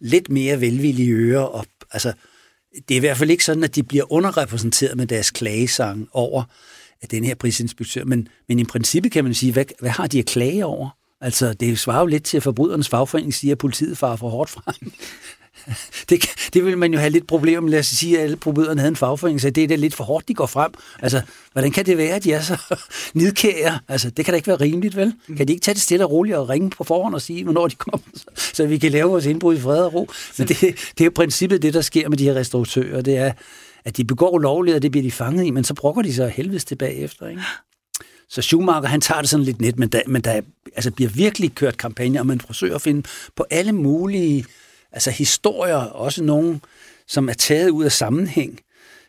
lidt 0.00 0.28
mere 0.28 0.60
velvillige 0.60 1.12
ører. 1.12 1.40
Og, 1.40 1.66
altså, 1.92 2.12
det 2.88 2.94
er 2.94 2.96
i 2.96 3.00
hvert 3.00 3.16
fald 3.16 3.30
ikke 3.30 3.44
sådan, 3.44 3.64
at 3.64 3.74
de 3.74 3.82
bliver 3.82 4.12
underrepræsenteret 4.12 4.96
med 4.96 5.06
deres 5.06 5.30
klagesang 5.30 6.08
over 6.12 6.44
at 7.02 7.10
den 7.10 7.24
her 7.24 7.34
prisinspektør. 7.34 8.04
Men, 8.04 8.28
men 8.48 8.58
i 8.58 8.64
princippet 8.64 9.12
kan 9.12 9.24
man 9.24 9.34
sige, 9.34 9.52
hvad, 9.52 9.64
hvad 9.80 9.90
har 9.90 10.06
de 10.06 10.18
at 10.18 10.26
klage 10.26 10.66
over? 10.66 10.88
Altså, 11.20 11.52
det 11.52 11.78
svarer 11.78 12.00
jo 12.00 12.06
lidt 12.06 12.24
til, 12.24 12.36
at 12.36 12.42
forbrydernes 12.42 12.88
fagforening 12.88 13.34
siger, 13.34 13.52
at 13.54 13.58
politiet 13.58 13.98
farer 13.98 14.16
for 14.16 14.28
hårdt 14.28 14.50
frem. 14.50 14.92
det, 16.08 16.24
det 16.54 16.64
vil 16.64 16.78
man 16.78 16.92
jo 16.92 16.98
have 16.98 17.10
lidt 17.10 17.26
problemer 17.26 17.60
med. 17.60 17.70
Lad 17.70 17.78
os 17.78 17.86
sige, 17.86 18.18
at 18.18 18.24
alle 18.24 18.36
forbryderne 18.42 18.80
havde 18.80 18.88
en 18.88 18.96
fagforening, 18.96 19.40
så 19.40 19.50
det 19.50 19.64
er 19.64 19.68
da 19.68 19.74
lidt 19.74 19.94
for 19.94 20.04
hårdt, 20.04 20.28
de 20.28 20.34
går 20.34 20.46
frem. 20.46 20.72
Altså, 21.02 21.22
hvordan 21.52 21.70
kan 21.70 21.86
det 21.86 21.98
være, 21.98 22.14
at 22.14 22.24
de 22.24 22.32
er 22.32 22.42
så 22.42 22.76
nidkære? 23.14 23.78
Altså, 23.88 24.10
det 24.10 24.24
kan 24.24 24.32
da 24.32 24.36
ikke 24.36 24.48
være 24.48 24.60
rimeligt, 24.60 24.96
vel? 24.96 25.14
Kan 25.36 25.48
de 25.48 25.52
ikke 25.52 25.64
tage 25.64 25.74
det 25.74 25.82
stille 25.82 26.04
og 26.04 26.10
roligt 26.10 26.36
og 26.36 26.48
ringe 26.48 26.70
på 26.70 26.84
forhånd 26.84 27.14
og 27.14 27.22
sige, 27.22 27.44
hvornår 27.44 27.68
de 27.68 27.74
kommer, 27.74 28.06
så 28.36 28.66
vi 28.66 28.78
kan 28.78 28.92
lave 28.92 29.10
vores 29.10 29.26
indbrud 29.26 29.56
i 29.56 29.60
fred 29.60 29.84
og 29.84 29.94
ro? 29.94 30.08
Men 30.38 30.48
det, 30.48 30.60
det 30.60 31.00
er 31.00 31.04
jo 31.04 31.12
princippet 31.14 31.62
det, 31.62 31.74
der 31.74 31.80
sker 31.80 32.08
med 32.08 32.18
de 32.18 32.24
her 32.24 32.34
restauratører. 32.34 33.00
Det 33.00 33.16
er, 33.16 33.32
at 33.84 33.96
de 33.96 34.04
begår 34.04 34.30
ulovligt, 34.30 34.74
og 34.74 34.82
det 34.82 34.90
bliver 34.90 35.02
de 35.02 35.10
fanget 35.10 35.44
i, 35.44 35.50
men 35.50 35.64
så 35.64 35.74
brokker 35.74 36.02
de 36.02 36.14
sig 36.14 36.30
helvedes 36.30 36.64
tilbage 36.64 36.94
efter, 36.94 37.28
ikke? 37.28 37.42
Så 38.28 38.42
Schumacher, 38.42 38.88
han 38.88 39.00
tager 39.00 39.20
det 39.20 39.30
sådan 39.30 39.44
lidt 39.44 39.60
net, 39.60 39.78
men 39.78 39.88
der, 39.88 40.00
men 40.06 40.22
der 40.22 40.40
altså, 40.76 40.90
bliver 40.90 41.10
virkelig 41.10 41.54
kørt 41.54 41.76
kampagne, 41.76 42.20
og 42.20 42.26
man 42.26 42.40
forsøger 42.40 42.74
at 42.74 42.82
finde 42.82 43.02
på 43.36 43.44
alle 43.50 43.72
mulige 43.72 44.44
altså 44.96 45.10
historier, 45.10 45.76
også 45.76 46.24
nogle, 46.24 46.60
som 47.06 47.28
er 47.28 47.32
taget 47.32 47.70
ud 47.70 47.84
af 47.84 47.92
sammenhæng 47.92 48.60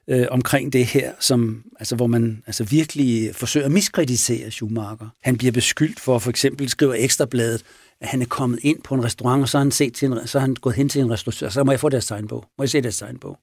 øh, 0.08 0.26
omkring 0.30 0.74
det 0.74 0.86
her, 0.86 1.14
som, 1.20 1.64
altså, 1.80 1.96
hvor 1.96 2.08
man 2.08 2.44
altså, 2.48 2.64
virkelig 2.64 3.36
forsøger 3.36 3.66
at 3.66 3.72
miskreditere 3.72 4.52
Schumacher. 4.52 5.10
Han 5.24 5.38
bliver 5.38 5.52
beskyldt 5.52 6.00
for, 6.00 6.20
for 6.20 6.30
eksempel 6.30 6.70
skriver 6.70 6.94
Ekstrabladet, 6.98 7.64
at 8.02 8.08
han 8.08 8.22
er 8.22 8.26
kommet 8.26 8.60
ind 8.62 8.82
på 8.82 8.96
en 8.96 9.04
restaurant, 9.04 9.42
og 9.42 9.50
så 9.50 9.58
har 9.58 9.64
han, 9.64 9.72
set 9.72 9.94
til 9.94 10.12
en, 10.12 10.28
så 10.28 10.40
han 10.40 10.54
gået 10.54 10.76
hen 10.76 10.90
til 10.90 11.02
en 11.02 11.12
restaurant, 11.12 11.54
så 11.54 11.64
må 11.64 11.72
jeg 11.72 11.80
få 11.80 11.90
deres 11.90 12.06
tegnbog. 12.06 12.46
Må 12.58 12.64
jeg 12.64 12.70
se 12.70 12.82
deres 12.82 12.98
tegnbog? 12.98 13.38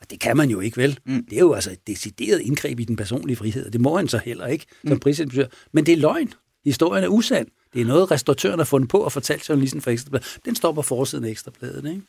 Og 0.00 0.10
det 0.10 0.20
kan 0.20 0.36
man 0.36 0.50
jo 0.50 0.60
ikke, 0.60 0.76
vel? 0.76 0.98
Mm. 1.06 1.24
Det 1.24 1.36
er 1.36 1.40
jo 1.40 1.52
altså 1.52 1.70
et 1.70 1.86
decideret 1.86 2.40
indgreb 2.40 2.80
i 2.80 2.84
den 2.84 2.96
personlige 2.96 3.36
frihed, 3.36 3.66
og 3.66 3.72
det 3.72 3.80
må 3.80 3.96
han 3.96 4.08
så 4.08 4.18
heller 4.18 4.46
ikke 4.46 4.66
som 4.86 5.00
mm. 5.06 5.44
Men 5.72 5.86
det 5.86 5.92
er 5.92 5.96
løgn. 5.96 6.32
Historien 6.64 7.04
er 7.04 7.08
usand. 7.08 7.46
Det 7.74 7.80
er 7.80 7.84
noget, 7.84 8.10
restauratøren 8.10 8.58
har 8.58 8.64
fundet 8.64 8.88
på 8.88 8.98
og 8.98 9.12
fortalt 9.12 9.48
journalisten 9.48 9.80
fra 9.80 9.90
Ekstrabladet. 9.90 10.38
Den 10.44 10.56
står 10.56 10.72
på 10.72 10.82
forsiden 10.82 11.24
af 11.24 11.28
Ekstrabladet, 11.28 11.84
ikke? 11.86 12.02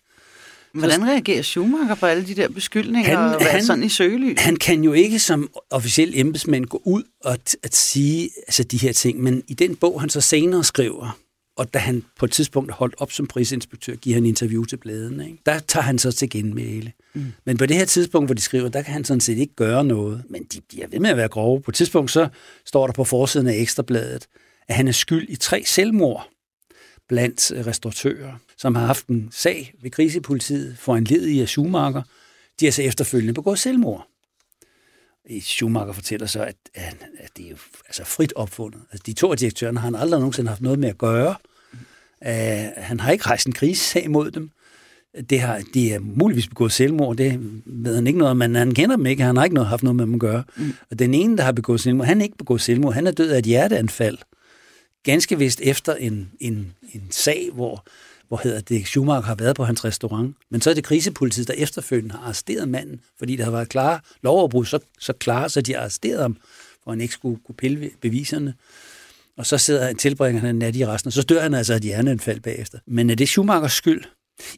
Hvordan 0.74 1.06
reagerer 1.06 1.42
Schumacher 1.42 1.96
på 1.96 2.06
alle 2.06 2.28
de 2.28 2.36
der 2.36 2.50
beskyldninger 2.50 3.10
han, 3.10 3.36
og 3.36 3.46
han, 3.46 3.64
sådan 3.64 3.84
i 3.84 3.90
søgelys? 3.90 4.42
Han 4.42 4.56
kan 4.56 4.84
jo 4.84 4.94
ikke 4.94 5.20
som 5.20 5.50
officiel 5.70 6.20
embedsmand 6.20 6.66
gå 6.66 6.82
ud 6.86 7.04
og 7.24 7.38
at 7.64 7.76
sige 7.76 8.30
altså, 8.48 8.64
de 8.64 8.78
her 8.78 8.94
ting, 8.94 9.22
men 9.22 9.44
i 9.48 9.54
den 9.54 9.76
bog, 9.76 10.02
han 10.02 10.10
så 10.10 10.22
senere 10.22 10.64
skriver, 10.64 11.18
og 11.58 11.74
da 11.74 11.80
han 11.80 12.04
på 12.20 12.26
et 12.26 12.32
tidspunkt 12.32 12.72
holdt 12.72 12.96
op 12.98 13.12
som 13.12 13.28
prisinspektør, 13.28 13.96
giver 13.96 14.16
han 14.16 14.26
interview 14.26 14.64
til 14.64 14.78
bladene. 14.78 15.26
Ikke? 15.26 15.38
Der 15.46 15.60
tager 15.60 15.84
han 15.84 16.00
så 16.00 16.12
til 16.12 16.30
genmæle. 16.30 16.92
Mm. 17.14 17.26
Men 17.46 17.58
på 17.58 17.66
det 17.66 17.78
her 17.78 17.86
tidspunkt, 17.86 18.28
hvor 18.28 18.36
de 18.36 18.42
skriver, 18.42 18.70
der 18.70 18.82
kan 18.82 18.94
han 18.94 19.04
sådan 19.04 19.22
set 19.22 19.38
ikke 19.38 19.56
gøre 19.56 19.84
noget. 19.84 20.24
Men 20.30 20.44
de 20.44 20.62
bliver 20.70 20.88
ved 20.88 21.00
med 21.00 21.10
at 21.10 21.18
være 21.18 21.28
grove. 21.28 21.62
På 21.62 21.72
et 21.72 21.76
tidspunkt 21.76 22.12
så 22.12 22.28
står 22.66 22.88
der 22.88 22.94
på 22.94 23.04
forsiden 23.04 23.48
af 23.48 23.56
Ekstrabladet, 23.56 24.28
at 24.68 24.76
han 24.76 24.88
er 24.88 24.92
skyld 24.92 25.30
i 25.30 25.36
tre 25.36 25.64
selvmord 25.66 26.30
blandt 27.08 27.52
restauratører, 27.68 28.34
som 28.58 28.76
har 28.76 28.86
haft 28.86 29.08
en 29.08 29.30
sag 29.32 29.74
ved 29.82 29.92
krisepolitiet 29.92 30.78
for 30.78 30.96
en 30.96 31.04
led 31.04 31.26
i 31.26 31.42
af 31.42 31.48
Schumacher. 31.48 32.02
De 32.60 32.66
har 32.66 32.72
så 32.72 32.82
efterfølgende 32.82 33.34
begået 33.34 33.60
selvmord. 33.60 34.08
Schumacher 35.42 35.94
fortæller 35.94 36.28
så, 36.28 36.44
at, 36.44 36.56
at, 36.74 36.96
det 37.38 37.46
er 37.46 37.50
jo 37.50 37.58
altså 37.86 38.04
frit 38.06 38.34
opfundet. 38.36 38.82
Altså, 38.92 39.04
de 39.06 39.14
to 39.14 39.32
af 39.32 39.38
direktørerne 39.38 39.80
har 39.80 39.88
han 39.88 39.96
aldrig 39.96 40.20
nogensinde 40.20 40.50
haft 40.50 40.62
noget 40.62 40.80
med 40.80 40.90
at 40.90 40.98
gøre. 40.98 41.36
Uh, 42.22 42.84
han 42.84 43.00
har 43.00 43.12
ikke 43.12 43.26
rejst 43.26 43.48
en 43.48 43.54
krisesag 43.54 44.12
mod 44.12 44.32
dem. 44.32 44.52
Det 45.30 45.40
har, 45.40 45.62
de 45.74 45.94
er 45.94 46.00
muligvis 46.00 46.48
begået 46.48 46.72
selvmord, 46.72 47.18
det 47.18 47.40
ved 47.66 47.96
han 47.96 48.08
ikke 48.08 48.20
noget 48.20 48.32
om, 48.32 48.38
men 48.38 48.56
han 48.56 48.74
kender 48.74 48.96
dem 48.96 49.06
ikke, 49.06 49.24
han 49.24 49.38
har 49.38 49.44
ikke 49.44 49.54
noget, 49.54 49.70
haft 49.70 49.84
noget 49.84 49.96
med 49.96 50.06
dem 50.06 50.14
at 50.14 50.20
gøre. 50.20 50.44
Mm. 50.58 50.74
Og 50.92 51.00
den 51.00 51.14
ene, 51.14 51.38
der 51.38 51.44
har 51.44 51.52
begået 51.52 51.82
selvmord, 51.82 52.08
han 52.08 52.18
har 52.18 52.24
ikke 52.24 52.38
begået 52.38 52.62
selvmord, 52.62 52.94
han 52.94 53.08
er 53.08 53.12
død 53.12 53.30
af 53.30 53.40
et 53.40 53.46
hjerteanfald. 53.46 54.18
Ganske 55.04 55.38
vist 55.38 55.62
efter 55.62 55.96
en, 55.96 56.32
en, 56.40 56.74
en 56.94 57.08
sag, 57.12 57.50
hvor 57.54 57.86
hvor 58.34 58.42
hedder 58.44 58.62
det, 58.62 58.88
Schumacher 58.88 59.22
har 59.22 59.36
været 59.36 59.56
på 59.56 59.64
hans 59.64 59.86
restaurant. 59.86 60.36
Men 60.50 60.62
så 60.62 60.70
er 60.70 60.74
det 60.74 60.84
krisepolitiet, 60.84 61.48
der 61.48 61.54
efterfølgende 61.54 62.16
har 62.16 62.24
arresteret 62.24 62.70
manden, 62.70 63.02
fordi 63.18 63.36
der 63.36 63.44
har 63.44 63.52
været 63.52 63.70
klare 63.70 64.00
lovoverbrud, 64.22 64.66
så, 64.66 64.80
så 65.00 65.14
klare, 65.14 65.50
så 65.50 65.62
de 65.62 65.74
har 65.74 65.80
arresteret 65.80 66.22
ham, 66.22 66.38
for 66.84 66.92
han 66.92 67.02
ikke 67.02 67.14
skulle 67.14 67.40
kunne 67.46 67.56
pille 67.56 67.90
beviserne. 68.02 68.54
Og 69.38 69.46
så 69.46 69.58
sidder 69.58 69.86
han, 69.86 69.96
tilbringer 69.96 70.42
han 70.42 70.50
en 70.50 70.60
nat 70.60 70.76
i 70.76 70.86
resten, 70.86 71.08
og 71.08 71.14
så 71.14 71.22
dør 71.22 71.42
han 71.42 71.54
altså 71.54 71.74
af 71.74 71.78
et 71.78 71.84
hjerneanfald 71.84 72.40
bagefter. 72.40 72.80
Men 72.88 73.10
er 73.10 73.16
det 73.16 73.30
Schumachers 73.30 73.74
skyld? 73.74 74.04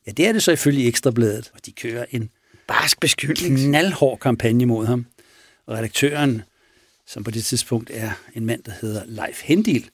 Ja, 0.07 0.11
det 0.11 0.27
er 0.27 0.31
det 0.31 0.43
så 0.43 0.51
ifølge 0.51 0.87
Ekstrabladet, 0.87 1.51
og 1.53 1.65
de 1.65 1.71
kører 1.71 2.05
en 2.11 2.29
barsk 2.67 2.99
beskyldning, 2.99 3.57
knaldhård 3.57 4.19
kampagne 4.19 4.65
mod 4.65 4.85
ham. 4.85 5.05
Og 5.65 5.77
redaktøren, 5.77 6.41
som 7.07 7.23
på 7.23 7.31
det 7.31 7.45
tidspunkt 7.45 7.91
er 7.93 8.11
en 8.35 8.45
mand, 8.45 8.63
der 8.63 8.71
hedder 8.81 9.01
Leif 9.05 9.41
Hendil, 9.43 9.89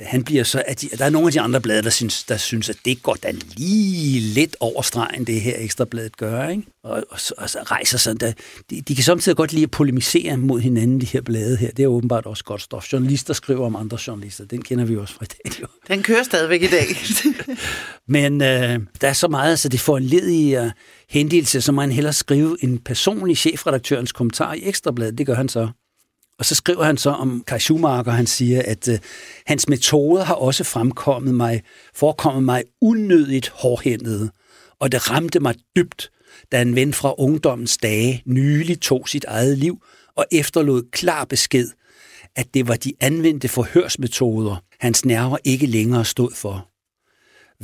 han 0.00 0.24
bliver 0.24 0.44
så, 0.44 0.62
at 0.66 0.80
de, 0.80 0.88
der 0.98 1.04
er 1.04 1.10
nogle 1.10 1.26
af 1.26 1.32
de 1.32 1.40
andre 1.40 1.60
blade, 1.60 1.82
der 1.82 1.90
synes, 1.90 2.24
der 2.24 2.36
synes, 2.36 2.68
at 2.68 2.76
det 2.84 3.02
går 3.02 3.14
da 3.14 3.32
lige 3.56 4.20
lidt 4.20 4.56
over 4.60 4.82
stregen, 4.82 5.24
det 5.24 5.40
her 5.40 5.54
ekstrabladet 5.58 6.16
gør, 6.16 6.48
ikke? 6.48 6.62
Og, 6.84 7.04
og, 7.10 7.18
og 7.38 7.50
så 7.50 7.58
rejser 7.64 7.98
sådan, 7.98 8.16
der, 8.16 8.32
de, 8.70 8.80
de 8.80 8.94
kan 8.94 9.04
samtidig 9.04 9.36
godt 9.36 9.52
lide 9.52 9.62
at 9.62 9.70
polemisere 9.70 10.36
mod 10.36 10.60
hinanden, 10.60 11.00
de 11.00 11.06
her 11.06 11.20
blade 11.20 11.56
her. 11.56 11.70
Det 11.70 11.82
er 11.82 11.86
åbenbart 11.86 12.26
også 12.26 12.44
godt 12.44 12.62
stof. 12.62 12.92
Journalister 12.92 13.34
skriver 13.34 13.66
om 13.66 13.76
andre 13.76 13.98
journalister, 14.06 14.44
den 14.44 14.62
kender 14.62 14.84
vi 14.84 14.96
også 14.96 15.14
fra 15.14 15.24
i 15.24 15.28
dag. 15.28 15.60
Jo. 15.60 15.66
Den 15.88 16.02
kører 16.02 16.22
stadigvæk 16.22 16.62
i 16.62 16.66
dag. 16.66 16.86
Men 18.08 18.42
øh, 18.42 18.80
der 19.00 19.08
er 19.08 19.12
så 19.12 19.28
meget, 19.28 19.58
så 19.58 19.68
det 19.68 19.80
får 19.80 19.96
en 19.96 20.02
ledig 20.02 20.60
uh, 20.60 20.70
hendelse, 21.10 21.60
så 21.60 21.72
man 21.72 21.92
hellere 21.92 22.12
skrive 22.12 22.56
en 22.60 22.78
personlig 22.78 23.36
chefredaktørens 23.36 24.12
kommentar 24.12 24.54
i 24.54 24.60
Ekstrabladet. 24.64 25.18
Det 25.18 25.26
gør 25.26 25.34
han 25.34 25.48
så. 25.48 25.68
Og 26.42 26.46
så 26.46 26.54
skriver 26.54 26.84
han 26.84 26.96
så 26.96 27.10
om 27.10 27.44
Kai 27.46 27.58
Schumacher, 27.58 28.12
han 28.12 28.26
siger, 28.26 28.62
at 28.64 28.88
øh, 28.88 28.98
hans 29.46 29.68
metode 29.68 30.24
har 30.24 30.34
også 30.34 30.64
fremkommet 30.64 31.34
mig, 31.34 31.62
forekommet 31.94 32.42
mig 32.44 32.62
unødigt 32.80 33.48
hårdhændet, 33.48 34.30
og 34.80 34.92
det 34.92 35.10
ramte 35.10 35.40
mig 35.40 35.54
dybt, 35.76 36.10
da 36.52 36.62
en 36.62 36.74
ven 36.74 36.94
fra 36.94 37.14
ungdommens 37.18 37.76
dage 37.76 38.22
nylig 38.26 38.80
tog 38.80 39.08
sit 39.08 39.24
eget 39.24 39.58
liv 39.58 39.82
og 40.16 40.26
efterlod 40.32 40.82
klar 40.92 41.24
besked, 41.24 41.68
at 42.36 42.54
det 42.54 42.68
var 42.68 42.76
de 42.76 42.92
anvendte 43.00 43.48
forhørsmetoder, 43.48 44.56
hans 44.80 45.04
nerver 45.04 45.38
ikke 45.44 45.66
længere 45.66 46.04
stod 46.04 46.30
for. 46.34 46.68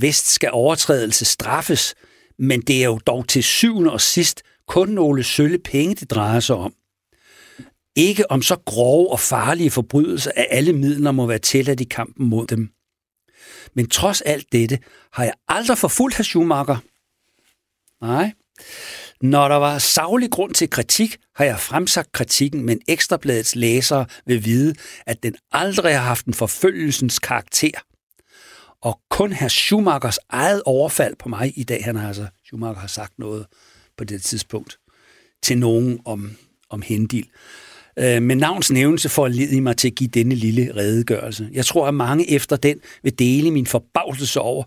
Vest 0.01 0.29
skal 0.29 0.51
overtrædelse 0.53 1.25
straffes, 1.25 1.95
men 2.39 2.61
det 2.61 2.81
er 2.83 2.87
jo 2.87 2.99
dog 3.07 3.29
til 3.29 3.45
syvende 3.45 3.93
og 3.93 4.01
sidst 4.01 4.43
kun 4.69 4.89
nogle 4.89 5.23
sølle 5.23 5.59
penge, 5.59 5.95
det 5.95 6.11
drejer 6.11 6.41
sig 6.41 6.57
om. 6.57 6.75
Ikke 7.99 8.31
om 8.31 8.43
så 8.43 8.57
grove 8.57 9.11
og 9.11 9.21
farlige 9.21 9.71
forbrydelser, 9.71 10.31
at 10.37 10.47
alle 10.51 10.73
midler 10.73 11.11
må 11.11 11.27
være 11.27 11.39
tilladt 11.39 11.81
i 11.81 11.85
kampen 11.85 12.29
mod 12.29 12.47
dem. 12.47 12.71
Men 13.75 13.89
trods 13.89 14.21
alt 14.21 14.53
dette 14.53 14.79
har 15.13 15.25
jeg 15.25 15.33
aldrig 15.49 15.79
forfulgt 15.79 16.17
herr 16.17 16.23
Schumacher. 16.23 16.77
Nej. 18.01 18.33
Når 19.21 19.49
der 19.49 19.57
var 19.57 19.79
savlig 19.79 20.31
grund 20.31 20.55
til 20.55 20.71
kritik, 20.71 21.17
har 21.37 21.45
jeg 21.45 21.61
fremsagt 21.61 22.13
kritikken, 22.13 22.67
men 22.67 22.81
Ekstrabladets 22.89 23.57
læsere 23.57 24.07
vil 24.27 24.45
vide, 24.45 24.75
at 25.07 25.23
den 25.23 25.37
aldrig 25.53 25.99
har 25.99 26.05
haft 26.05 26.27
en 26.27 26.35
forfølgelsens 26.35 27.19
karakter. 27.19 27.81
Og 28.83 29.01
kun 29.11 29.33
herr 29.33 29.49
Schumachers 29.49 30.19
eget 30.29 30.63
overfald 30.65 31.17
på 31.17 31.29
mig 31.29 31.53
i 31.59 31.65
dag, 31.65 31.85
han 31.85 31.97
har 31.97 32.09
altså, 32.09 32.27
Schumacher 32.45 32.81
har 32.81 32.89
sagt 32.89 33.19
noget 33.19 33.47
på 33.97 34.05
det 34.05 34.23
tidspunkt 34.23 34.79
til 35.43 35.59
nogen 35.59 36.01
om, 36.05 36.37
om 36.71 36.83
Hendil. 36.83 37.29
Øh, 37.99 38.23
med 38.23 38.37
navns 38.37 38.71
nævnelse 38.71 39.09
for 39.09 39.25
at 39.25 39.35
lede 39.35 39.61
mig 39.61 39.77
til 39.77 39.89
at 39.89 39.95
give 39.95 40.09
denne 40.09 40.35
lille 40.35 40.73
redegørelse. 40.77 41.49
Jeg 41.53 41.67
tror, 41.67 41.87
at 41.87 41.95
mange 41.95 42.31
efter 42.31 42.57
den 42.57 42.77
vil 43.03 43.19
dele 43.19 43.51
min 43.51 43.67
forbavselse 43.67 44.41
over, 44.41 44.65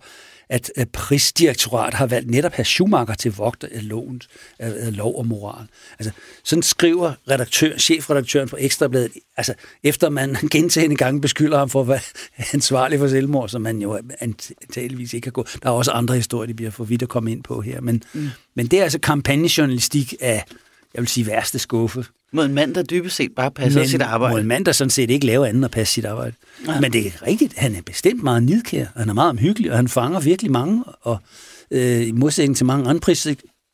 at 0.52 0.90
prisdirektorat 0.94 1.94
har 1.94 2.06
valgt 2.06 2.30
netop 2.30 2.54
her 2.54 2.64
Schumacher 2.64 3.16
til 3.16 3.32
vogter 3.36 3.68
af, 3.72 3.88
loven, 3.88 4.22
af 4.60 4.98
lov 4.98 5.18
og 5.18 5.28
moral. 5.28 5.66
Altså, 6.00 6.12
sådan 6.44 6.64
skriver 6.64 7.14
redaktør, 7.30 7.78
chefredaktøren 7.78 8.50
på 8.50 8.58
Ekstrabladet, 8.60 9.12
altså, 9.38 9.54
efter 9.84 10.10
man 10.10 10.36
gentagende 10.52 10.96
gange 10.96 11.22
beskylder 11.22 11.58
ham 11.58 11.70
for 11.70 11.82
at 11.82 11.88
være 11.88 12.00
ansvarlig 12.54 13.00
for 13.00 13.08
selvmord, 13.08 13.50
som 13.50 13.62
man 13.62 13.82
jo 13.82 14.00
antageligvis 14.20 15.14
ikke 15.14 15.28
har 15.28 15.32
gået. 15.32 15.58
Der 15.64 15.70
er 15.70 15.74
også 15.74 15.92
andre 15.92 16.16
historier, 16.16 16.48
de 16.48 16.54
bliver 16.54 16.72
for 16.72 16.84
vidt 16.84 17.02
at 17.02 17.10
komme 17.10 17.32
ind 17.32 17.44
på 17.44 17.62
her, 17.62 17.82
men, 17.82 18.04
mm. 18.14 18.30
men 18.56 18.68
det 18.68 18.80
er 18.80 18.84
altså 18.84 19.00
kampagnejournalistik 19.00 20.14
af, 20.22 20.46
jeg 20.94 21.02
vil 21.02 21.08
sige, 21.08 21.28
værste 21.28 21.60
skuffe. 21.60 22.06
Mod 22.34 22.46
en 22.46 22.54
mand, 22.54 22.76
der 22.76 22.84
dybest 22.84 23.16
set 23.16 23.32
bare 23.36 23.52
passer 23.52 23.80
Men, 23.80 23.90
sit 23.90 24.02
arbejde. 24.02 24.34
Mod 24.34 24.42
en 24.42 24.48
mand, 24.48 24.66
der 24.66 24.72
sådan 24.72 24.90
set 24.90 25.10
ikke 25.10 25.26
laver 25.26 25.46
andet 25.46 25.58
end 25.58 25.66
at 25.66 25.72
passe 25.72 25.94
sit 25.94 26.06
arbejde. 26.06 26.36
Ja. 26.68 26.80
Men 26.80 26.94
det 26.94 27.06
er 27.06 27.28
rigtigt, 27.28 27.54
han 27.58 27.76
er 27.76 27.82
bestemt 27.82 28.24
meget 28.24 28.44
nidkær, 28.44 28.86
han 28.96 29.10
er 29.10 29.14
meget 29.14 29.30
omhyggelig, 29.30 29.72
og 29.72 29.78
han 29.78 29.88
fanger 29.88 30.20
virkelig 30.20 30.52
mange, 30.52 30.84
og 31.02 31.18
øh, 31.72 32.08
i 32.08 32.12
modsætning 32.12 32.58
til 32.58 32.66
mange 32.66 32.90
andre 32.90 33.00
pris, 33.00 33.28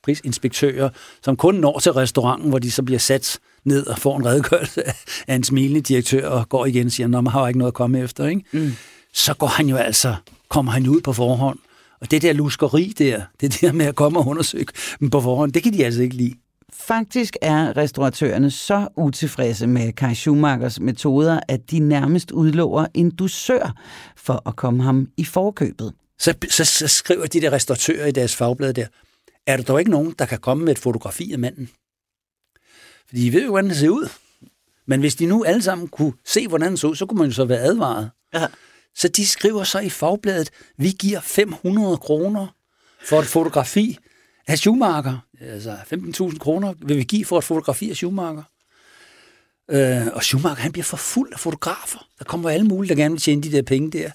prisinspektører, 0.03 0.89
som 1.23 1.35
kun 1.35 1.55
når 1.55 1.79
til 1.79 1.91
restauranten, 1.91 2.49
hvor 2.49 2.59
de 2.59 2.71
så 2.71 2.83
bliver 2.83 2.99
sat 2.99 3.39
ned 3.65 3.87
og 3.87 3.97
får 3.99 4.17
en 4.17 4.25
redegørelse 4.25 4.83
af 5.27 5.35
en 5.35 5.43
smilende 5.43 5.81
direktør, 5.81 6.29
og 6.29 6.49
går 6.49 6.65
igen 6.65 6.85
og 6.85 6.91
siger, 6.91 7.07
at 7.07 7.11
man 7.11 7.27
har 7.27 7.47
ikke 7.47 7.59
noget 7.59 7.71
at 7.71 7.75
komme 7.75 7.99
efter. 7.99 8.27
Ikke? 8.27 8.43
Mm. 8.51 8.73
Så 9.13 9.33
går 9.33 9.47
han 9.47 9.69
jo 9.69 9.75
altså, 9.75 10.15
kommer 10.49 10.71
han 10.71 10.87
ud 10.87 11.01
på 11.01 11.13
forhånd. 11.13 11.59
Og 12.01 12.11
det 12.11 12.21
der 12.21 12.33
luskeri 12.33 12.93
der, 12.97 13.21
det 13.41 13.57
der 13.61 13.71
med 13.71 13.85
at 13.85 13.95
komme 13.95 14.19
og 14.19 14.27
undersøge 14.27 14.65
dem 14.99 15.09
på 15.09 15.21
forhånd, 15.21 15.53
det 15.53 15.63
kan 15.63 15.73
de 15.73 15.85
altså 15.85 16.01
ikke 16.01 16.15
lide. 16.15 16.33
Faktisk 16.73 17.37
er 17.41 17.77
restauratørerne 17.77 18.51
så 18.51 18.87
utilfredse 18.95 19.67
med 19.67 19.93
Kai 19.93 20.15
Schumachers 20.15 20.79
metoder, 20.79 21.39
at 21.47 21.71
de 21.71 21.79
nærmest 21.79 22.31
udlover 22.31 22.85
en 22.93 23.11
dusør 23.11 23.73
for 24.15 24.47
at 24.47 24.55
komme 24.55 24.83
ham 24.83 25.09
i 25.17 25.25
forkøbet. 25.25 25.93
Så, 26.19 26.33
så, 26.49 26.65
så 26.65 26.87
skriver 26.87 27.25
de 27.25 27.41
der 27.41 27.51
restauratører 27.51 28.05
i 28.05 28.11
deres 28.11 28.35
fagblad 28.35 28.73
der, 28.73 28.87
er 29.47 29.57
der 29.57 29.63
dog 29.63 29.79
ikke 29.79 29.91
nogen, 29.91 30.15
der 30.19 30.25
kan 30.25 30.39
komme 30.39 30.65
med 30.65 30.71
et 30.71 30.79
fotografi 30.79 31.33
af 31.33 31.39
manden? 31.39 31.69
Fordi 33.07 33.25
de 33.25 33.33
ved 33.33 33.43
jo, 33.43 33.49
hvordan 33.49 33.69
det 33.69 33.77
ser 33.77 33.89
ud. 33.89 34.09
Men 34.85 34.99
hvis 34.99 35.15
de 35.15 35.25
nu 35.25 35.43
alle 35.43 35.61
sammen 35.61 35.87
kunne 35.87 36.13
se, 36.25 36.47
hvordan 36.47 36.67
han 36.67 36.77
så 36.77 36.87
ud, 36.87 36.95
så 36.95 37.05
kunne 37.05 37.17
man 37.17 37.27
jo 37.27 37.33
så 37.33 37.45
være 37.45 37.59
advaret. 37.59 38.11
Ja. 38.33 38.47
Så 38.95 39.07
de 39.07 39.27
skriver 39.27 39.63
så 39.63 39.79
i 39.79 39.89
fagbladet, 39.89 40.49
vi 40.77 40.89
giver 40.99 41.19
500 41.19 41.97
kroner 41.97 42.47
for 43.05 43.19
et 43.19 43.27
fotografi 43.27 43.97
af 44.47 44.57
Schumacher. 44.57 45.17
Altså 45.41 45.75
15.000 45.93 46.37
kroner 46.37 46.73
vil 46.81 46.97
vi 46.97 47.03
give 47.03 47.25
for 47.25 47.37
at 47.37 47.43
fotografere 47.43 47.95
Schumacher. 47.95 48.43
Øh, 49.71 50.07
og 50.13 50.23
Schumacher, 50.23 50.61
han 50.61 50.71
bliver 50.71 50.85
for 50.85 50.97
fuld 50.97 51.33
af 51.33 51.39
fotografer. 51.39 52.07
Der 52.19 52.25
kommer 52.25 52.49
alle 52.49 52.67
mulige, 52.67 52.89
der 52.89 52.95
gerne 52.95 53.13
vil 53.13 53.21
tjene 53.21 53.43
de 53.43 53.51
der 53.51 53.61
penge 53.61 53.91
der. 53.91 54.11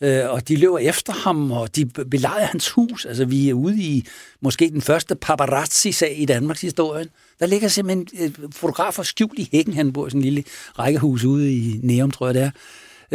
Øh, 0.00 0.30
og 0.30 0.48
de 0.48 0.56
løber 0.56 0.78
efter 0.78 1.12
ham, 1.12 1.52
og 1.52 1.76
de 1.76 1.86
belejer 1.86 2.46
hans 2.46 2.70
hus. 2.70 3.04
Altså, 3.04 3.24
vi 3.24 3.48
er 3.48 3.54
ude 3.54 3.76
i 3.78 4.06
måske 4.40 4.70
den 4.70 4.82
første 4.82 5.14
paparazzi-sag 5.14 6.14
i 6.18 6.24
Danmarks 6.24 6.60
historie. 6.60 7.06
Der 7.40 7.46
ligger 7.46 7.68
simpelthen 7.68 8.08
øh, 8.20 8.52
fotografer 8.52 9.02
skjult 9.02 9.38
i 9.38 9.48
hækken. 9.52 9.74
Han 9.74 9.92
bor 9.92 10.06
i 10.06 10.10
sådan 10.10 10.20
en 10.20 10.24
lille 10.24 10.44
rækkehus 10.78 11.24
ude 11.24 11.54
i 11.54 11.80
Neum, 11.82 12.10
tror 12.10 12.26
jeg 12.26 12.34
det 12.34 12.42
er. 12.42 12.50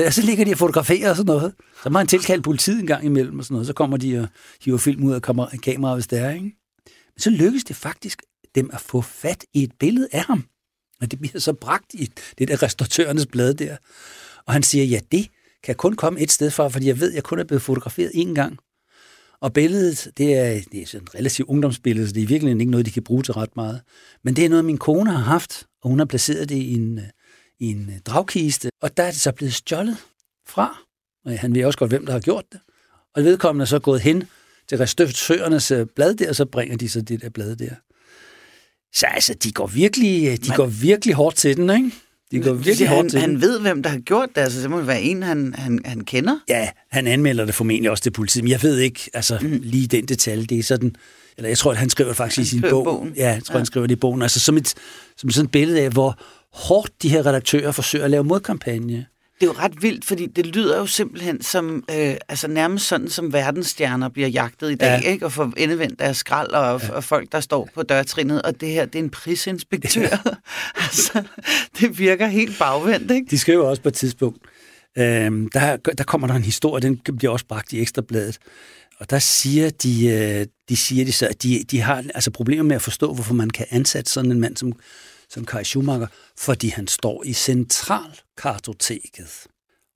Og 0.06 0.14
så 0.14 0.22
ligger 0.22 0.46
de 0.46 0.52
og 0.52 0.58
fotograferer 0.58 1.10
og 1.10 1.16
sådan 1.16 1.28
noget. 1.28 1.54
Så 1.84 1.90
må 1.90 1.98
han 1.98 2.08
tilkalde 2.08 2.42
politiet 2.42 2.80
en 2.80 2.88
gang 2.88 3.06
imellem 3.06 3.40
og 3.40 3.46
sådan 3.46 3.54
noget. 3.54 3.68
Så 3.68 3.74
kommer 3.74 3.98
de 3.98 4.20
og 4.20 4.28
hiver 4.62 4.78
film 4.78 5.04
ud 5.04 5.14
af 5.14 5.22
kameraet, 5.22 5.98
hvis 5.98 6.08
det 6.08 6.20
er, 6.20 6.30
ikke? 6.30 6.44
Men 6.86 7.20
så 7.20 7.30
lykkes 7.30 7.64
det 7.64 7.76
faktisk 7.76 8.22
dem 8.56 8.70
at 8.74 8.82
få 8.82 9.02
fat 9.02 9.46
i 9.54 9.64
et 9.64 9.72
billede 9.80 10.08
af 10.12 10.24
ham. 10.24 10.46
Og 11.02 11.12
det 11.12 11.20
bliver 11.20 11.40
så 11.40 11.54
bragt 11.54 11.94
i 11.94 12.10
det 12.38 12.48
der 12.48 12.64
restauratørernes 12.64 13.26
blad 13.26 13.54
der. 13.54 13.78
Og 14.46 14.54
han 14.54 14.64
siger, 14.64 14.86
ja, 14.86 15.00
det 15.12 15.28
kan 15.64 15.76
kun 15.76 15.96
komme 15.96 16.20
et 16.20 16.32
sted 16.32 16.52
fra, 16.52 16.68
fordi 16.68 16.88
jeg 16.88 17.00
ved, 17.00 17.10
at 17.10 17.16
jeg 17.16 17.24
kun 17.24 17.40
er 17.40 17.44
blevet 17.44 17.62
fotograferet 17.62 18.12
én 18.16 18.34
gang. 18.34 18.58
Og 19.42 19.54
billedet, 19.54 20.12
det 20.18 20.34
er, 20.34 20.62
det 20.72 20.82
er 20.82 20.86
sådan 20.86 21.04
et 21.04 21.16
relativt 21.16 21.50
ungdomsbillede, 21.50 22.08
så 22.08 22.14
det 22.14 22.24
er 22.24 22.28
virkelig 22.28 22.52
ikke 22.52 22.72
noget, 22.72 22.86
de 22.86 22.92
kan 22.92 23.04
bruge 23.04 23.24
til 23.24 23.34
ret 23.34 23.56
meget. 23.56 23.82
Men 24.24 24.36
det 24.36 24.46
er 24.46 24.50
noget, 24.50 24.66
min 24.66 24.78
kone 24.78 25.12
har 25.12 25.24
haft, 25.24 25.68
og 25.82 25.90
hun 25.90 26.00
har 26.00 26.06
placeret 26.06 26.50
det 26.50 26.56
i 26.56 26.74
en, 26.74 27.00
øh, 27.00 27.06
i 27.60 27.66
en 27.72 27.92
dragkiste, 28.06 28.70
og 28.82 28.98
der 28.98 29.04
er 29.04 29.12
det 29.12 29.20
så 29.20 29.32
blevet 29.32 29.54
stjålet 29.54 29.98
fra. 30.48 30.78
Og 31.26 31.40
han 31.40 31.56
ved 31.56 31.66
også 31.66 31.80
godt, 31.80 31.92
hvem 31.92 32.06
der 32.06 32.14
har 32.14 32.20
gjort 32.20 32.46
det. 32.52 32.60
Og 33.16 33.24
vedkommende 33.24 33.64
er 33.64 33.68
så 33.68 33.80
gået 33.80 34.02
hen 34.02 34.24
til 34.70 34.78
restauratørernes 34.78 35.72
øh, 35.72 35.86
blad 35.96 36.16
der, 36.16 36.30
og 36.30 36.36
så 36.36 36.46
bringer 36.46 36.78
de 36.78 36.90
så 36.90 37.02
det 37.02 37.22
der 37.22 37.30
blad 37.30 37.56
der. 37.56 37.76
Så 38.94 39.06
altså, 39.06 39.34
de 39.34 39.52
går 39.52 39.68
virkelig, 39.68 40.28
øh, 40.28 40.32
de 40.32 40.40
Men, 40.48 40.56
går 40.56 40.66
virkelig 40.66 41.16
hårdt 41.16 41.36
til 41.36 41.58
den, 41.58 41.70
ikke? 41.70 41.92
De 42.32 42.40
går 42.40 42.54
virkelig 42.54 42.88
han, 42.88 42.96
hårdt 42.96 43.10
til 43.10 43.20
han 43.20 43.30
den. 43.30 43.42
ved, 43.42 43.60
hvem 43.60 43.84
der 43.84 43.90
har 43.90 44.00
gjort 44.00 44.30
det, 44.36 44.42
altså 44.42 44.62
det 44.62 44.70
må 44.70 44.82
være 44.82 45.02
en, 45.02 45.24
han, 45.24 45.54
han, 45.58 45.80
han 45.86 46.02
kender. 46.02 46.40
Ja, 46.50 46.70
han 46.92 47.08
anmelder 47.08 47.46
det 47.46 47.56
formentlig 47.56 47.92
også 47.92 48.04
til 48.04 48.12
politiet, 48.12 48.44
men 48.44 48.52
jeg 48.52 48.64
ved 48.64 48.78
ikke, 48.78 49.10
altså 49.14 49.40
mm. 49.42 49.60
lige 49.64 49.88
den 49.88 50.06
detalje, 50.06 50.46
det 50.46 50.60
er 50.60 50.64
sådan, 50.64 50.96
eller 51.38 51.50
jeg 51.50 51.58
tror, 51.58 51.72
at 51.72 51.78
han 51.78 51.90
skriver 51.90 52.10
det 52.10 52.18
faktisk 52.18 52.38
han 52.38 52.44
i 52.44 52.62
sin 52.62 52.70
bog. 52.70 52.84
Bogen. 52.84 53.14
Ja, 53.16 53.32
jeg 53.32 53.44
tror, 53.44 53.54
ja. 53.54 53.60
han 53.60 53.66
skriver 53.66 53.88
det 53.88 53.96
i 53.96 54.00
bogen, 54.00 54.22
altså 54.22 54.40
som 54.40 54.58
et, 54.58 54.74
som 55.18 55.30
sådan 55.30 55.46
et 55.46 55.52
billede 55.52 55.82
af, 55.82 55.90
hvor 55.90 56.20
hårdt 56.54 57.04
de 57.04 57.10
her 57.10 57.26
redaktører 57.26 57.72
forsøger 57.72 58.06
at 58.06 58.12
lave 58.12 58.24
modkampagne 58.24 59.06
det 59.42 59.48
er 59.48 59.48
jo 59.48 59.60
ret 59.60 59.82
vildt, 59.82 60.06
fordi 60.06 60.26
det 60.26 60.46
lyder 60.46 60.78
jo 60.78 60.86
simpelthen 60.86 61.42
som, 61.42 61.84
øh, 61.92 62.16
altså 62.28 62.48
nærmest 62.48 62.88
sådan, 62.88 63.10
som 63.10 63.34
verdensstjerner 63.34 64.10
bliver 64.10 64.28
jagtet 64.28 64.72
i 64.72 64.76
dag, 64.76 65.02
ja. 65.04 65.10
ikke? 65.10 65.26
Og 65.26 65.32
får 65.32 65.54
endevendt 65.58 66.00
deres 66.00 66.18
skrald, 66.18 66.50
og, 66.50 66.82
ja. 66.82 66.92
og 66.92 67.04
folk, 67.04 67.32
der 67.32 67.40
står 67.40 67.70
på 67.76 67.84
dørtrinnet, 67.84 68.42
og 68.42 68.62
det 68.62 68.70
her, 68.70 68.86
det 68.86 69.00
er 69.00 69.04
en 69.04 69.10
prisinspektør. 69.10 70.02
Ja. 70.02 70.18
altså, 70.86 71.24
det 71.80 72.00
virker 72.00 72.28
helt 72.28 72.60
bagvendt, 72.60 73.12
ikke? 73.12 73.28
De 73.30 73.38
skriver 73.38 73.66
også 73.66 73.82
på 73.82 73.90
et 73.90 73.94
tidspunkt, 73.94 74.38
øh, 74.98 75.32
der, 75.54 75.78
der 75.98 76.04
kommer 76.04 76.28
der 76.28 76.34
en 76.34 76.44
historie, 76.44 76.82
den 76.82 76.98
bliver 77.18 77.32
også 77.32 77.46
bragt 77.46 77.74
i 77.74 77.82
Ekstrabladet, 77.82 78.38
og 79.00 79.10
der 79.10 79.20
siger 79.20 79.70
de, 79.70 80.08
øh, 80.08 80.46
de 80.70 80.78
siger 80.78 81.06
de 81.06 81.12
så, 81.12 81.28
at 81.28 81.44
de, 81.44 81.64
de 81.72 81.82
har 81.82 82.04
altså 82.16 82.32
problemer 82.32 82.64
med 82.64 82.76
at 82.76 82.82
forstå, 82.82 83.14
hvorfor 83.14 83.34
man 83.34 83.50
kan 83.50 83.66
ansætte 83.70 84.12
sådan 84.12 84.32
en 84.32 84.40
mand 84.40 84.58
som 84.58 84.74
som 85.30 85.46
Kai 85.46 85.64
Schumacher, 85.64 86.08
fordi 86.38 86.68
han 86.68 86.88
står 86.88 87.24
i 87.26 87.34
centralkartoteket. 87.34 89.48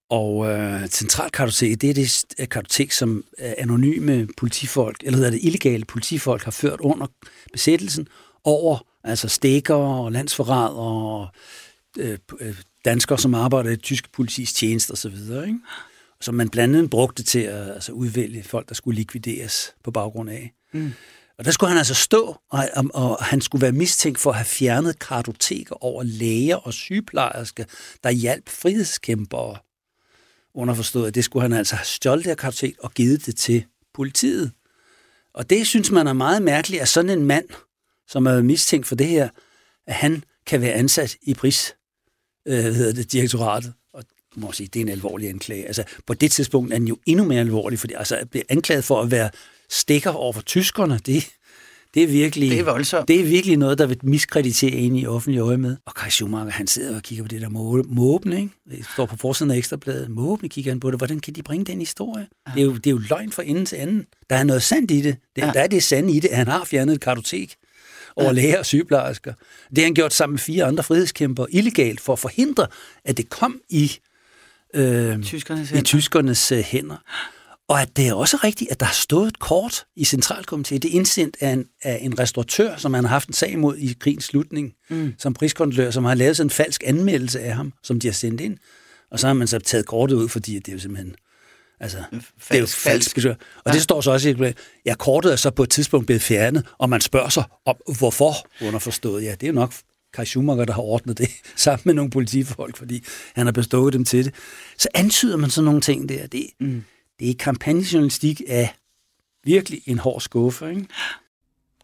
Og 0.10 0.50
øh, 0.50 0.88
centralkartoteket, 0.88 1.82
det 1.82 1.90
er 1.90 1.94
det 1.94 2.26
øh, 2.40 2.50
kartotek, 2.50 2.92
som 2.92 3.24
øh, 3.40 3.54
anonyme 3.58 4.28
politifolk, 4.38 5.04
eller 5.04 5.18
hedder 5.18 5.32
det 5.32 5.40
illegale 5.44 5.86
politifolk, 5.86 6.44
har 6.44 6.52
ført 6.52 6.80
under 6.80 7.08
besættelsen 7.52 8.08
over 8.44 8.88
altså 9.04 9.28
stikker 9.28 9.76
og 9.76 10.12
landsforrædere 10.12 10.70
og 10.70 11.28
øh, 11.98 12.18
øh 12.40 12.56
danskere, 12.86 13.20
som 13.20 13.36
arbejder 13.36 13.70
i 13.70 13.78
tysk 13.78 14.12
politis 14.12 14.54
tjeneste 14.54 14.92
osv., 14.92 15.16
ikke? 15.16 15.60
som 16.22 16.36
man 16.36 16.50
blandt 16.50 16.76
andet 16.76 16.90
brugte 16.90 17.24
til 17.24 17.40
at 17.40 17.72
altså, 17.72 17.92
udvælge 17.92 18.44
folk, 18.44 18.70
der 18.70 18.76
skulle 18.76 18.96
likvideres 18.96 19.74
på 19.84 19.92
baggrund 19.92 20.30
af. 20.30 20.54
Mm. 20.74 20.94
Og 21.42 21.46
der 21.46 21.52
skulle 21.52 21.70
han 21.70 21.78
altså 21.78 21.94
stå, 21.94 22.38
og, 22.50 22.70
og, 22.76 22.86
og 22.94 23.24
han 23.24 23.42
skulle 23.42 23.62
være 23.62 23.72
mistænkt 23.72 24.20
for 24.20 24.30
at 24.30 24.36
have 24.36 24.46
fjernet 24.46 25.00
kartoteker 25.00 25.84
over 25.84 26.04
læger 26.04 26.56
og 26.56 26.74
sygeplejersker, 26.74 27.64
der 28.04 28.10
hjalp 28.10 28.50
frihedskæmpere. 28.50 29.58
Underforstået, 30.54 31.08
at 31.08 31.16
det 31.16 31.24
skulle 31.24 31.42
han 31.42 31.54
altså 31.54 31.76
have 31.76 31.86
stjålet 31.86 32.26
det 32.26 32.38
kartotek 32.38 32.76
og 32.80 32.94
givet 32.94 33.26
det 33.26 33.36
til 33.36 33.66
politiet. 33.94 34.52
Og 35.34 35.50
det 35.50 35.68
synes 35.68 35.92
man 35.92 36.08
er 36.08 36.14
meget 36.14 36.42
mærkeligt, 36.42 36.82
at 36.82 36.88
sådan 36.88 37.10
en 37.10 37.26
mand, 37.26 37.50
som 38.08 38.26
er 38.26 38.42
mistænkt 38.42 38.88
for 38.88 38.96
det 38.96 39.08
her, 39.08 39.30
at 39.88 39.94
han 39.94 40.24
kan 40.46 40.62
være 40.62 40.74
ansat 40.74 41.18
i 41.22 41.34
pris, 41.34 41.76
øh, 42.48 42.64
hedder 42.64 42.94
det, 42.94 43.12
direktoratet. 43.12 43.74
Og 43.94 44.04
må 44.36 44.52
sige, 44.52 44.68
det 44.68 44.80
er 44.80 44.84
en 44.84 44.90
alvorlig 44.90 45.30
anklage. 45.30 45.68
Altså, 45.68 45.84
på 46.08 46.14
det 46.14 46.32
tidspunkt 46.32 46.74
er 46.74 46.78
den 46.78 46.88
jo 46.88 46.98
endnu 47.06 47.26
mere 47.26 47.40
alvorlig, 47.40 47.80
fordi 47.80 47.94
altså, 47.94 48.16
at 48.16 48.30
blive 48.30 48.44
anklaget 48.50 48.84
for 48.84 49.02
at 49.02 49.12
være 49.12 49.30
stikker 49.72 50.12
over 50.12 50.34
for 50.34 50.42
tyskerne, 50.42 51.00
det, 51.06 51.30
det 51.94 52.04
er 52.04 52.08
virkelig, 52.08 52.52
det 52.52 52.60
er, 52.60 52.64
voldsomt. 52.64 53.08
det 53.08 53.20
er 53.20 53.24
virkelig 53.24 53.58
noget, 53.58 53.78
der 53.78 53.86
vil 53.86 54.00
miskreditere 54.04 54.72
en 54.72 54.96
i 54.96 55.06
offentlig 55.06 55.40
øje 55.40 55.58
med. 55.58 55.78
Og 55.86 55.96
Kai 55.96 56.10
Schumacher, 56.10 56.52
han 56.52 56.68
sidder 56.68 56.96
og 56.96 57.04
kigger 57.04 57.24
på 57.24 57.28
det 57.28 57.42
der 57.42 57.50
måben, 57.94 58.34
ikke? 58.34 58.50
Det 58.70 58.86
står 58.94 59.06
på 59.06 59.18
forsiden 59.18 59.52
af 59.52 59.58
Ekstrabladet. 59.58 60.10
Måben 60.10 60.50
kigger 60.50 60.72
han 60.72 60.80
på 60.80 60.92
det. 60.92 61.00
Hvordan 61.00 61.20
kan 61.20 61.34
de 61.34 61.44
bringe 61.44 61.66
den 61.66 61.80
historie? 61.80 62.28
Ja. 62.48 62.52
Det, 62.54 62.62
er 62.62 62.66
jo, 62.66 62.74
det 62.74 62.88
er 62.88 62.92
jo 62.92 63.02
løgn 63.10 63.32
fra 63.32 63.44
ende 63.44 63.66
til 63.66 63.76
anden. 63.76 64.06
Der 64.30 64.36
er 64.36 64.44
noget 64.44 64.64
sandt 64.64 64.92
i 64.92 65.02
det. 65.02 65.18
det 65.36 65.42
ja. 65.42 65.52
Der 65.52 65.60
er 65.60 65.68
det 65.68 65.84
sande 65.84 66.14
i 66.14 66.20
det, 66.20 66.28
at 66.28 66.38
han 66.38 66.48
har 66.48 66.64
fjernet 66.64 66.94
et 66.94 67.02
kartotek 67.02 67.56
over 68.16 68.28
ja. 68.28 68.34
læger 68.34 68.60
og 68.60 68.66
sygeplejersker. 68.66 69.34
Det 69.70 69.78
har 69.78 69.84
han 69.84 69.94
gjort 69.94 70.14
sammen 70.14 70.34
med 70.34 70.40
fire 70.40 70.66
andre 70.66 70.84
frihedskæmper 70.84 71.46
illegalt 71.50 72.02
for 72.02 72.14
at 72.14 72.20
forhindre, 72.20 72.68
at 73.06 73.18
det 73.18 73.30
kom 73.30 73.62
i, 73.70 73.92
øh, 74.74 75.24
tyskernes, 75.24 75.70
hænder. 75.70 75.82
i 75.82 75.84
tyskernes 75.84 76.52
øh, 76.52 76.60
hænder. 76.60 77.04
Og 77.70 77.82
at 77.82 77.98
det 77.98 78.08
er 78.08 78.14
også 78.14 78.38
rigtigt, 78.44 78.72
at 78.72 78.80
der 78.80 78.86
har 78.86 78.94
stået 78.94 79.28
et 79.28 79.40
kort 79.40 79.86
i 79.96 80.04
centralkomitéet. 80.04 80.78
Det 80.78 80.86
er 80.86 80.96
indsendt 80.96 81.38
af 81.40 81.50
en, 81.50 81.66
af 81.84 82.00
en 82.02 82.20
restauratør, 82.20 82.78
som 82.78 82.94
han 82.94 83.04
har 83.04 83.10
haft 83.10 83.28
en 83.28 83.34
sag 83.34 83.60
mod 83.60 83.78
i 83.78 83.96
krigens 84.00 84.26
slutning, 84.26 84.74
mm. 84.90 85.14
som 85.18 85.34
priskontrollør, 85.34 85.92
som 85.92 86.06
har 86.06 86.16
lavet 86.16 86.38
sådan 86.38 86.46
en 86.46 86.52
falsk 86.52 86.84
anmeldelse 86.86 87.40
af 87.40 87.56
ham, 87.56 87.74
som 87.84 88.00
de 88.00 88.08
har 88.08 88.14
sendt 88.14 88.42
ind. 88.42 88.58
Og 89.12 89.20
så 89.20 89.28
har 89.28 89.34
man 89.34 89.48
så 89.48 89.60
taget 89.60 89.86
kortet 89.86 90.16
ud, 90.16 90.30
fordi 90.30 90.60
det 90.60 90.68
er 90.68 90.74
jo 90.74 90.80
simpelthen... 90.80 91.16
Altså, 91.80 91.98
falsk, 92.12 92.50
det 92.50 92.56
er 92.56 92.60
jo 92.60 92.66
falsk. 92.66 93.16
falsk. 93.16 93.26
Og 93.26 93.36
ja. 93.66 93.72
det 93.72 93.82
står 93.82 94.02
så 94.02 94.12
også 94.12 94.30
i, 94.30 94.54
ja, 94.86 94.96
kortet 94.96 95.32
er 95.32 95.36
så 95.36 95.52
på 95.52 95.64
et 95.64 95.70
tidspunkt 95.70 96.06
blevet 96.06 96.22
fjernet, 96.22 96.66
og 96.78 96.90
man 96.90 97.02
spørger 97.02 97.30
sig 97.30 97.44
om, 97.66 97.76
hvorfor, 97.98 98.34
underforstået. 98.62 99.24
Ja, 99.24 99.36
det 99.42 99.50
er 99.50 99.54
nok 99.54 99.74
Kai 100.14 100.26
Schumacher, 100.26 100.66
der 100.66 100.74
har 100.74 100.82
ordnet 100.82 101.18
det, 101.18 101.30
sammen 101.56 101.82
med 101.86 101.94
nogle 101.94 102.12
politifolk, 102.12 102.78
fordi 102.78 103.04
han 103.36 103.48
har 103.48 103.52
bestået 103.52 103.94
dem 103.94 104.06
til 104.06 104.26
det. 104.26 104.34
Så 104.78 104.88
antyder 104.94 105.38
man 105.38 105.50
sådan 105.50 105.66
nogle 105.66 105.82
ting 105.82 106.10
der. 106.10 106.28
Det, 106.28 106.48
mm. 106.60 106.84
Det 107.22 107.30
er 107.30 107.34
kampagnejournalistik 107.40 108.42
af 108.48 108.74
virkelig 109.44 109.82
en 109.86 110.00
hård 110.00 110.22
skuffe, 110.22 110.70
ikke? 110.70 110.86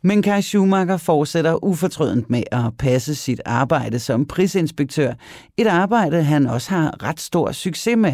Men 0.04 0.22
Kai 0.22 0.42
Schumacher 0.42 0.98
fortsætter 0.98 1.64
ufortrødent 1.64 2.30
med 2.30 2.44
at 2.52 2.78
passe 2.80 3.16
sit 3.16 3.42
arbejde 3.46 4.00
som 4.00 4.26
prisinspektør. 4.26 5.14
Et 5.58 5.68
arbejde, 5.68 6.24
han 6.24 6.48
også 6.48 6.70
har 6.70 7.04
ret 7.04 7.20
stor 7.20 7.52
succes 7.52 7.98
med. 7.98 8.14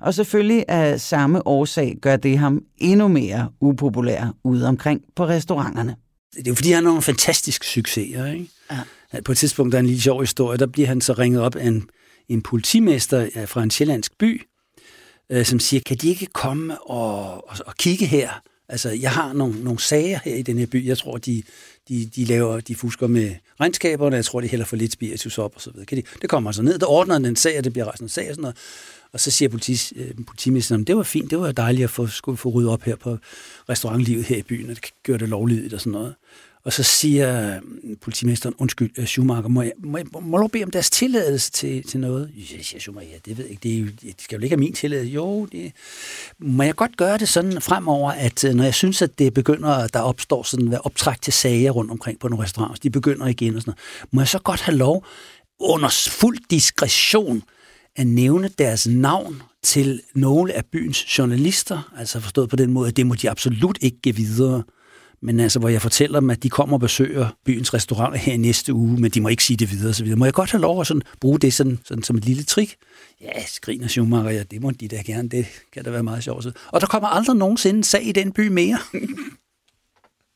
Og 0.00 0.14
selvfølgelig 0.14 0.64
af 0.68 1.00
samme 1.00 1.46
årsag 1.46 1.96
gør 2.02 2.16
det 2.16 2.38
ham 2.38 2.62
endnu 2.78 3.08
mere 3.08 3.50
upopulær 3.60 4.34
ude 4.44 4.68
omkring 4.68 5.00
på 5.16 5.26
restauranterne. 5.26 5.96
Det 6.36 6.46
er 6.46 6.50
jo 6.50 6.54
fordi, 6.54 6.68
han 6.70 6.84
har 6.84 6.90
nogle 6.90 7.02
fantastiske 7.02 7.66
succeser. 7.66 8.26
Ikke? 8.26 8.48
Ja. 8.70 9.20
På 9.24 9.32
et 9.32 9.38
tidspunkt, 9.38 9.72
der 9.72 9.78
er 9.78 9.80
en 9.80 9.86
lille 9.86 10.02
sjov 10.02 10.20
historie, 10.20 10.58
der 10.58 10.66
bliver 10.66 10.88
han 10.88 11.00
så 11.00 11.12
ringet 11.12 11.40
op 11.40 11.56
af 11.56 11.66
en, 11.66 11.88
en 12.28 12.42
politimester 12.42 13.46
fra 13.46 13.62
en 13.62 13.70
sjællandsk 13.70 14.18
by, 14.18 14.42
øh, 15.34 15.44
som 15.44 15.60
siger, 15.60 15.80
kan 15.86 15.96
de 15.96 16.08
ikke 16.08 16.26
komme 16.26 16.82
og, 16.82 17.50
og, 17.50 17.56
og 17.66 17.74
kigge 17.74 18.06
her? 18.06 18.30
Altså, 18.68 18.90
jeg 18.90 19.10
har 19.10 19.32
nogle, 19.32 19.64
nogle 19.64 19.80
sager 19.80 20.18
her 20.24 20.34
i 20.34 20.42
den 20.42 20.58
her 20.58 20.66
by. 20.66 20.86
Jeg 20.86 20.98
tror, 20.98 21.18
de, 21.18 21.42
de, 21.88 22.06
de 22.06 22.24
laver, 22.24 22.60
de 22.60 22.74
fusker 22.74 23.06
med 23.06 23.34
regnskaberne. 23.60 24.16
Jeg 24.16 24.24
tror, 24.24 24.40
de 24.40 24.48
hælder 24.48 24.66
for 24.66 24.76
lidt 24.76 24.92
spiritus 24.92 25.38
op 25.38 25.52
og 25.54 25.60
så 25.60 25.70
videre. 25.70 25.86
Kan 25.86 25.98
de, 25.98 26.02
det 26.22 26.30
kommer 26.30 26.50
altså 26.50 26.62
ned, 26.62 26.78
der 26.78 26.86
ordner 26.86 27.18
den 27.18 27.36
sag, 27.36 27.58
og 27.58 27.64
det 27.64 27.72
bliver 27.72 27.86
rejst 27.86 28.02
en 28.02 28.08
sag 28.08 28.28
og 28.28 28.34
sådan 28.34 28.42
noget. 28.42 28.56
Og 29.12 29.20
så 29.20 29.30
siger 29.30 29.48
politi, 29.48 29.92
øh, 29.96 30.10
politimesteren, 30.26 30.84
det 30.84 30.96
var 30.96 31.02
fint, 31.02 31.30
det 31.30 31.38
var 31.38 31.52
dejligt 31.52 31.84
at 31.84 31.90
få, 31.90 32.06
skulle 32.06 32.38
få 32.38 32.48
ryddet 32.48 32.70
op 32.70 32.82
her 32.82 32.96
på 32.96 33.18
restaurantlivet 33.68 34.24
her 34.24 34.36
i 34.36 34.42
byen, 34.42 34.70
og 34.70 34.76
det 34.76 34.84
gør 35.02 35.16
det 35.16 35.28
lovligt 35.28 35.74
og 35.74 35.80
sådan 35.80 35.92
noget. 35.92 36.14
Og 36.64 36.72
så 36.72 36.82
siger 36.82 37.56
øh, 37.56 37.96
politimesteren, 38.00 38.54
undskyld, 38.58 38.90
øh, 38.98 39.06
Schumacher, 39.06 39.48
må 39.48 39.62
jeg, 39.62 39.72
må 39.78 39.98
jeg, 39.98 40.06
må 40.22 40.40
jeg 40.42 40.50
bede 40.50 40.64
om 40.64 40.70
deres 40.70 40.90
tilladelse 40.90 41.50
til, 41.50 41.82
til 41.82 42.00
noget? 42.00 42.30
Jeg 42.36 42.64
siger 42.64 42.80
Schumacher, 42.80 43.10
ja, 43.12 43.18
det 43.24 43.38
ved 43.38 43.44
jeg 43.44 43.50
ikke, 43.50 43.62
det, 43.62 44.08
er 44.08 44.12
det 44.12 44.22
skal 44.22 44.36
jo 44.36 44.42
ikke 44.42 44.54
have 44.54 44.60
min 44.60 44.72
tilladelse. 44.72 45.12
Jo, 45.12 45.46
det, 45.46 45.72
må 46.38 46.62
jeg 46.62 46.74
godt 46.74 46.96
gøre 46.96 47.18
det 47.18 47.28
sådan 47.28 47.60
fremover, 47.60 48.12
at 48.12 48.44
øh, 48.44 48.54
når 48.54 48.64
jeg 48.64 48.74
synes, 48.74 49.02
at 49.02 49.18
det 49.18 49.34
begynder, 49.34 49.86
der 49.86 50.00
opstår 50.00 50.42
sådan 50.42 50.66
hvad 50.66 50.78
optræk 50.84 51.22
til 51.22 51.32
sager 51.32 51.70
rundt 51.70 51.90
omkring 51.90 52.18
på 52.18 52.28
nogle 52.28 52.44
restauranter, 52.44 52.80
de 52.82 52.90
begynder 52.90 53.26
igen 53.26 53.56
og 53.56 53.62
sådan 53.62 53.70
noget, 53.70 54.08
må 54.12 54.20
jeg 54.20 54.28
så 54.28 54.38
godt 54.38 54.60
have 54.60 54.76
lov 54.76 55.06
under 55.60 55.88
fuld 56.10 56.38
diskretion 56.50 57.42
at 57.96 58.06
nævne 58.06 58.48
deres 58.48 58.86
navn 58.86 59.42
til 59.62 60.02
nogle 60.14 60.52
af 60.52 60.64
byens 60.72 61.18
journalister, 61.18 61.92
altså 61.98 62.20
forstået 62.20 62.48
på 62.48 62.56
den 62.56 62.72
måde, 62.72 62.88
at 62.88 62.96
det 62.96 63.06
må 63.06 63.14
de 63.14 63.30
absolut 63.30 63.78
ikke 63.80 63.98
give 64.02 64.16
videre 64.16 64.62
men 65.24 65.40
altså, 65.40 65.58
hvor 65.58 65.68
jeg 65.68 65.82
fortæller 65.82 66.20
dem, 66.20 66.30
at 66.30 66.42
de 66.42 66.50
kommer 66.50 66.76
og 66.76 66.80
besøger 66.80 67.28
byens 67.44 67.74
restaurant 67.74 68.18
her 68.18 68.32
i 68.32 68.36
næste 68.36 68.74
uge, 68.74 69.00
men 69.00 69.10
de 69.10 69.20
må 69.20 69.28
ikke 69.28 69.44
sige 69.44 69.56
det 69.56 69.70
videre 69.70 69.88
og 69.88 69.94
så 69.94 70.02
videre. 70.02 70.18
Må 70.18 70.24
jeg 70.24 70.34
godt 70.34 70.50
have 70.50 70.60
lov 70.60 70.80
at 70.80 70.86
sådan, 70.86 71.02
bruge 71.20 71.38
det 71.38 71.54
sådan, 71.54 71.78
sådan, 71.84 72.02
som 72.02 72.16
et 72.16 72.24
lille 72.24 72.42
trick? 72.42 72.76
Ja, 73.20 73.46
skriner 73.46 73.88
Schumacher, 73.88 74.30
ja, 74.30 74.42
det 74.42 74.62
må 74.62 74.70
de 74.70 74.88
da 74.88 74.96
gerne, 74.96 75.28
det 75.28 75.46
kan 75.72 75.84
da 75.84 75.90
være 75.90 76.02
meget 76.02 76.24
sjovt. 76.24 76.46
Og 76.72 76.80
der 76.80 76.86
kommer 76.86 77.08
aldrig 77.08 77.36
nogensinde 77.36 77.78
en 77.78 77.84
sag 77.84 78.06
i 78.06 78.12
den 78.12 78.32
by 78.32 78.48
mere. 78.48 78.78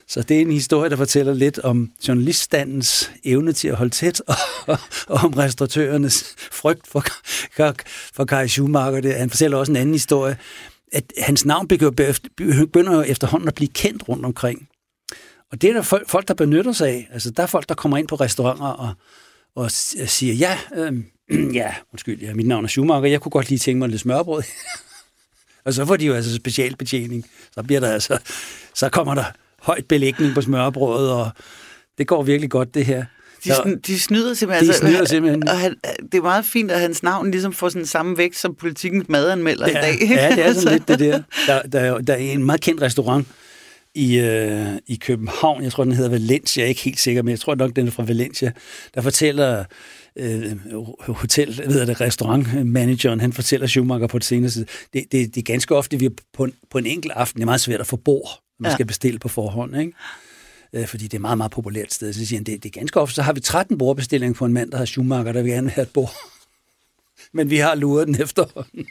Så 0.08 0.22
det 0.22 0.36
er 0.36 0.40
en 0.40 0.52
historie, 0.52 0.90
der 0.90 0.96
fortæller 0.96 1.34
lidt 1.34 1.58
om 1.58 1.90
journaliststandens 2.08 3.10
evne 3.24 3.52
til 3.52 3.68
at 3.68 3.76
holde 3.76 3.90
tæt, 3.90 4.22
og, 4.26 4.34
og, 4.66 4.78
og 5.14 5.24
om 5.24 5.32
restauratørernes 5.32 6.34
frygt 6.52 6.86
for, 6.86 7.04
for 8.14 8.24
Kai 8.24 8.48
Schumacher. 8.48 9.00
Det, 9.00 9.14
han 9.14 9.30
fortæller 9.30 9.56
også 9.56 9.72
en 9.72 9.76
anden 9.76 9.94
historie, 9.94 10.36
at 10.92 11.12
hans 11.18 11.44
navn 11.44 11.68
begynder 11.68 12.94
jo 12.94 13.02
efterhånden 13.02 13.48
at 13.48 13.54
blive 13.54 13.68
kendt 13.68 14.08
rundt 14.08 14.24
omkring. 14.24 14.68
Og 15.52 15.62
det 15.62 15.70
er 15.70 15.74
der 15.74 16.02
folk, 16.08 16.28
der 16.28 16.34
benytter 16.34 16.72
sig 16.72 16.88
af. 16.88 17.08
Altså, 17.12 17.30
der 17.30 17.42
er 17.42 17.46
folk, 17.46 17.68
der 17.68 17.74
kommer 17.74 17.96
ind 17.96 18.08
på 18.08 18.14
restauranter 18.14 18.66
og, 18.66 18.94
og 19.54 19.70
siger, 19.70 20.34
ja, 20.34 20.58
øh, 20.76 20.92
ja, 21.60 21.74
undskyld, 21.92 22.20
ja, 22.20 22.34
mit 22.34 22.46
navn 22.46 22.64
er 22.64 22.68
Schumacher, 22.68 23.10
jeg 23.10 23.20
kunne 23.20 23.30
godt 23.30 23.48
lige 23.48 23.58
tænke 23.58 23.78
mig 23.78 23.88
lidt 23.88 24.00
smørbrød. 24.00 24.42
og 25.64 25.74
så 25.74 25.86
får 25.86 25.96
de 25.96 26.06
jo 26.06 26.14
altså 26.14 26.34
specialbetjening. 26.34 27.24
Så 27.54 27.62
bliver 27.62 27.80
der 27.80 27.92
altså, 27.92 28.18
så 28.74 28.88
kommer 28.88 29.14
der 29.14 29.24
højt 29.62 29.86
belægning 29.86 30.34
på 30.34 30.40
smørbrødet, 30.40 31.12
og 31.12 31.30
det 31.98 32.06
går 32.06 32.22
virkelig 32.22 32.50
godt, 32.50 32.74
det 32.74 32.86
her. 32.86 33.04
De, 33.44 33.48
så, 33.48 33.76
de 33.86 34.00
snyder 34.00 34.34
simpelthen. 34.34 34.68
De 34.68 34.70
altså, 34.70 34.86
snyder 34.86 35.04
simpelthen. 35.04 35.48
Og 35.48 35.58
han, 35.58 35.76
det 36.12 36.18
er 36.18 36.22
meget 36.22 36.44
fint, 36.44 36.70
at 36.70 36.80
hans 36.80 37.02
navn 37.02 37.30
ligesom 37.30 37.52
får 37.52 37.68
sådan 37.68 37.86
samme 37.86 38.18
vægt 38.18 38.36
som 38.36 38.54
politikens 38.54 39.08
madanmelder 39.08 39.68
ja, 39.68 39.78
i 39.78 39.82
dag. 39.82 40.08
Ja, 40.10 40.30
det 40.36 40.46
er 40.46 40.52
sådan 40.52 40.72
lidt 40.78 40.88
det 40.88 40.98
der. 40.98 41.22
Der, 41.46 41.62
der, 41.62 41.98
der 41.98 42.12
er 42.12 42.18
en 42.18 42.44
meget 42.44 42.60
kendt 42.60 42.82
restaurant, 42.82 43.26
i, 43.94 44.18
øh, 44.18 44.78
i 44.86 44.96
København. 44.96 45.62
Jeg 45.62 45.72
tror, 45.72 45.84
den 45.84 45.92
hedder 45.92 46.10
Valencia. 46.10 46.60
Jeg 46.60 46.64
er 46.64 46.68
ikke 46.68 46.80
helt 46.80 47.00
sikker, 47.00 47.22
men 47.22 47.30
jeg 47.30 47.40
tror 47.40 47.54
nok, 47.54 47.76
den 47.76 47.86
er 47.86 47.90
fra 47.90 48.02
Valencia. 48.02 48.52
Der 48.94 49.00
fortæller 49.00 49.64
øh, 50.16 50.56
hotel, 51.08 51.62
ved 51.66 51.86
det, 51.86 52.00
restaurantmanageren, 52.00 53.20
han 53.20 53.32
fortæller 53.32 53.66
Schumacher 53.66 54.06
på 54.06 54.18
det 54.18 54.26
seneste. 54.26 54.66
Det, 54.92 55.04
det, 55.12 55.34
det 55.34 55.36
er 55.36 55.42
ganske 55.42 55.76
ofte, 55.76 55.98
vi 55.98 56.08
på 56.32 56.44
en, 56.44 56.52
på 56.70 56.78
en 56.78 56.86
enkelt 56.86 57.12
aften, 57.16 57.38
det 57.38 57.42
er 57.42 57.46
meget 57.46 57.60
svært 57.60 57.80
at 57.80 57.86
få 57.86 57.96
bord, 57.96 58.42
man 58.58 58.70
ja. 58.70 58.74
skal 58.74 58.86
bestille 58.86 59.18
på 59.18 59.28
forhånd, 59.28 59.76
ikke? 59.76 59.92
Øh, 60.72 60.86
fordi 60.86 61.04
det 61.04 61.14
er 61.14 61.18
et 61.18 61.20
meget, 61.20 61.38
meget 61.38 61.52
populært 61.52 61.94
sted. 61.94 62.12
Så 62.12 62.26
siger 62.26 62.38
han, 62.38 62.44
det, 62.44 62.62
det 62.62 62.68
er 62.68 62.80
ganske 62.80 63.00
ofte, 63.00 63.14
så 63.14 63.22
har 63.22 63.32
vi 63.32 63.40
13 63.40 63.78
bordbestillinger 63.78 64.34
på 64.34 64.44
en 64.44 64.52
mand, 64.52 64.70
der 64.70 64.78
har 64.78 64.84
Schumacher, 64.84 65.32
der 65.32 65.42
vil 65.42 65.52
gerne 65.52 65.70
have 65.70 65.82
et 65.82 65.92
bord. 65.92 66.14
Men 67.34 67.50
vi 67.50 67.56
har 67.56 67.74
luret 67.74 68.06
den 68.06 68.22
efterhånden. 68.22 68.86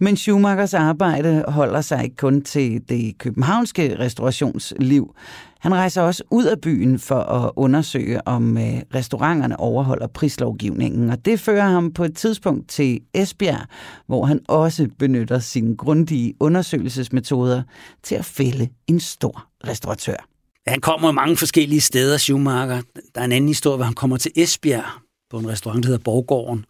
Men 0.00 0.16
Schumachers 0.16 0.74
arbejde 0.74 1.44
holder 1.48 1.80
sig 1.80 2.04
ikke 2.04 2.16
kun 2.16 2.42
til 2.42 2.82
det 2.88 3.18
københavnske 3.18 3.98
restaurationsliv. 3.98 5.14
Han 5.60 5.74
rejser 5.74 6.02
også 6.02 6.22
ud 6.30 6.44
af 6.44 6.60
byen 6.60 6.98
for 6.98 7.20
at 7.20 7.50
undersøge, 7.56 8.28
om 8.28 8.58
øh, 8.58 8.82
restauranterne 8.94 9.60
overholder 9.60 10.06
prislovgivningen. 10.06 11.10
Og 11.10 11.24
det 11.24 11.40
fører 11.40 11.68
ham 11.68 11.92
på 11.92 12.04
et 12.04 12.16
tidspunkt 12.16 12.68
til 12.68 13.00
Esbjerg, 13.14 13.66
hvor 14.06 14.24
han 14.24 14.40
også 14.48 14.88
benytter 14.98 15.38
sine 15.38 15.76
grundige 15.76 16.34
undersøgelsesmetoder 16.40 17.62
til 18.02 18.14
at 18.14 18.24
fælde 18.24 18.68
en 18.86 19.00
stor 19.00 19.46
restauratør. 19.68 20.28
Han 20.66 20.80
kommer 20.80 21.12
mange 21.12 21.36
forskellige 21.36 21.80
steder, 21.80 22.16
Schumacher. 22.16 22.82
Der 23.14 23.20
er 23.20 23.24
en 23.24 23.32
anden 23.32 23.48
historie, 23.48 23.76
hvor 23.76 23.84
han 23.84 23.94
kommer 23.94 24.16
til 24.16 24.32
Esbjerg 24.36 24.84
på 25.30 25.38
en 25.38 25.48
restaurant, 25.48 25.82
der 25.82 25.88
hedder 25.88 26.04
Borgården. 26.04 26.64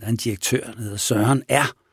Der 0.00 0.06
er 0.06 0.10
en 0.10 0.16
direktør, 0.16 0.60
der 0.76 0.82
hedder 0.82 0.96
Søren 0.96 1.42
R., 1.50 1.83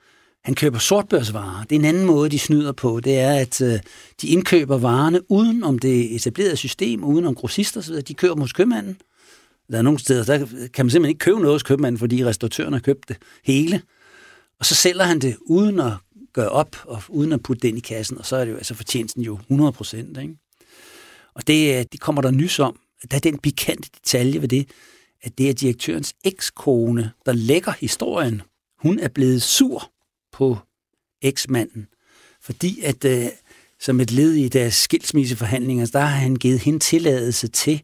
han 0.43 0.55
køber 0.55 0.79
sortbørsvarer. 0.79 1.63
Det 1.63 1.75
er 1.75 1.79
en 1.79 1.85
anden 1.85 2.05
måde, 2.05 2.29
de 2.29 2.39
snyder 2.39 2.71
på. 2.71 2.99
Det 2.99 3.19
er, 3.19 3.33
at 3.33 3.61
øh, 3.61 3.79
de 4.21 4.27
indkøber 4.27 4.77
varerne 4.77 5.31
uden 5.31 5.63
om 5.63 5.79
det 5.79 6.15
etablerede 6.15 6.55
system, 6.55 7.03
uden 7.03 7.25
om 7.25 7.35
grossister 7.35 7.79
osv. 7.79 7.95
De 7.95 8.13
køber 8.13 8.41
hos 8.41 8.53
købmanden. 8.53 8.97
Der 9.71 9.77
er 9.77 9.81
nogle 9.81 9.99
steder, 9.99 10.23
der 10.23 10.37
kan 10.37 10.85
man 10.85 10.91
simpelthen 10.91 11.05
ikke 11.05 11.19
købe 11.19 11.39
noget 11.39 11.55
hos 11.55 11.63
købmanden, 11.63 11.99
fordi 11.99 12.25
restauratøren 12.25 12.73
har 12.73 12.79
købt 12.79 13.09
det 13.09 13.17
hele. 13.43 13.81
Og 14.59 14.65
så 14.65 14.75
sælger 14.75 15.03
han 15.03 15.19
det 15.19 15.37
uden 15.41 15.79
at 15.79 15.93
gøre 16.33 16.49
op, 16.49 16.75
og 16.85 17.03
uden 17.09 17.31
at 17.31 17.43
putte 17.43 17.67
det 17.67 17.77
i 17.77 17.79
kassen, 17.79 18.17
og 18.17 18.25
så 18.25 18.35
er 18.35 18.45
det 18.45 18.51
jo 18.51 18.57
altså 18.57 18.73
fortjenesten 18.73 19.23
jo 19.23 19.35
100 19.35 19.71
procent. 19.71 20.17
Og 21.35 21.47
det, 21.47 21.77
øh, 21.77 21.85
det 21.91 21.99
kommer 21.99 22.21
der 22.21 22.31
nys 22.31 22.59
om. 22.59 22.79
Der 23.11 23.17
er 23.17 23.21
den 23.21 23.39
pikante 23.39 23.89
detalje 23.93 24.41
ved 24.41 24.47
det, 24.47 24.69
at 25.23 25.37
det 25.37 25.49
er 25.49 25.53
direktørens 25.53 26.13
ekskone, 26.23 27.11
der 27.25 27.33
lægger 27.33 27.71
historien. 27.79 28.41
Hun 28.79 28.99
er 28.99 29.07
blevet 29.07 29.41
sur 29.41 29.91
på 30.31 30.57
eksmanden, 31.21 31.87
fordi 32.41 32.81
at 32.81 33.05
øh, 33.05 33.25
som 33.79 33.99
et 33.99 34.11
led 34.11 34.33
i 34.33 34.47
deres 34.47 34.73
skilsmisseforhandlinger, 34.73 35.85
der 35.85 35.99
har 35.99 36.17
han 36.17 36.35
givet 36.35 36.59
hende 36.59 36.79
tilladelse 36.79 37.47
til 37.47 37.81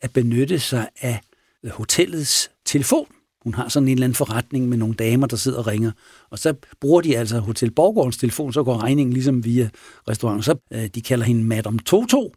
at 0.00 0.12
benytte 0.12 0.58
sig 0.58 0.88
af 1.00 1.20
øh, 1.64 1.70
hotellets 1.70 2.50
telefon. 2.64 3.06
Hun 3.42 3.54
har 3.54 3.68
sådan 3.68 3.88
en 3.88 3.92
eller 3.92 4.04
anden 4.04 4.14
forretning 4.14 4.68
med 4.68 4.78
nogle 4.78 4.94
damer, 4.94 5.26
der 5.26 5.36
sidder 5.36 5.58
og 5.58 5.66
ringer. 5.66 5.92
Og 6.30 6.38
så 6.38 6.54
bruger 6.80 7.00
de 7.00 7.18
altså 7.18 7.38
Hotel 7.38 7.70
Borgårdens 7.70 8.16
telefon, 8.16 8.52
så 8.52 8.62
går 8.62 8.82
regningen 8.82 9.12
ligesom 9.12 9.44
via 9.44 9.68
restauranten. 10.08 10.42
Så 10.42 10.54
øh, 10.72 10.86
de 10.86 11.00
kalder 11.02 11.24
hende 11.24 11.44
Madame 11.44 11.78
Toto. 11.78 12.34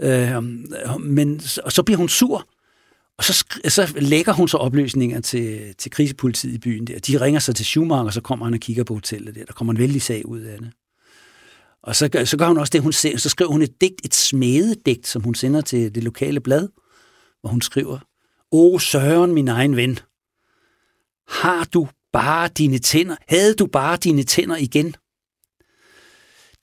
Øh, 0.00 0.42
men, 1.00 1.40
og 1.64 1.72
så 1.72 1.82
bliver 1.82 1.98
hun 1.98 2.08
sur, 2.08 2.48
og 3.20 3.24
så, 3.24 3.44
så 3.68 3.92
lægger 3.96 4.32
hun 4.32 4.48
så 4.48 4.56
oplysninger 4.56 5.20
til, 5.20 5.74
til 5.78 5.90
krisepolitiet 5.90 6.52
i 6.52 6.58
byen 6.58 6.86
der. 6.86 6.98
De 6.98 7.20
ringer 7.20 7.40
så 7.40 7.52
til 7.52 7.66
Schumacher, 7.66 8.04
og 8.04 8.12
så 8.12 8.20
kommer 8.20 8.44
han 8.46 8.54
og 8.54 8.60
kigger 8.60 8.84
på 8.84 8.94
hotellet 8.94 9.34
der. 9.34 9.44
Der 9.44 9.52
kommer 9.52 9.72
en 9.72 9.78
vældig 9.78 10.02
sag 10.02 10.26
ud 10.26 10.40
af 10.40 10.58
det. 10.58 10.72
Og 11.82 11.96
så, 11.96 12.22
så 12.24 12.36
gør 12.36 12.46
hun 12.46 12.58
også 12.58 12.70
det, 12.70 12.82
hun 12.82 12.92
ser, 12.92 13.16
så 13.16 13.28
skriver 13.28 13.50
hun 13.50 13.62
et 13.62 13.80
digt, 13.80 14.00
et 14.04 14.14
smededigt, 14.14 15.06
som 15.06 15.22
hun 15.22 15.34
sender 15.34 15.60
til 15.60 15.94
det 15.94 16.04
lokale 16.04 16.40
blad, 16.40 16.68
hvor 17.40 17.50
hun 17.50 17.62
skriver, 17.62 17.98
O 18.50 18.78
Søren, 18.78 19.34
min 19.34 19.48
egen 19.48 19.76
ven, 19.76 19.98
har 21.28 21.64
du 21.64 21.88
bare 22.12 22.48
dine 22.48 22.78
tænder, 22.78 23.16
havde 23.28 23.54
du 23.54 23.66
bare 23.66 23.96
dine 23.96 24.22
tænder 24.22 24.56
igen? 24.56 24.94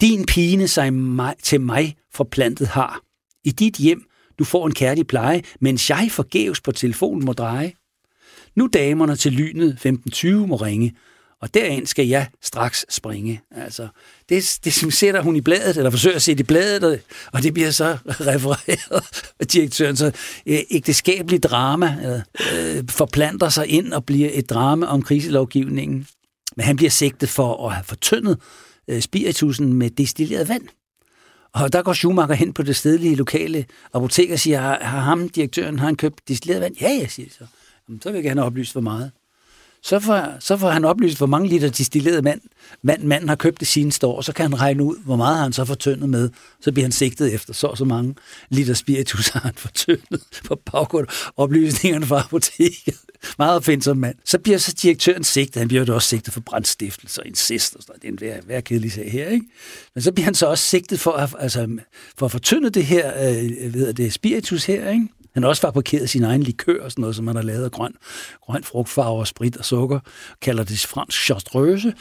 Din 0.01 0.25
pine 0.25 0.67
sig 0.67 0.93
mig, 0.93 1.35
til 1.43 1.61
mig 1.61 1.97
forplantet 2.13 2.67
har. 2.67 3.01
I 3.43 3.51
dit 3.51 3.75
hjem 3.75 4.06
du 4.39 4.43
får 4.43 4.67
en 4.67 4.73
kærlig 4.73 5.07
pleje, 5.07 5.41
mens 5.61 5.89
jeg 5.89 6.07
forgæves 6.11 6.61
på 6.61 6.71
telefonen 6.71 7.25
må 7.25 7.33
dreje. 7.33 7.73
Nu 8.55 8.69
damerne 8.73 9.15
til 9.15 9.31
lynet 9.31 9.77
15.20 9.85 10.27
må 10.27 10.55
ringe, 10.55 10.95
Og 11.41 11.53
derind 11.53 11.87
skal 11.87 12.07
jeg 12.07 12.27
straks 12.41 12.85
springe. 12.89 13.41
Altså, 13.51 13.87
det, 14.29 14.59
det 14.63 14.93
sætter 14.93 15.21
hun 15.21 15.35
i 15.35 15.41
bladet, 15.41 15.77
eller 15.77 15.89
forsøger 15.89 16.15
at 16.15 16.21
sætte 16.21 16.41
i 16.41 16.43
bladet, 16.43 17.01
og 17.33 17.43
det 17.43 17.53
bliver 17.53 17.71
så 17.71 17.97
refereret 18.31 19.03
af 19.39 19.47
direktøren. 19.47 19.95
Så 19.95 20.11
øh, 20.45 20.59
ægteskabeligt 20.71 21.43
drama 21.43 22.19
øh, 22.53 22.83
forplanter 22.89 23.49
sig 23.49 23.67
ind 23.67 23.93
og 23.93 24.05
bliver 24.05 24.29
et 24.33 24.49
drama 24.49 24.85
om 24.85 25.01
kriselovgivningen. 25.01 26.07
Men 26.55 26.65
han 26.65 26.75
bliver 26.75 26.89
sigtet 26.89 27.29
for 27.29 27.67
at 27.67 27.73
have 27.73 27.83
fortyndet 27.83 28.39
øh, 28.87 29.01
spiritusen 29.01 29.73
med 29.73 29.89
destilleret 29.89 30.49
vand. 30.49 30.67
Og 31.53 31.73
der 31.73 31.81
går 31.81 31.93
Schumacher 31.93 32.35
hen 32.35 32.53
på 32.53 32.63
det 32.63 32.75
stedlige 32.75 33.15
lokale 33.15 33.65
apotek 33.93 34.31
og 34.31 34.39
siger, 34.39 34.61
har, 34.61 34.79
har 34.79 34.99
ham, 34.99 35.29
direktøren, 35.29 35.79
har 35.79 35.85
han 35.85 35.95
købt 35.95 36.27
destilleret 36.27 36.61
vand? 36.61 36.75
Ja, 36.81 36.97
jeg 37.01 37.11
siger 37.11 37.29
så. 37.29 37.45
Jamen, 37.87 38.01
så 38.01 38.09
vil 38.09 38.17
jeg 38.17 38.23
gerne 38.23 38.43
oplyse, 38.43 38.71
hvor 38.71 38.81
meget. 38.81 39.11
Så 39.87 39.99
får, 39.99 40.37
så 40.39 40.57
får 40.57 40.69
han 40.69 40.85
oplyst, 40.85 41.17
hvor 41.17 41.27
mange 41.27 41.49
liter 41.49 41.69
distilleret 41.69 42.23
mand, 42.23 42.41
mand, 42.81 43.03
manden 43.03 43.29
har 43.29 43.35
købt 43.35 43.59
det 43.59 43.67
seneste 43.67 44.07
år, 44.07 44.21
så 44.21 44.33
kan 44.33 44.43
han 44.43 44.61
regne 44.61 44.83
ud, 44.83 44.95
hvor 45.05 45.15
meget 45.15 45.37
han 45.37 45.53
så 45.53 45.65
fortyndet 45.65 46.09
med. 46.09 46.29
Så 46.61 46.71
bliver 46.71 46.83
han 46.83 46.91
sigtet 46.91 47.33
efter 47.33 47.53
så 47.53 47.75
så 47.75 47.85
mange 47.85 48.15
liter 48.49 48.73
spiritus 48.73 49.27
har 49.33 49.39
han 49.39 49.53
fortyndet 49.55 50.21
på 50.45 50.61
baggrund 50.71 51.07
oplysningerne 51.37 52.05
fra 52.05 52.19
apoteket. 52.19 52.95
Meget 53.37 53.55
opfindsom 53.55 53.97
mand. 53.97 54.15
Så 54.25 54.39
bliver 54.39 54.57
så 54.57 54.73
direktøren 54.81 55.23
sigtet. 55.23 55.59
Han 55.59 55.67
bliver 55.67 55.85
jo 55.85 55.95
også 55.95 56.07
sigtet 56.07 56.33
for 56.33 56.41
brandstiftelse 56.41 57.21
og 57.21 57.27
incest 57.27 57.75
og 57.75 57.81
sådan 57.81 57.91
noget. 58.03 58.19
Det 58.19 58.29
er 58.29 58.35
en 58.35 58.43
hver, 58.45 58.61
kedelig 58.61 58.91
sag 58.91 59.11
her, 59.11 59.29
ikke? 59.29 59.45
Men 59.95 60.01
så 60.01 60.11
bliver 60.11 60.25
han 60.25 60.35
så 60.35 60.45
også 60.45 60.63
sigtet 60.63 60.99
for 60.99 61.11
at, 61.11 61.35
altså, 61.39 61.77
for 62.17 62.25
at 62.25 62.31
fortynde 62.31 62.69
det 62.69 62.85
her 62.85 63.29
øh, 63.29 63.73
ved 63.73 63.93
det 63.93 64.13
spiritus 64.13 64.65
her, 64.65 64.89
ikke? 64.89 65.07
Han 65.37 65.43
har 65.43 65.49
også 65.49 65.61
fabrikeret 65.61 66.09
sin 66.09 66.23
egen 66.23 66.43
likør 66.43 66.83
og 66.83 66.91
sådan 66.91 67.01
noget, 67.01 67.15
som 67.15 67.27
han 67.27 67.35
har 67.35 67.43
lavet 67.43 67.63
af 67.63 67.71
grøn, 67.71 67.93
grøn 68.41 68.63
frugtfarve 68.63 69.19
og 69.19 69.27
sprit 69.27 69.57
og 69.57 69.65
sukker. 69.65 69.99
Kalder 70.41 70.63
det 70.63 70.79
fransk 70.79 71.23
chartreuse. 71.23 71.93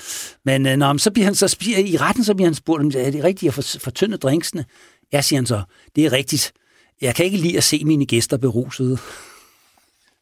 Men 0.45 0.67
øh, 0.67 0.77
når, 0.77 0.97
så 0.97 1.11
bliver 1.11 1.25
han 1.25 1.35
så 1.35 1.57
i 1.87 1.97
retten, 1.97 2.25
så 2.25 2.35
bliver 2.35 2.47
han 2.47 2.55
spurgt, 2.55 2.81
om 2.81 2.87
er 2.87 3.11
det 3.11 3.25
rigtigt 3.25 3.59
at 3.59 3.79
fortynde 3.81 4.17
drinksene? 4.17 4.65
Ja, 5.13 5.23
siger 5.23 5.39
han 5.39 5.47
så. 5.47 5.63
Det 5.97 6.07
er 6.07 6.13
rigtigt. 6.13 6.53
Jeg 7.01 7.15
kan 7.15 7.25
ikke 7.25 7.37
lide 7.37 7.57
at 7.57 7.65
se 7.65 7.85
mine 7.85 8.07
gæster 8.07 8.37
berusede. 8.37 8.99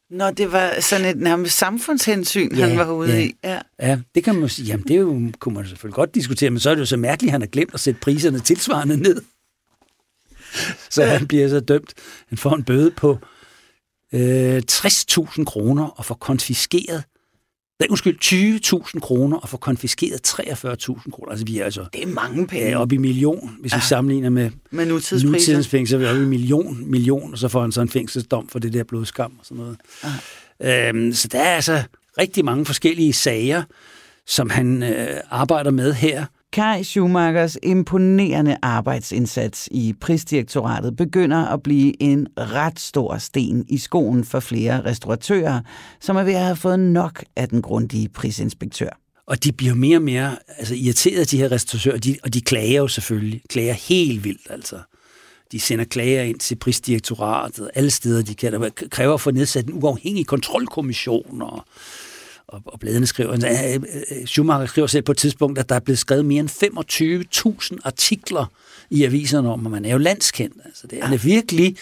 Nå, 0.09 0.29
det 0.29 0.51
var 0.51 0.73
sådan 0.79 1.05
et 1.05 1.17
nærmest 1.17 1.57
samfundshensyn, 1.57 2.55
ja, 2.55 2.67
han 2.67 2.77
var 2.77 2.91
ude 2.91 3.13
ja. 3.13 3.19
i. 3.19 3.33
Ja. 3.43 3.59
ja, 3.79 3.99
det 4.15 4.23
kan 4.23 4.35
man 4.35 4.49
sige. 4.49 4.65
Jamen, 4.65 4.87
det 4.87 4.97
jo, 4.97 5.31
kunne 5.39 5.55
man 5.55 5.67
selvfølgelig 5.67 5.95
godt 5.95 6.15
diskutere, 6.15 6.49
men 6.49 6.59
så 6.59 6.69
er 6.69 6.75
det 6.75 6.79
jo 6.79 6.85
så 6.85 6.97
mærkeligt, 6.97 7.29
at 7.29 7.31
han 7.31 7.41
har 7.41 7.47
glemt 7.47 7.73
at 7.73 7.79
sætte 7.79 7.99
priserne 7.99 8.39
tilsvarende 8.39 8.97
ned. 8.97 9.21
så 10.89 11.05
han 11.05 11.27
bliver 11.27 11.49
så 11.49 11.59
dømt. 11.59 11.93
Han 12.29 12.37
får 12.37 12.55
en 12.55 12.63
bøde 12.63 12.91
på 12.91 13.17
øh, 14.13 14.61
60.000 14.71 15.43
kroner 15.43 15.83
og 15.85 16.05
får 16.05 16.15
konfiskeret 16.15 17.03
Nej, 17.79 17.87
undskyld, 17.89 18.17
20.000 18.95 18.99
kroner 18.99 19.37
og 19.37 19.49
får 19.49 19.57
konfiskeret 19.57 20.27
43.000 20.27 21.11
kroner. 21.11 21.31
Altså, 21.31 21.45
vi 21.45 21.59
er 21.59 21.65
altså... 21.65 21.85
Det 21.93 22.03
er 22.03 22.07
mange 22.07 22.47
penge. 22.47 22.69
Ja, 22.69 22.81
op 22.81 22.91
i 22.91 22.97
million, 22.97 23.57
hvis 23.61 23.71
ja. 23.71 23.77
vi 23.77 23.81
sammenligner 23.81 24.29
med, 24.29 24.51
med 24.71 24.85
nutidens 24.85 25.67
fængsel, 25.67 25.87
så 25.87 25.95
er 25.95 25.99
vi 25.99 26.05
oppe 26.05 26.21
i 26.21 26.25
million, 26.25 26.91
million, 26.91 27.31
og 27.31 27.37
så 27.37 27.47
får 27.47 27.61
han 27.61 27.71
så 27.71 27.81
en 27.81 27.89
fængselsdom 27.89 28.47
for 28.47 28.59
det 28.59 28.73
der 28.73 28.83
blodskam 28.83 29.31
og 29.39 29.45
sådan 29.45 29.57
noget. 29.57 29.77
Ja. 30.59 30.89
Øhm, 30.89 31.13
så 31.13 31.27
der 31.27 31.39
er 31.39 31.55
altså 31.55 31.83
rigtig 32.17 32.45
mange 32.45 32.65
forskellige 32.65 33.13
sager, 33.13 33.63
som 34.27 34.49
han 34.49 34.83
øh, 34.83 35.19
arbejder 35.29 35.71
med 35.71 35.93
her. 35.93 36.25
Kai 36.55 36.83
Schumachers 36.83 37.57
imponerende 37.63 38.57
arbejdsindsats 38.61 39.69
i 39.71 39.93
prisdirektoratet 40.01 40.95
begynder 40.95 41.45
at 41.45 41.63
blive 41.63 42.03
en 42.03 42.27
ret 42.37 42.79
stor 42.79 43.17
sten 43.17 43.65
i 43.69 43.77
skoen 43.77 44.23
for 44.23 44.39
flere 44.39 44.85
restauratører, 44.85 45.61
som 45.99 46.15
er 46.15 46.23
ved 46.23 46.33
at 46.33 46.43
have 46.43 46.55
fået 46.55 46.79
nok 46.79 47.23
af 47.35 47.49
den 47.49 47.61
grundige 47.61 48.09
prisinspektør. 48.09 48.89
Og 49.27 49.43
de 49.43 49.51
bliver 49.51 49.73
mere 49.73 49.97
og 49.97 50.01
mere 50.01 50.37
altså, 50.57 50.75
irriteret, 50.75 51.31
de 51.31 51.37
her 51.37 51.51
restauratører, 51.51 51.97
de, 51.97 52.17
og 52.23 52.33
de 52.33 52.41
klager 52.41 52.77
jo 52.81 52.87
selvfølgelig. 52.87 53.41
Klager 53.49 53.73
helt 53.73 54.23
vildt, 54.23 54.47
altså. 54.49 54.79
De 55.51 55.59
sender 55.59 55.85
klager 55.85 56.21
ind 56.21 56.39
til 56.39 56.55
prisdirektoratet, 56.55 57.69
alle 57.75 57.91
steder, 57.91 58.23
de 58.23 58.35
kan. 58.35 58.53
Der 58.53 58.69
kræver 58.69 59.13
at 59.13 59.21
få 59.21 59.31
nedsat 59.31 59.65
en 59.65 59.83
uafhængig 59.83 60.25
kontrolkommission, 60.25 61.41
og 61.41 61.65
og, 62.55 62.61
og 62.65 62.79
bladene 62.79 63.07
skriver, 63.07 63.31
øh, 63.31 63.73
øh, 64.19 64.25
Schumacher 64.25 64.65
skriver 64.65 64.87
selv 64.87 65.03
på 65.03 65.11
et 65.11 65.17
tidspunkt, 65.17 65.59
at 65.59 65.69
der 65.69 65.75
er 65.75 65.79
blevet 65.79 65.99
skrevet 65.99 66.25
mere 66.25 66.39
end 66.39 66.49
25.000 67.73 67.77
artikler 67.83 68.45
i 68.89 69.03
aviserne 69.03 69.51
om, 69.51 69.65
at 69.65 69.71
man 69.71 69.85
er 69.85 69.91
jo 69.91 69.97
landskendt. 69.97 70.55
Altså, 70.65 70.87
det 70.87 70.99
er 71.01 71.09
ja. 71.09 71.15
virkelig 71.15 71.75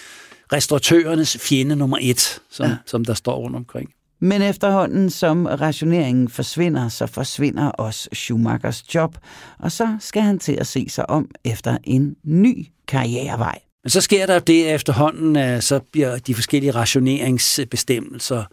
restauratørernes 0.54 1.38
fjende 1.38 1.76
nummer 1.76 1.98
et, 2.02 2.40
som, 2.52 2.66
ja. 2.66 2.76
som 2.86 3.06
der 3.06 3.14
står 3.14 3.36
rundt 3.36 3.56
omkring. 3.56 3.94
Men 4.20 4.42
efterhånden 4.42 5.10
som 5.10 5.46
rationeringen 5.46 6.30
forsvinder, 6.30 6.90
så 6.90 7.08
forsvinder 7.08 7.68
også 7.68 8.10
Schumachers 8.14 8.96
job, 8.96 9.18
og 9.60 9.72
så 9.72 9.98
skal 10.00 10.22
han 10.22 10.40
til 10.40 10.54
at 10.54 10.68
se 10.68 10.90
sig 10.90 11.10
om 11.10 11.30
efter 11.44 11.78
en 11.84 12.16
ny 12.24 12.68
karrierevej. 12.88 13.60
Men 13.84 13.90
så 13.90 14.02
sker 14.02 14.26
der 14.26 14.40
det 14.40 14.74
efterhånden, 14.74 15.62
så 15.62 15.80
bliver 15.92 16.18
de 16.18 16.36
forskellige 16.36 16.72
rationeringsbestemmelser 16.72 18.40
øh, 18.40 18.46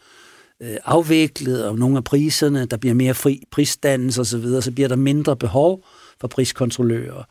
Øh, 0.62 0.76
afviklet, 0.84 1.68
og 1.68 1.78
nogle 1.78 1.96
af 1.96 2.04
priserne, 2.04 2.64
der 2.64 2.76
bliver 2.76 2.94
mere 2.94 3.14
fri 3.14 3.42
prisdannelse 3.50 4.20
osv., 4.20 4.42
så, 4.42 4.60
så 4.60 4.72
bliver 4.72 4.88
der 4.88 4.96
mindre 4.96 5.36
behov 5.36 5.84
for 6.20 6.28
priskontrollører. 6.28 7.24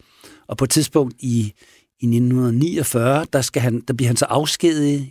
Og 0.47 0.57
på 0.57 0.63
et 0.63 0.69
tidspunkt 0.69 1.15
i, 1.19 1.53
i 1.99 2.05
1949, 2.05 3.25
der, 3.34 3.41
skal 3.41 3.61
han, 3.61 3.84
der 3.88 3.93
bliver 3.93 4.07
han 4.07 4.17
så 4.17 4.25
afskediget, 4.25 5.07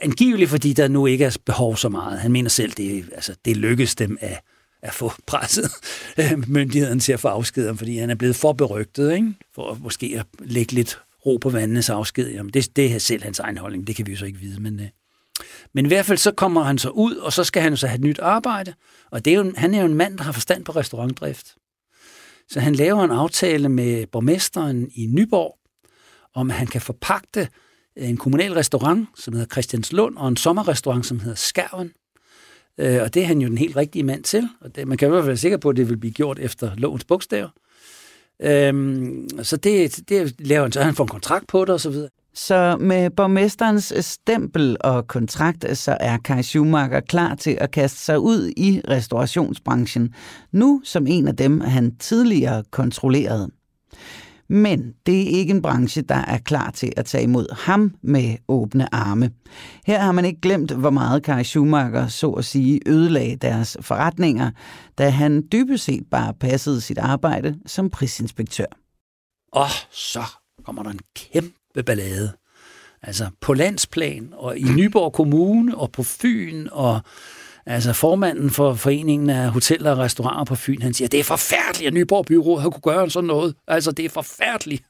angiveligt 0.00 0.50
fordi 0.50 0.72
der 0.72 0.88
nu 0.88 1.06
ikke 1.06 1.24
er 1.24 1.36
behov 1.46 1.76
så 1.76 1.88
meget. 1.88 2.18
Han 2.18 2.32
mener 2.32 2.50
selv, 2.50 2.72
det, 2.72 3.04
altså, 3.12 3.34
det 3.44 3.56
lykkes 3.56 3.94
dem 3.94 4.18
at, 4.20 4.40
at 4.82 4.94
få 4.94 5.12
presset 5.26 5.70
øh, 6.18 6.50
myndigheden 6.50 7.00
til 7.00 7.12
at 7.12 7.20
få 7.20 7.28
afskeden, 7.28 7.78
fordi 7.78 7.98
han 7.98 8.10
er 8.10 8.14
blevet 8.14 8.36
for 8.36 8.52
berygtet, 8.52 9.12
ikke? 9.12 9.34
for 9.54 9.70
at 9.70 9.80
måske 9.80 10.14
at 10.18 10.26
lægge 10.38 10.72
lidt 10.72 10.98
ro 11.26 11.36
på 11.36 11.50
vandenes 11.50 11.90
afsked. 11.90 12.30
Jamen, 12.30 12.52
det, 12.52 12.76
det 12.76 12.94
er 12.94 12.98
selv 12.98 13.22
hans 13.22 13.38
egen 13.38 13.58
holdning, 13.58 13.86
det 13.86 13.96
kan 13.96 14.06
vi 14.06 14.12
jo 14.12 14.18
så 14.18 14.24
ikke 14.24 14.38
vide, 14.38 14.60
men, 14.60 14.80
øh, 14.80 14.86
men 15.74 15.84
i 15.84 15.88
hvert 15.88 16.06
fald 16.06 16.18
så 16.18 16.32
kommer 16.32 16.62
han 16.62 16.78
så 16.78 16.88
ud, 16.88 17.16
og 17.16 17.32
så 17.32 17.44
skal 17.44 17.62
han 17.62 17.76
så 17.76 17.86
have 17.86 17.98
et 17.98 18.04
nyt 18.04 18.18
arbejde. 18.18 18.74
Og 19.10 19.24
det 19.24 19.32
er 19.32 19.36
jo, 19.36 19.52
han 19.56 19.74
er 19.74 19.80
jo 19.80 19.86
en 19.86 19.94
mand, 19.94 20.18
der 20.18 20.24
har 20.24 20.32
forstand 20.32 20.64
på 20.64 20.72
restaurantdrift. 20.72 21.54
Så 22.48 22.60
han 22.60 22.74
laver 22.74 23.04
en 23.04 23.10
aftale 23.10 23.68
med 23.68 24.06
borgmesteren 24.06 24.90
i 24.94 25.06
Nyborg, 25.06 25.58
om 26.34 26.50
at 26.50 26.56
han 26.56 26.66
kan 26.66 26.80
forpagte 26.80 27.48
øh, 27.98 28.08
en 28.08 28.16
kommunal 28.16 28.52
restaurant, 28.52 29.08
som 29.16 29.34
hedder 29.34 29.48
Christianslund, 29.52 30.16
og 30.16 30.28
en 30.28 30.36
sommerrestaurant, 30.36 31.06
som 31.06 31.20
hedder 31.20 31.36
Skærven. 31.36 31.92
Øh, 32.78 33.02
og 33.02 33.14
det 33.14 33.22
er 33.22 33.26
han 33.26 33.40
jo 33.40 33.48
den 33.48 33.58
helt 33.58 33.76
rigtige 33.76 34.02
mand 34.02 34.24
til. 34.24 34.48
Og 34.60 34.76
det, 34.76 34.88
man 34.88 34.98
kan 34.98 35.08
i 35.08 35.10
hvert 35.10 35.22
fald 35.22 35.28
være 35.28 35.36
sikker 35.36 35.58
på, 35.58 35.68
at 35.68 35.76
det 35.76 35.88
vil 35.88 35.96
blive 35.96 36.12
gjort 36.12 36.38
efter 36.38 36.74
lovens 36.76 37.04
bogstaver. 37.04 37.48
Øhm, 38.42 39.28
så 39.42 39.56
det, 39.56 40.08
det 40.08 40.34
laver 40.38 40.62
han 40.62 40.72
så. 40.72 40.82
Han 40.82 40.94
får 40.94 41.04
en 41.04 41.08
kontrakt 41.08 41.46
på 41.46 41.64
det 41.64 41.70
og 41.70 41.80
så 41.80 41.90
videre. 41.90 42.08
Så 42.34 42.76
med 42.80 43.10
borgmesterens 43.10 43.92
øh, 43.96 44.02
stempel 44.02 44.76
og 44.80 45.06
kontrakt, 45.06 45.64
øh, 45.68 45.76
så 45.76 45.96
er 46.00 46.18
Kai 46.18 46.42
Schumacher 46.42 47.00
klar 47.00 47.34
til 47.34 47.58
at 47.60 47.70
kaste 47.70 47.98
sig 47.98 48.18
ud 48.18 48.52
i 48.56 48.80
restaurationsbranchen, 48.88 50.14
nu 50.52 50.80
som 50.84 51.06
en 51.06 51.28
af 51.28 51.36
dem, 51.36 51.60
han 51.60 51.96
tidligere 51.96 52.64
kontrollerede. 52.70 53.50
Men 54.48 54.92
det 55.06 55.22
er 55.22 55.38
ikke 55.38 55.50
en 55.50 55.62
branche, 55.62 56.02
der 56.02 56.14
er 56.14 56.38
klar 56.38 56.70
til 56.70 56.92
at 56.96 57.04
tage 57.04 57.24
imod 57.24 57.56
ham 57.64 57.94
med 58.02 58.36
åbne 58.48 58.94
arme. 58.94 59.30
Her 59.86 60.00
har 60.00 60.12
man 60.12 60.24
ikke 60.24 60.40
glemt, 60.40 60.70
hvor 60.70 60.90
meget 60.90 61.22
Kai 61.22 61.44
Schumacher 61.44 62.08
så 62.08 62.30
at 62.30 62.44
sige 62.44 62.80
ødelagde 62.86 63.36
deres 63.36 63.76
forretninger, 63.80 64.50
da 64.98 65.08
han 65.08 65.42
dybest 65.52 65.84
set 65.84 66.02
bare 66.10 66.34
passede 66.34 66.80
sit 66.80 66.98
arbejde 66.98 67.58
som 67.66 67.90
prisinspektør. 67.90 68.66
Og 69.52 69.68
så 69.90 70.22
kommer 70.64 70.82
der 70.82 70.90
en 70.90 71.00
kæmpe 71.16 71.61
ballade. 71.86 72.32
Altså 73.02 73.26
på 73.40 73.54
landsplan, 73.54 74.28
og 74.32 74.58
i 74.58 74.62
Nyborg 74.62 75.12
Kommune, 75.12 75.76
og 75.76 75.92
på 75.92 76.02
Fyn, 76.02 76.68
og 76.72 77.00
altså 77.66 77.92
formanden 77.92 78.50
for 78.50 78.74
Foreningen 78.74 79.30
af 79.30 79.50
Hoteller 79.50 79.90
og 79.90 79.98
Restauranter 79.98 80.44
på 80.44 80.54
Fyn, 80.54 80.82
han 80.82 80.94
siger, 80.94 81.08
det 81.08 81.20
er 81.20 81.24
forfærdeligt, 81.24 81.88
at 81.88 81.94
Nyborg 81.94 82.26
Byråd 82.26 82.60
har 82.60 82.70
kunne 82.70 82.94
gøre 82.94 83.10
sådan 83.10 83.26
noget. 83.26 83.54
Altså, 83.66 83.92
det 83.92 84.04
er 84.04 84.08
forfærdeligt. 84.08 84.84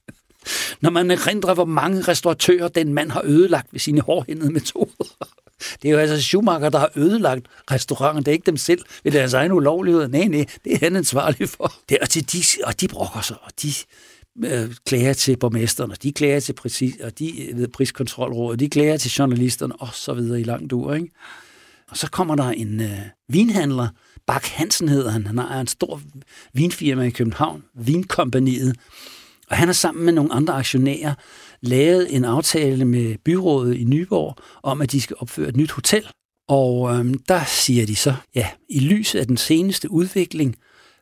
Når 0.80 0.90
man 0.90 1.10
erindrer, 1.10 1.54
hvor 1.54 1.64
mange 1.64 2.00
restauratører 2.02 2.68
den 2.68 2.94
mand 2.94 3.10
har 3.10 3.22
ødelagt 3.24 3.72
ved 3.72 3.80
sine 3.80 4.00
hårdhændede 4.00 4.52
metoder. 4.52 5.04
Det 5.82 5.88
er 5.88 5.92
jo 5.92 5.98
altså 5.98 6.22
Schumacher, 6.22 6.68
der 6.68 6.78
har 6.78 6.90
ødelagt 6.96 7.46
restauranten. 7.70 8.24
Det 8.24 8.30
er 8.30 8.32
ikke 8.32 8.46
dem 8.46 8.56
selv 8.56 8.84
ved 9.04 9.12
deres 9.12 9.32
egen 9.32 9.52
ulovlighed. 9.52 10.08
Nej, 10.08 10.24
nej, 10.24 10.46
det 10.64 10.74
er 10.74 10.78
han 10.80 10.96
ansvarlig 10.96 11.48
for. 11.48 11.72
Det, 11.88 11.98
og, 11.98 12.10
til 12.10 12.32
de, 12.32 12.42
og 12.64 12.80
de 12.80 12.88
brokker 12.88 13.20
sig, 13.20 13.36
og 13.42 13.50
de, 13.62 13.68
øh, 14.44 14.74
klager 14.86 15.12
til 15.12 15.36
borgmesteren, 15.36 15.90
og 15.90 16.02
de 16.02 16.12
klager 16.12 16.40
til 16.40 16.52
præcis, 16.52 16.96
og 17.00 17.18
de 17.18 17.48
øh, 17.48 17.58
ved 17.58 17.68
priskontrolrådet, 17.68 18.60
de 18.60 18.68
klager 18.68 18.96
til 18.96 19.10
journalisterne, 19.10 19.76
og 19.76 19.88
så 19.92 20.14
videre 20.14 20.40
i 20.40 20.44
langt 20.44 20.70
dur, 20.70 20.94
ikke? 20.94 21.10
Og 21.90 21.96
så 21.96 22.10
kommer 22.10 22.36
der 22.36 22.50
en 22.50 22.80
øh, 22.80 22.98
vinhandler, 23.28 23.88
Bak 24.26 24.44
Hansen 24.44 24.88
hedder 24.88 25.10
han, 25.10 25.26
han 25.26 25.38
er 25.38 25.60
en 25.60 25.66
stor 25.66 26.00
vinfirma 26.52 27.02
i 27.02 27.10
København, 27.10 27.62
Vinkompaniet, 27.74 28.76
og 29.50 29.56
han 29.56 29.68
har 29.68 29.72
sammen 29.72 30.04
med 30.04 30.12
nogle 30.12 30.32
andre 30.32 30.54
aktionærer 30.54 31.14
lavet 31.60 32.14
en 32.14 32.24
aftale 32.24 32.84
med 32.84 33.18
byrådet 33.24 33.76
i 33.76 33.84
Nyborg 33.84 34.36
om, 34.62 34.80
at 34.80 34.92
de 34.92 35.00
skal 35.00 35.16
opføre 35.20 35.48
et 35.48 35.56
nyt 35.56 35.70
hotel. 35.70 36.08
Og 36.48 36.94
øhm, 36.94 37.18
der 37.28 37.44
siger 37.44 37.86
de 37.86 37.96
så, 37.96 38.14
ja, 38.34 38.48
i 38.68 38.80
lyset 38.80 39.18
af 39.18 39.26
den 39.26 39.36
seneste 39.36 39.90
udvikling, 39.90 40.56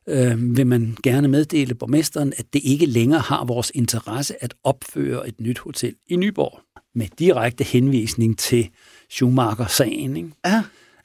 øh, 0.07 0.57
vil 0.57 0.67
man 0.67 0.97
gerne 1.03 1.29
meddele 1.29 1.75
borgmesteren, 1.75 2.33
at 2.37 2.53
det 2.53 2.61
ikke 2.65 2.87
længere 2.87 3.21
har 3.21 3.45
vores 3.45 3.73
interesse 3.75 4.45
at 4.45 4.55
opføre 4.65 5.29
et 5.29 5.41
nyt 5.41 5.59
hotel 5.59 5.95
i 6.07 6.17
Nyborg. 6.17 6.61
Med 6.95 7.07
direkte 7.19 7.65
henvisning 7.65 8.39
til 8.39 8.69
Schumacher-sagen. 9.11 10.17
Ikke? 10.17 10.31
Ja. 10.47 10.65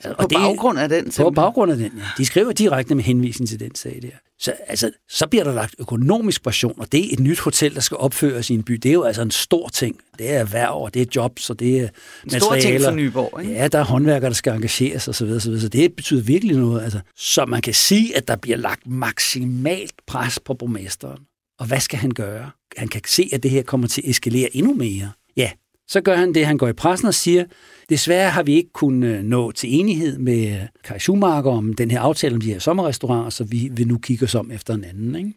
Og 0.10 0.16
på 0.18 0.28
det, 0.28 0.38
baggrund 0.38 0.80
af 0.80 0.89
den? 0.89 0.99
Simpelthen. 0.99 1.26
På 1.26 1.32
baggrund 1.32 1.72
af 1.72 1.78
den, 1.78 1.91
ja. 1.97 2.03
De 2.18 2.26
skriver 2.26 2.51
direkte 2.51 2.95
med 2.95 3.03
henvisning 3.03 3.49
til 3.49 3.60
den 3.60 3.76
sag 3.76 3.99
der. 4.01 4.10
Så, 4.39 4.53
altså, 4.68 4.91
så 5.10 5.28
bliver 5.28 5.43
der 5.43 5.53
lagt 5.53 5.76
økonomisk 5.80 6.43
pression, 6.43 6.80
og 6.80 6.91
det 6.91 7.06
er 7.06 7.14
et 7.14 7.20
nyt 7.20 7.39
hotel, 7.39 7.76
der 7.76 7.82
skal 7.82 7.97
opføres 7.97 8.49
i 8.49 8.53
en 8.53 8.64
by. 8.64 8.74
Det 8.74 8.89
er 8.89 8.93
jo 8.93 9.03
altså 9.03 9.22
en 9.22 9.32
stor 9.32 9.70
ting. 9.70 9.99
Det 10.18 10.32
er 10.32 10.39
erhverv, 10.39 10.74
og 10.74 10.93
det 10.93 11.01
er 11.01 11.06
jobs, 11.16 11.49
og 11.49 11.60
det 11.60 11.80
er 11.80 11.88
en 12.24 12.39
stor 12.39 12.56
ting 12.56 12.82
for 12.82 12.91
Nyborg, 12.91 13.41
ikke? 13.41 13.53
Ja, 13.53 13.68
der 13.68 13.80
er 13.80 13.84
håndværkere, 13.84 14.30
der 14.30 14.36
skal 14.36 14.53
engageres 14.53 15.08
osv. 15.08 15.14
Så, 15.14 15.26
videre, 15.26 15.62
så 15.62 15.68
det 15.68 15.95
betyder 15.95 16.22
virkelig 16.22 16.58
noget. 16.58 16.84
Altså. 16.84 16.99
Så 17.16 17.45
man 17.45 17.62
kan 17.62 17.74
sige, 17.74 18.18
at 18.18 18.28
der 18.28 18.36
bliver 18.36 18.58
lagt 18.58 18.88
maksimalt 18.88 19.93
pres 20.08 20.39
på 20.39 20.53
borgmesteren. 20.53 21.20
Og 21.60 21.66
hvad 21.66 21.80
skal 21.80 21.99
han 21.99 22.12
gøre? 22.12 22.51
Han 22.78 22.88
kan 22.88 23.01
se, 23.08 23.30
at 23.34 23.43
det 23.43 23.51
her 23.51 23.64
kommer 23.64 23.88
til 23.88 24.01
at 24.01 24.10
eskalere 24.10 24.56
endnu 24.56 24.74
mere. 24.74 25.12
Ja, 25.38 25.51
så 25.88 26.02
gør 26.02 26.16
han 26.16 26.34
det, 26.34 26.46
han 26.46 26.58
går 26.58 26.68
i 26.68 26.74
pressen 26.74 27.08
og 27.08 27.14
siger, 27.14 27.46
desværre 27.90 28.30
har 28.30 28.44
vi 28.44 28.54
ikke 28.54 28.74
kunnet 28.74 29.18
øh, 29.18 29.24
nå 29.24 29.52
til 29.52 29.74
enighed 29.74 30.18
med 30.18 30.48
øh, 30.48 30.68
Kai 30.84 31.00
Schumacher 31.00 31.52
om 31.52 31.74
den 31.74 31.92
her 31.92 32.00
aftale 32.00 32.36
om 32.36 32.42
de 32.42 32.54
her 32.54 32.60
sommerrestauranter, 32.60 33.30
så 33.30 33.44
vi 33.44 33.70
vil 33.72 33.88
nu 33.88 33.98
kigge 33.98 34.26
os 34.26 34.36
om 34.36 34.52
efter 34.52 34.74
en 34.74 34.84
anden. 34.84 35.16
Ikke? 35.16 35.34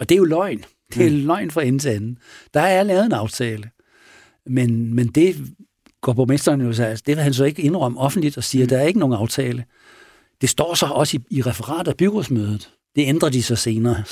Og 0.00 0.08
det 0.08 0.14
er 0.14 0.18
jo 0.18 0.24
løgn. 0.24 0.64
Det 0.94 1.06
er 1.06 1.10
mm. 1.10 1.26
løgn 1.26 1.50
fra 1.50 1.62
ende 1.62 1.78
til 1.78 1.88
anden. 1.88 2.18
Der 2.54 2.60
er 2.60 2.82
lavet 2.82 3.06
en 3.06 3.12
aftale. 3.12 3.70
Men, 4.46 4.94
men 4.94 5.06
det 5.06 5.36
går 6.00 6.12
borgmesteren 6.12 6.60
jo 6.60 6.72
så, 6.72 6.84
altså, 6.84 7.02
det 7.06 7.16
vil 7.16 7.22
han 7.22 7.34
så 7.34 7.44
ikke 7.44 7.62
indrømme 7.62 8.00
offentligt 8.00 8.36
og 8.36 8.44
siger, 8.44 8.64
mm. 8.64 8.68
der 8.68 8.78
er 8.78 8.86
ikke 8.86 8.98
nogen 8.98 9.14
aftale. 9.14 9.64
Det 10.40 10.50
står 10.50 10.74
så 10.74 10.86
også 10.86 11.16
i, 11.16 11.36
i 11.36 11.42
referat 11.42 11.88
af 11.88 11.96
byrådsmødet. 11.96 12.70
Det 12.96 13.06
ændrer 13.06 13.28
de 13.28 13.42
så 13.42 13.56
senere. 13.56 14.04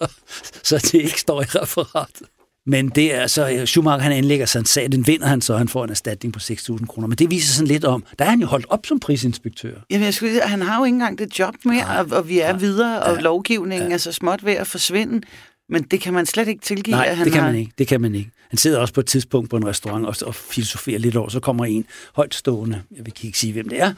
så 0.68 0.78
det 0.78 0.94
ikke 0.94 1.20
står 1.20 1.42
i 1.42 1.44
referatet. 1.44 2.26
Men 2.70 2.88
det 2.88 3.14
er 3.14 3.26
så, 3.26 3.50
øh, 3.50 3.66
Schumacher 3.66 4.02
han 4.02 4.12
anlægger 4.12 4.46
sig 4.46 4.58
en 4.58 4.64
sag, 4.64 4.92
den 4.92 5.06
vinder 5.06 5.26
han 5.26 5.40
så, 5.40 5.56
han 5.56 5.68
får 5.68 5.84
en 5.84 5.90
erstatning 5.90 6.32
på 6.32 6.40
6.000 6.42 6.86
kroner. 6.86 7.08
Men 7.08 7.18
det 7.18 7.30
viser 7.30 7.54
sådan 7.54 7.68
lidt 7.68 7.84
om, 7.84 8.04
der 8.18 8.24
er 8.24 8.30
han 8.30 8.40
jo 8.40 8.46
holdt 8.46 8.66
op 8.68 8.86
som 8.86 9.00
prisinspektør. 9.00 9.74
Jamen, 9.90 10.04
jeg 10.04 10.14
skulle, 10.14 10.40
han 10.42 10.62
har 10.62 10.78
jo 10.78 10.84
ikke 10.84 10.94
engang 10.94 11.18
det 11.18 11.38
job 11.38 11.54
mere, 11.64 11.86
og, 11.98 12.06
og 12.18 12.28
vi 12.28 12.40
er 12.40 12.46
ja, 12.46 12.56
videre, 12.56 13.02
og 13.02 13.14
ja, 13.14 13.20
lovgivningen 13.20 13.88
ja. 13.88 13.94
er 13.94 13.98
så 13.98 14.12
småt 14.12 14.44
ved 14.44 14.52
at 14.52 14.66
forsvinde. 14.66 15.20
Men 15.68 15.82
det 15.82 16.00
kan 16.00 16.14
man 16.14 16.26
slet 16.26 16.48
ikke 16.48 16.62
tilgive, 16.62 16.96
Nej, 16.96 17.06
at 17.06 17.16
han 17.16 17.24
det 17.24 17.32
kan 17.32 17.42
har... 17.42 17.50
man 17.50 17.60
ikke. 17.60 17.72
Det 17.78 17.86
kan 17.86 18.00
man 18.00 18.14
ikke. 18.14 18.30
Han 18.50 18.58
sidder 18.58 18.78
også 18.78 18.94
på 18.94 19.00
et 19.00 19.06
tidspunkt 19.06 19.50
på 19.50 19.56
en 19.56 19.66
restaurant 19.66 20.06
og, 20.06 20.14
og 20.26 20.34
filosoferer 20.34 20.98
lidt 20.98 21.16
over, 21.16 21.28
så 21.28 21.40
kommer 21.40 21.64
en 21.64 21.84
højtstående, 22.14 22.82
jeg 22.96 23.06
vil 23.06 23.14
ikke 23.22 23.38
sige, 23.38 23.52
hvem 23.52 23.68
det 23.68 23.80
er, 23.80 23.92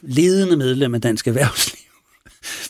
ledende 0.00 0.56
medlem 0.56 0.94
af 0.94 1.00
Dansk 1.00 1.26
Erhvervsliv 1.26 1.87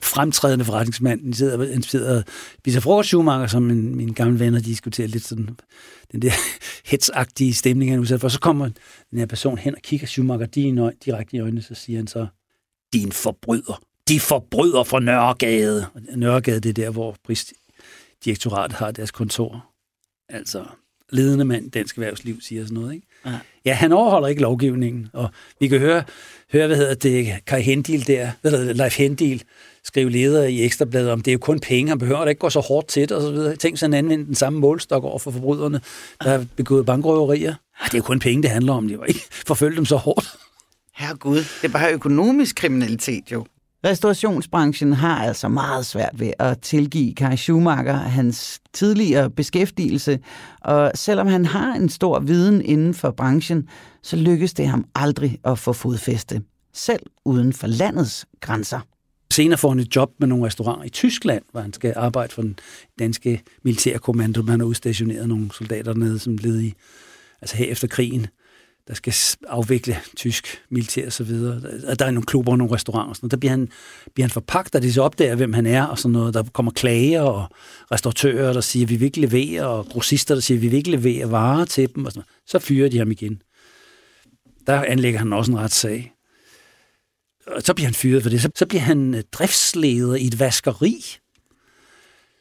fremtrædende 0.03 0.65
forretningsmand. 0.65 1.25
Han 1.25 1.33
sidder, 1.33 1.73
han 1.73 1.83
sidder 1.83 2.17
viser 2.17 2.25
spiser 2.59 2.81
frokost, 2.81 3.07
Schumacher, 3.07 3.47
som 3.47 3.63
min, 3.63 3.97
mine 3.97 4.15
gamle 4.15 4.41
venner 4.41 4.61
diskuterer 4.61 5.09
lidt 5.09 5.25
sådan 5.25 5.59
den 6.13 6.23
der 6.23 6.33
hetsagtige 6.91 7.55
stemning, 7.55 7.91
han 7.91 8.01
udsat 8.01 8.21
for. 8.21 8.29
Så 8.29 8.41
kommer 8.41 8.71
den 9.11 9.19
her 9.19 9.27
person 9.27 9.59
hen 9.59 9.75
og 9.75 9.83
kigger 9.83 10.07
Schumacher 10.07 10.47
direkte 11.05 11.37
i 11.37 11.41
øjnene, 11.41 11.63
så 11.63 11.75
siger 11.75 11.99
han 11.99 12.07
så, 12.07 12.27
din 12.93 13.13
forbryder. 13.13 13.83
De 14.09 14.21
forbryder 14.21 14.85
fra 14.85 15.01
Nørregade. 15.01 15.87
Nørregade, 16.17 16.61
det 16.61 16.69
er 16.69 16.73
der, 16.73 16.91
hvor 16.91 17.17
prisdirektoratet 17.25 18.77
har 18.77 18.91
deres 18.91 19.11
kontor. 19.11 19.67
Altså, 20.29 20.65
ledende 21.11 21.45
mand 21.45 21.71
dansk 21.71 21.97
erhvervsliv 21.97 22.41
siger 22.41 22.63
sådan 22.63 22.75
noget, 22.75 22.95
ikke? 22.95 23.07
Ja. 23.27 23.39
ja, 23.65 23.73
han 23.73 23.93
overholder 23.93 24.29
ikke 24.29 24.43
lovgivningen, 24.43 25.09
og 25.13 25.29
vi 25.61 25.69
kan 25.69 25.79
høre, 25.79 26.03
høre 26.53 26.67
hvad 26.67 26.77
hedder 26.77 26.95
det, 26.95 27.35
Kai 27.47 27.63
Hendil 27.63 28.07
der, 28.07 28.31
hvad 28.41 28.51
hedder 28.51 28.67
det, 28.67 28.77
Leif 28.77 28.99
Hendil, 28.99 29.43
skrive 29.85 30.11
leder 30.11 30.45
i 30.45 30.65
Ekstrabladet 30.65 31.11
om, 31.11 31.21
det 31.21 31.31
er 31.31 31.33
jo 31.33 31.39
kun 31.39 31.61
penge, 31.61 31.89
han 31.89 31.99
behøver 31.99 32.25
da 32.25 32.29
ikke 32.29 32.39
gå 32.39 32.51
så 32.51 32.61
hårdt 32.61 32.89
til 32.89 33.03
det, 33.03 33.13
og 33.13 33.23
så 33.23 33.31
videre. 33.31 33.57
Tænk, 33.57 33.79
så 33.79 33.85
han 33.85 33.95
anvendte 33.95 34.27
den 34.27 34.35
samme 34.35 34.59
målstok 34.59 35.05
over 35.05 35.19
for 35.19 35.31
forbryderne, 35.31 35.81
der 36.25 36.31
har 36.31 36.47
begået 36.57 36.87
bankrøverier. 36.87 37.55
Ja, 37.81 37.85
det 37.85 37.95
er 37.95 37.99
jo 37.99 38.03
kun 38.03 38.19
penge, 38.19 38.43
det 38.43 38.51
handler 38.51 38.73
om. 38.73 38.89
Det 38.89 38.99
var 38.99 39.05
ikke 39.05 39.21
forfølge 39.31 39.77
dem 39.77 39.85
så 39.85 39.97
hårdt. 39.97 40.37
Herregud, 40.95 41.37
det 41.37 41.65
er 41.65 41.69
bare 41.69 41.93
økonomisk 41.93 42.57
kriminalitet 42.57 43.33
jo. 43.33 43.47
Restaurationsbranchen 43.85 44.93
har 44.93 45.23
altså 45.25 45.49
meget 45.49 45.87
svært 45.87 46.21
ved 46.21 46.33
at 46.39 46.61
tilgive 46.61 47.15
Kai 47.15 47.37
Schumacher 47.37 47.95
hans 47.95 48.61
tidligere 48.73 49.31
beskæftigelse, 49.31 50.19
og 50.61 50.93
selvom 50.95 51.27
han 51.27 51.45
har 51.45 51.75
en 51.75 51.89
stor 51.89 52.21
viden 52.21 52.63
inden 52.63 52.95
for 52.95 53.11
branchen, 53.11 53.69
så 54.03 54.17
lykkes 54.17 54.55
det 54.55 54.69
ham 54.69 54.85
aldrig 54.95 55.39
at 55.45 55.59
få 55.59 55.73
fodfæste, 55.73 56.43
selv 56.75 57.03
uden 57.25 57.53
for 57.53 57.67
landets 57.67 58.27
grænser. 58.41 58.81
Senere 59.33 59.59
får 59.59 59.69
han 59.69 59.79
et 59.79 59.97
job 59.97 60.11
med 60.19 60.29
nogle 60.29 60.47
restauranter 60.47 60.85
i 60.85 60.89
Tyskland, 60.89 61.43
hvor 61.53 61.61
han 61.61 61.73
skal 61.73 61.93
arbejde 61.97 62.33
for 62.33 62.43
den 62.43 62.59
danske 62.99 63.43
militærkommando. 63.65 64.43
Man 64.43 64.61
har 64.61 64.67
udstationeret 64.67 65.29
nogle 65.29 65.49
soldater 65.53 65.93
dernede, 65.93 66.19
som 66.19 66.37
led 66.37 66.61
i, 66.61 66.75
altså 67.43 67.57
her 67.57 67.67
efter 67.67 67.89
krigen, 67.89 68.27
der 68.89 68.95
skal 68.95 69.15
afvikle 69.49 69.97
tysk 70.17 70.63
militær 70.71 71.07
og 71.07 71.13
så 71.13 71.25
videre. 71.25 71.61
Der 71.99 72.05
er 72.05 72.11
nogle 72.11 72.27
klubber 72.27 72.53
og 72.53 72.59
nogle 72.59 72.75
restauranter 72.75 73.11
og 73.11 73.17
sådan. 73.17 73.29
Der 73.29 73.37
bliver 73.37 73.51
han, 73.51 73.69
bliver 74.15 74.25
han 74.25 74.31
forpagt, 74.31 74.75
og 74.75 74.83
de 74.83 74.93
så 74.93 75.03
opdager, 75.03 75.35
hvem 75.35 75.53
han 75.53 75.67
er 75.67 75.85
og 75.85 75.99
sådan 75.99 76.13
noget. 76.13 76.35
Der 76.35 76.43
kommer 76.43 76.73
klager 76.73 77.23
og 77.23 77.47
restauratører, 77.93 78.53
der 78.53 78.61
siger, 78.61 78.87
vi 78.87 78.97
vil 78.97 79.07
ikke 79.07 79.21
levere, 79.21 79.67
og 79.67 79.87
grossister, 79.87 80.35
der 80.35 80.43
siger, 80.43 80.61
vi 80.61 80.69
vil 80.69 80.77
ikke 80.77 80.91
levere 80.91 81.31
varer 81.31 81.65
til 81.65 81.95
dem. 81.95 82.05
Og 82.05 82.13
sådan 82.13 82.19
noget. 82.19 82.51
Så 82.51 82.59
fyrer 82.59 82.89
de 82.89 82.99
ham 82.99 83.11
igen. 83.11 83.43
Der 84.67 84.83
anlægger 84.83 85.19
han 85.19 85.33
også 85.33 85.53
en 85.53 85.59
retssag 85.59 86.13
og 87.51 87.63
så 87.63 87.75
bliver 87.75 87.87
han 87.87 87.95
fyret 87.95 88.23
for 88.23 88.31
det. 88.31 88.43
Så, 88.43 88.51
så 88.55 88.67
bliver 88.67 88.83
han 88.83 89.15
øh, 89.15 89.23
driftsleder 89.33 90.15
i 90.15 90.27
et 90.27 90.41
vaskeri. 90.41 91.05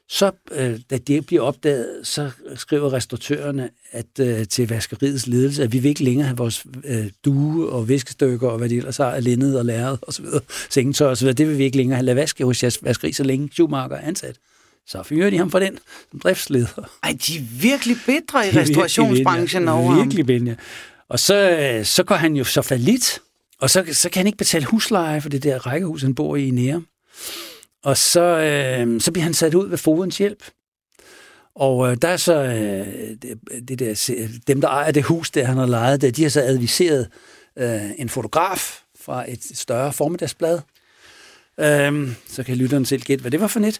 Så, 0.09 0.31
øh, 0.51 0.79
da 0.89 0.97
det 0.97 1.25
bliver 1.25 1.41
opdaget, 1.41 1.99
så 2.03 2.31
skriver 2.55 2.93
restauratørerne 2.93 3.69
at, 3.91 4.05
øh, 4.19 4.47
til 4.47 4.69
vaskeriets 4.69 5.27
ledelse, 5.27 5.63
at 5.63 5.73
vi 5.73 5.79
vil 5.79 5.89
ikke 5.89 6.03
længere 6.03 6.27
have 6.27 6.37
vores 6.37 6.65
øh, 6.83 7.09
due 7.25 7.69
og 7.69 7.89
viskestykker 7.89 8.47
og 8.47 8.57
hvad 8.57 8.69
det 8.69 8.77
ellers 8.77 8.97
har, 8.97 9.11
alindet 9.11 9.59
og 9.59 9.65
læret 9.65 9.99
og 10.01 10.13
så 10.13 10.21
videre, 10.21 10.41
sengetøj 10.69 11.09
og 11.09 11.17
så 11.17 11.25
videre. 11.25 11.33
Det 11.33 11.47
vil 11.47 11.57
vi 11.57 11.63
ikke 11.63 11.77
længere 11.77 11.95
have. 11.95 12.05
Lad 12.05 12.13
vaske 12.13 12.45
hos 12.45 12.63
jeres 12.63 12.83
vaskeri, 12.83 13.13
så 13.13 13.23
længe 13.23 13.49
Schumacher 13.51 13.97
er 13.97 14.01
ansat. 14.01 14.35
Så 14.87 15.03
fyrer 15.03 15.29
de 15.29 15.37
ham 15.37 15.51
for 15.51 15.59
den 15.59 15.79
som 16.11 16.19
driftsleder. 16.19 16.89
Ej, 17.03 17.17
de 17.27 17.37
er 17.37 17.41
virkelig 17.61 17.97
bedre 18.05 18.47
i 18.47 18.57
restaurationsbranchen 18.57 19.67
over 19.67 19.91
ham. 19.91 19.97
Virkelig 19.97 20.25
bedre. 20.25 20.55
Og 21.09 21.19
så, 21.19 21.81
så 21.83 22.03
går 22.03 22.15
han 22.15 22.35
jo 22.35 22.43
så 22.43 22.61
falit, 22.61 23.19
og 23.59 23.69
så, 23.69 23.85
så 23.91 24.09
kan 24.09 24.19
han 24.19 24.27
ikke 24.27 24.37
betale 24.37 24.65
husleje 24.65 25.21
for 25.21 25.29
det 25.29 25.43
der 25.43 25.67
rækkehus, 25.67 26.01
han 26.01 26.15
bor 26.15 26.35
i 26.35 26.47
i 26.47 26.51
Nærum. 26.51 26.85
Og 27.87 27.97
så, 27.97 28.21
øh, 28.21 29.01
så 29.01 29.11
bliver 29.11 29.23
han 29.23 29.33
sat 29.33 29.53
ud 29.53 29.67
ved 29.67 29.77
fodens 29.77 30.17
hjælp. 30.17 30.43
Og 31.55 31.91
øh, 31.91 31.97
der 32.01 32.07
er 32.07 32.17
så 32.17 32.43
øh, 32.43 32.87
det, 33.21 33.39
det 33.67 33.79
der, 33.79 34.27
dem, 34.47 34.61
der 34.61 34.67
ejer 34.67 34.91
det 34.91 35.03
hus, 35.03 35.31
der 35.31 35.45
han 35.45 35.57
har 35.57 35.65
lejet, 35.65 36.01
der, 36.01 36.11
de 36.11 36.23
har 36.23 36.29
så 36.29 36.41
adviseret 36.41 37.09
øh, 37.57 37.81
en 37.97 38.09
fotograf 38.09 38.81
fra 38.99 39.31
et 39.31 39.39
større 39.53 39.93
formiddagsblad. 39.93 40.59
Øh, 41.59 42.09
så 42.27 42.43
kan 42.43 42.55
lytteren 42.55 42.85
selv 42.85 43.01
gætte, 43.01 43.21
hvad 43.21 43.31
det 43.31 43.41
var 43.41 43.47
for 43.47 43.59
net. 43.59 43.79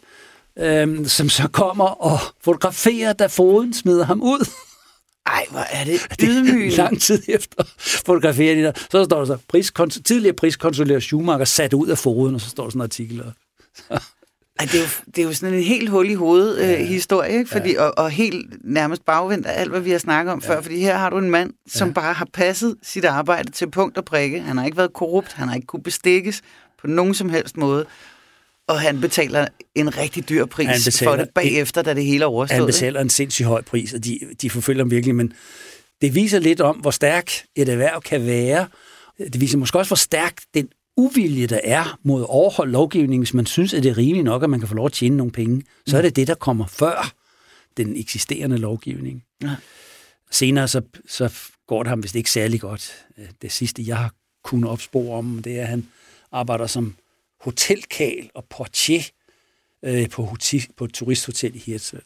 Øh, 0.57 1.07
som 1.07 1.29
så 1.29 1.47
kommer 1.47 1.85
og 1.85 2.19
fotograferer, 2.43 3.13
da 3.13 3.25
foden 3.25 3.73
smider 3.73 4.05
ham 4.05 4.21
ud. 4.21 4.49
Ej, 5.37 5.45
hvor 5.51 5.65
er 5.71 5.83
det 5.83 6.01
ydmygende. 6.23 6.75
Lang 6.75 7.01
tid 7.01 7.23
efter 7.27 7.63
fotograferer 8.05 8.55
de 8.55 8.61
der. 8.61 8.71
Så 8.91 9.03
står 9.03 9.17
der 9.17 9.25
så, 9.25 9.37
priskons- 9.53 10.01
tidligere 10.01 10.35
priskonsulær 10.35 10.99
Schumacher 10.99 11.45
sat 11.45 11.73
ud 11.73 11.87
af 11.87 11.97
foden, 11.97 12.35
og 12.35 12.41
så 12.41 12.49
står 12.49 12.63
der 12.63 12.69
sådan 12.69 12.79
en 12.79 12.83
artikel. 12.83 13.23
Ej, 14.59 14.65
det, 14.65 14.75
er 14.75 14.81
jo, 14.81 14.89
det 15.05 15.17
er 15.17 15.23
jo 15.23 15.33
sådan 15.33 15.55
en 15.55 15.63
helt 15.63 15.89
hul 15.89 16.09
i 16.09 16.13
hovedet 16.13 16.57
øh, 16.57 16.69
ja. 16.69 16.83
historie, 16.83 17.37
ikke? 17.37 17.49
Fordi, 17.49 17.71
ja. 17.73 17.81
og, 17.81 17.93
og 17.97 18.09
helt 18.09 18.55
nærmest 18.63 19.05
bagvendt 19.05 19.45
af 19.45 19.61
alt, 19.61 19.69
hvad 19.69 19.79
vi 19.79 19.91
har 19.91 19.97
snakket 19.97 20.33
om 20.33 20.41
ja. 20.43 20.49
før. 20.49 20.61
Fordi 20.61 20.79
her 20.79 20.97
har 20.97 21.09
du 21.09 21.17
en 21.17 21.29
mand, 21.29 21.53
som 21.67 21.87
ja. 21.87 21.93
bare 21.93 22.13
har 22.13 22.27
passet 22.33 22.75
sit 22.83 23.05
arbejde 23.05 23.51
til 23.51 23.71
punkt 23.71 23.97
og 23.97 24.05
prikke. 24.05 24.41
Han 24.41 24.57
har 24.57 24.65
ikke 24.65 24.77
været 24.77 24.93
korrupt, 24.93 25.33
han 25.33 25.47
har 25.47 25.55
ikke 25.55 25.67
kunne 25.67 25.83
bestikkes 25.83 26.41
på 26.81 26.87
nogen 26.87 27.13
som 27.13 27.29
helst 27.29 27.57
måde. 27.57 27.85
Og 28.67 28.79
han 28.79 29.01
betaler 29.01 29.47
en 29.75 29.97
rigtig 29.97 30.29
dyr 30.29 30.45
pris 30.45 31.03
for 31.03 31.15
det 31.15 31.29
bagefter, 31.35 31.81
da 31.81 31.93
det 31.93 32.05
hele 32.05 32.23
er 32.23 32.27
overstået. 32.27 32.59
Han 32.59 32.65
betaler 32.65 33.01
en 33.01 33.09
sindssygt 33.09 33.47
høj 33.47 33.61
pris, 33.61 33.93
og 33.93 34.03
de, 34.03 34.19
de 34.41 34.49
forfølger 34.49 34.83
ham 34.83 34.91
virkelig, 34.91 35.15
men 35.15 35.33
det 36.01 36.15
viser 36.15 36.39
lidt 36.39 36.61
om, 36.61 36.75
hvor 36.75 36.91
stærk 36.91 37.31
et 37.55 37.69
erhverv 37.69 38.01
kan 38.01 38.25
være. 38.25 38.67
Det 39.17 39.41
viser 39.41 39.57
måske 39.57 39.77
også, 39.77 39.89
hvor 39.89 39.95
stærk 39.95 40.33
den 40.53 40.67
uvilje, 40.97 41.47
der 41.47 41.59
er 41.63 41.99
mod 42.03 42.21
at 42.21 42.29
overholde 42.29 42.71
lovgivningen, 42.71 43.21
hvis 43.21 43.33
man 43.33 43.45
synes, 43.45 43.73
at 43.73 43.83
det 43.83 43.89
er 43.89 43.97
rimeligt 43.97 44.25
nok, 44.25 44.43
at 44.43 44.49
man 44.49 44.59
kan 44.59 44.69
få 44.69 44.75
lov 44.75 44.85
at 44.85 44.93
tjene 44.93 45.17
nogle 45.17 45.31
penge, 45.31 45.63
så 45.87 45.97
er 45.97 46.01
det 46.01 46.15
det, 46.15 46.27
der 46.27 46.35
kommer 46.35 46.67
før 46.67 47.13
den 47.77 47.95
eksisterende 47.95 48.57
lovgivning. 48.57 49.23
Ja. 49.43 49.55
Senere 50.31 50.67
så, 50.67 50.81
så 51.07 51.33
går 51.67 51.83
det 51.83 51.89
ham 51.89 52.03
vist 52.03 52.15
ikke 52.15 52.31
særlig 52.31 52.61
godt. 52.61 53.05
Det 53.41 53.51
sidste, 53.51 53.83
jeg 53.87 53.97
har 53.97 54.13
kunnet 54.43 54.69
opspore 54.69 55.17
om, 55.17 55.41
det 55.43 55.59
er, 55.59 55.61
at 55.61 55.67
han 55.67 55.87
arbejder 56.31 56.67
som 56.67 56.95
hotelkal 57.41 58.29
og 58.33 58.45
portier 58.49 59.03
øh, 59.83 60.09
på, 60.09 60.23
hotel, 60.23 60.67
på 60.77 60.85
et 60.85 60.93
turisthotel 60.93 61.55
i 61.55 61.59
Hirtshals 61.59 62.03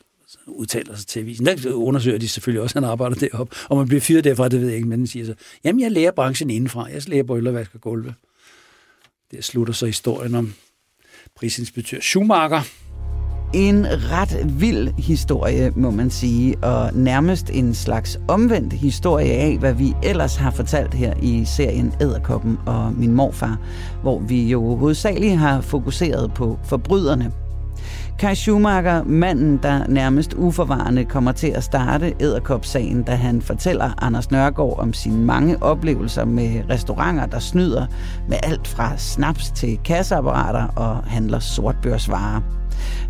udtaler 0.47 0.95
sig 0.95 1.07
til 1.07 1.19
avisen. 1.19 1.45
Der 1.45 1.73
undersøger 1.73 2.17
de 2.17 2.29
selvfølgelig 2.29 2.61
også, 2.61 2.79
at 2.79 2.83
han 2.83 2.91
arbejder 2.91 3.15
deroppe. 3.15 3.55
Og 3.69 3.77
man 3.77 3.87
bliver 3.87 4.01
fyret 4.01 4.23
derfra, 4.23 4.49
det 4.49 4.61
ved 4.61 4.67
jeg 4.67 4.75
ikke, 4.75 4.87
men 4.87 4.99
den 4.99 5.07
siger 5.07 5.25
så, 5.25 5.33
jamen 5.63 5.79
jeg 5.79 5.91
lærer 5.91 6.11
branchen 6.11 6.49
indenfra. 6.49 6.85
Jeg 6.85 7.09
lærer 7.09 7.23
bøjler, 7.23 7.51
vasker 7.51 7.79
gulve. 7.79 8.13
Det 9.31 9.43
slutter 9.43 9.73
så 9.73 9.85
historien 9.85 10.35
om 10.35 10.53
prisinspektør 11.35 11.99
Schumacher. 11.99 12.61
En 13.53 13.85
ret 13.87 14.61
vild 14.61 14.89
historie, 14.97 15.71
må 15.75 15.91
man 15.91 16.09
sige, 16.09 16.57
og 16.57 16.93
nærmest 16.93 17.49
en 17.49 17.73
slags 17.73 18.19
omvendt 18.27 18.73
historie 18.73 19.31
af, 19.31 19.57
hvad 19.57 19.73
vi 19.73 19.93
ellers 20.03 20.35
har 20.35 20.51
fortalt 20.51 20.93
her 20.93 21.13
i 21.21 21.45
serien 21.45 21.93
Æderkoppen 22.01 22.57
og 22.65 22.93
min 22.93 23.11
morfar, 23.11 23.59
hvor 24.01 24.19
vi 24.19 24.47
jo 24.49 24.75
hovedsageligt 24.75 25.37
har 25.37 25.61
fokuseret 25.61 26.33
på 26.33 26.59
forbryderne. 26.63 27.31
Kai 28.21 28.35
Schumacher, 28.35 29.03
manden, 29.03 29.59
der 29.63 29.87
nærmest 29.87 30.33
uforvarende 30.33 31.05
kommer 31.05 31.31
til 31.31 31.47
at 31.47 31.63
starte 31.63 32.13
æderkopsagen, 32.19 33.03
da 33.03 33.15
han 33.15 33.41
fortæller 33.41 34.03
Anders 34.03 34.31
Nørgaard 34.31 34.79
om 34.79 34.93
sine 34.93 35.25
mange 35.25 35.63
oplevelser 35.63 36.25
med 36.25 36.61
restauranter, 36.69 37.25
der 37.25 37.39
snyder 37.39 37.85
med 38.27 38.37
alt 38.43 38.67
fra 38.67 38.97
snaps 38.97 39.51
til 39.51 39.79
kasseapparater 39.85 40.67
og 40.67 41.03
handler 41.07 41.39
sortbørsvarer. 41.39 42.41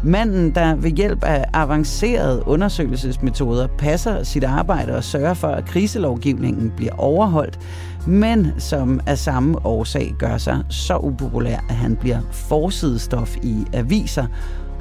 Manden, 0.03 0.55
der 0.55 0.75
ved 0.75 0.91
hjælp 0.91 1.23
af 1.23 1.45
avancerede 1.53 2.47
undersøgelsesmetoder 2.47 3.67
passer 3.67 4.23
sit 4.23 4.43
arbejde 4.43 4.95
og 4.95 5.03
sørger 5.03 5.33
for, 5.33 5.47
at 5.47 5.65
kriselovgivningen 5.65 6.71
bliver 6.77 6.93
overholdt, 6.97 7.59
men 8.07 8.47
som 8.57 8.99
af 9.07 9.17
samme 9.17 9.65
årsag 9.65 10.15
gør 10.19 10.37
sig 10.37 10.63
så 10.69 10.97
upopulær, 10.97 11.57
at 11.69 11.75
han 11.75 11.95
bliver 11.95 12.19
forsidestof 12.31 13.35
i 13.43 13.65
aviser 13.73 14.25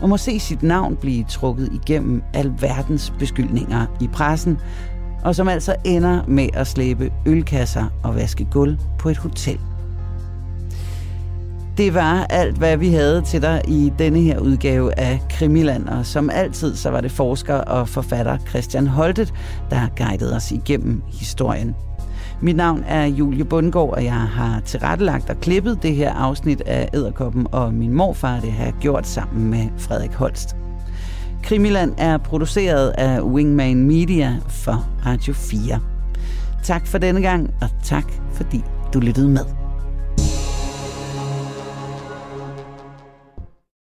og 0.00 0.08
må 0.08 0.16
se 0.16 0.40
sit 0.40 0.62
navn 0.62 0.96
blive 0.96 1.24
trukket 1.28 1.68
igennem 1.72 2.22
alverdens 2.34 3.12
beskyldninger 3.18 3.86
i 4.00 4.08
pressen, 4.12 4.58
og 5.24 5.34
som 5.34 5.48
altså 5.48 5.76
ender 5.84 6.22
med 6.26 6.48
at 6.54 6.66
slæbe 6.66 7.12
ølkasser 7.26 7.84
og 8.02 8.16
vaske 8.16 8.44
gulv 8.44 8.78
på 8.98 9.08
et 9.08 9.16
hotel. 9.16 9.58
Det 11.76 11.94
var 11.94 12.26
alt, 12.30 12.58
hvad 12.58 12.76
vi 12.76 12.88
havde 12.88 13.22
til 13.22 13.42
dig 13.42 13.62
i 13.68 13.92
denne 13.98 14.20
her 14.20 14.38
udgave 14.38 14.98
af 14.98 15.20
Krimiland, 15.30 15.88
og 15.88 16.06
som 16.06 16.30
altid 16.30 16.76
så 16.76 16.90
var 16.90 17.00
det 17.00 17.12
forsker 17.12 17.54
og 17.54 17.88
forfatter 17.88 18.38
Christian 18.48 18.86
Holtet, 18.86 19.34
der 19.70 19.86
guidede 19.96 20.36
os 20.36 20.52
igennem 20.52 21.02
historien. 21.12 21.74
Mit 22.42 22.56
navn 22.56 22.84
er 22.86 23.04
Julie 23.04 23.44
Bundgaard, 23.44 23.90
og 23.92 24.04
jeg 24.04 24.12
har 24.12 24.60
tilrettelagt 24.60 25.30
og 25.30 25.40
klippet 25.40 25.82
det 25.82 25.94
her 25.94 26.12
afsnit 26.12 26.60
af 26.60 26.88
Æderkoppen 26.94 27.46
og 27.52 27.74
min 27.74 27.94
morfar. 27.94 28.40
Det 28.40 28.52
har 28.52 28.64
jeg 28.64 28.74
gjort 28.80 29.06
sammen 29.06 29.50
med 29.50 29.68
Frederik 29.78 30.12
Holst. 30.12 30.56
Krimiland 31.42 31.94
er 31.98 32.18
produceret 32.18 32.88
af 32.88 33.20
Wingman 33.22 33.84
Media 33.84 34.36
for 34.48 34.86
Radio 35.06 35.32
4. 35.34 35.80
Tak 36.64 36.86
for 36.86 36.98
denne 36.98 37.20
gang, 37.20 37.50
og 37.60 37.68
tak 37.82 38.04
fordi 38.32 38.64
du 38.94 39.00
lyttede 39.00 39.28
med. 39.28 39.69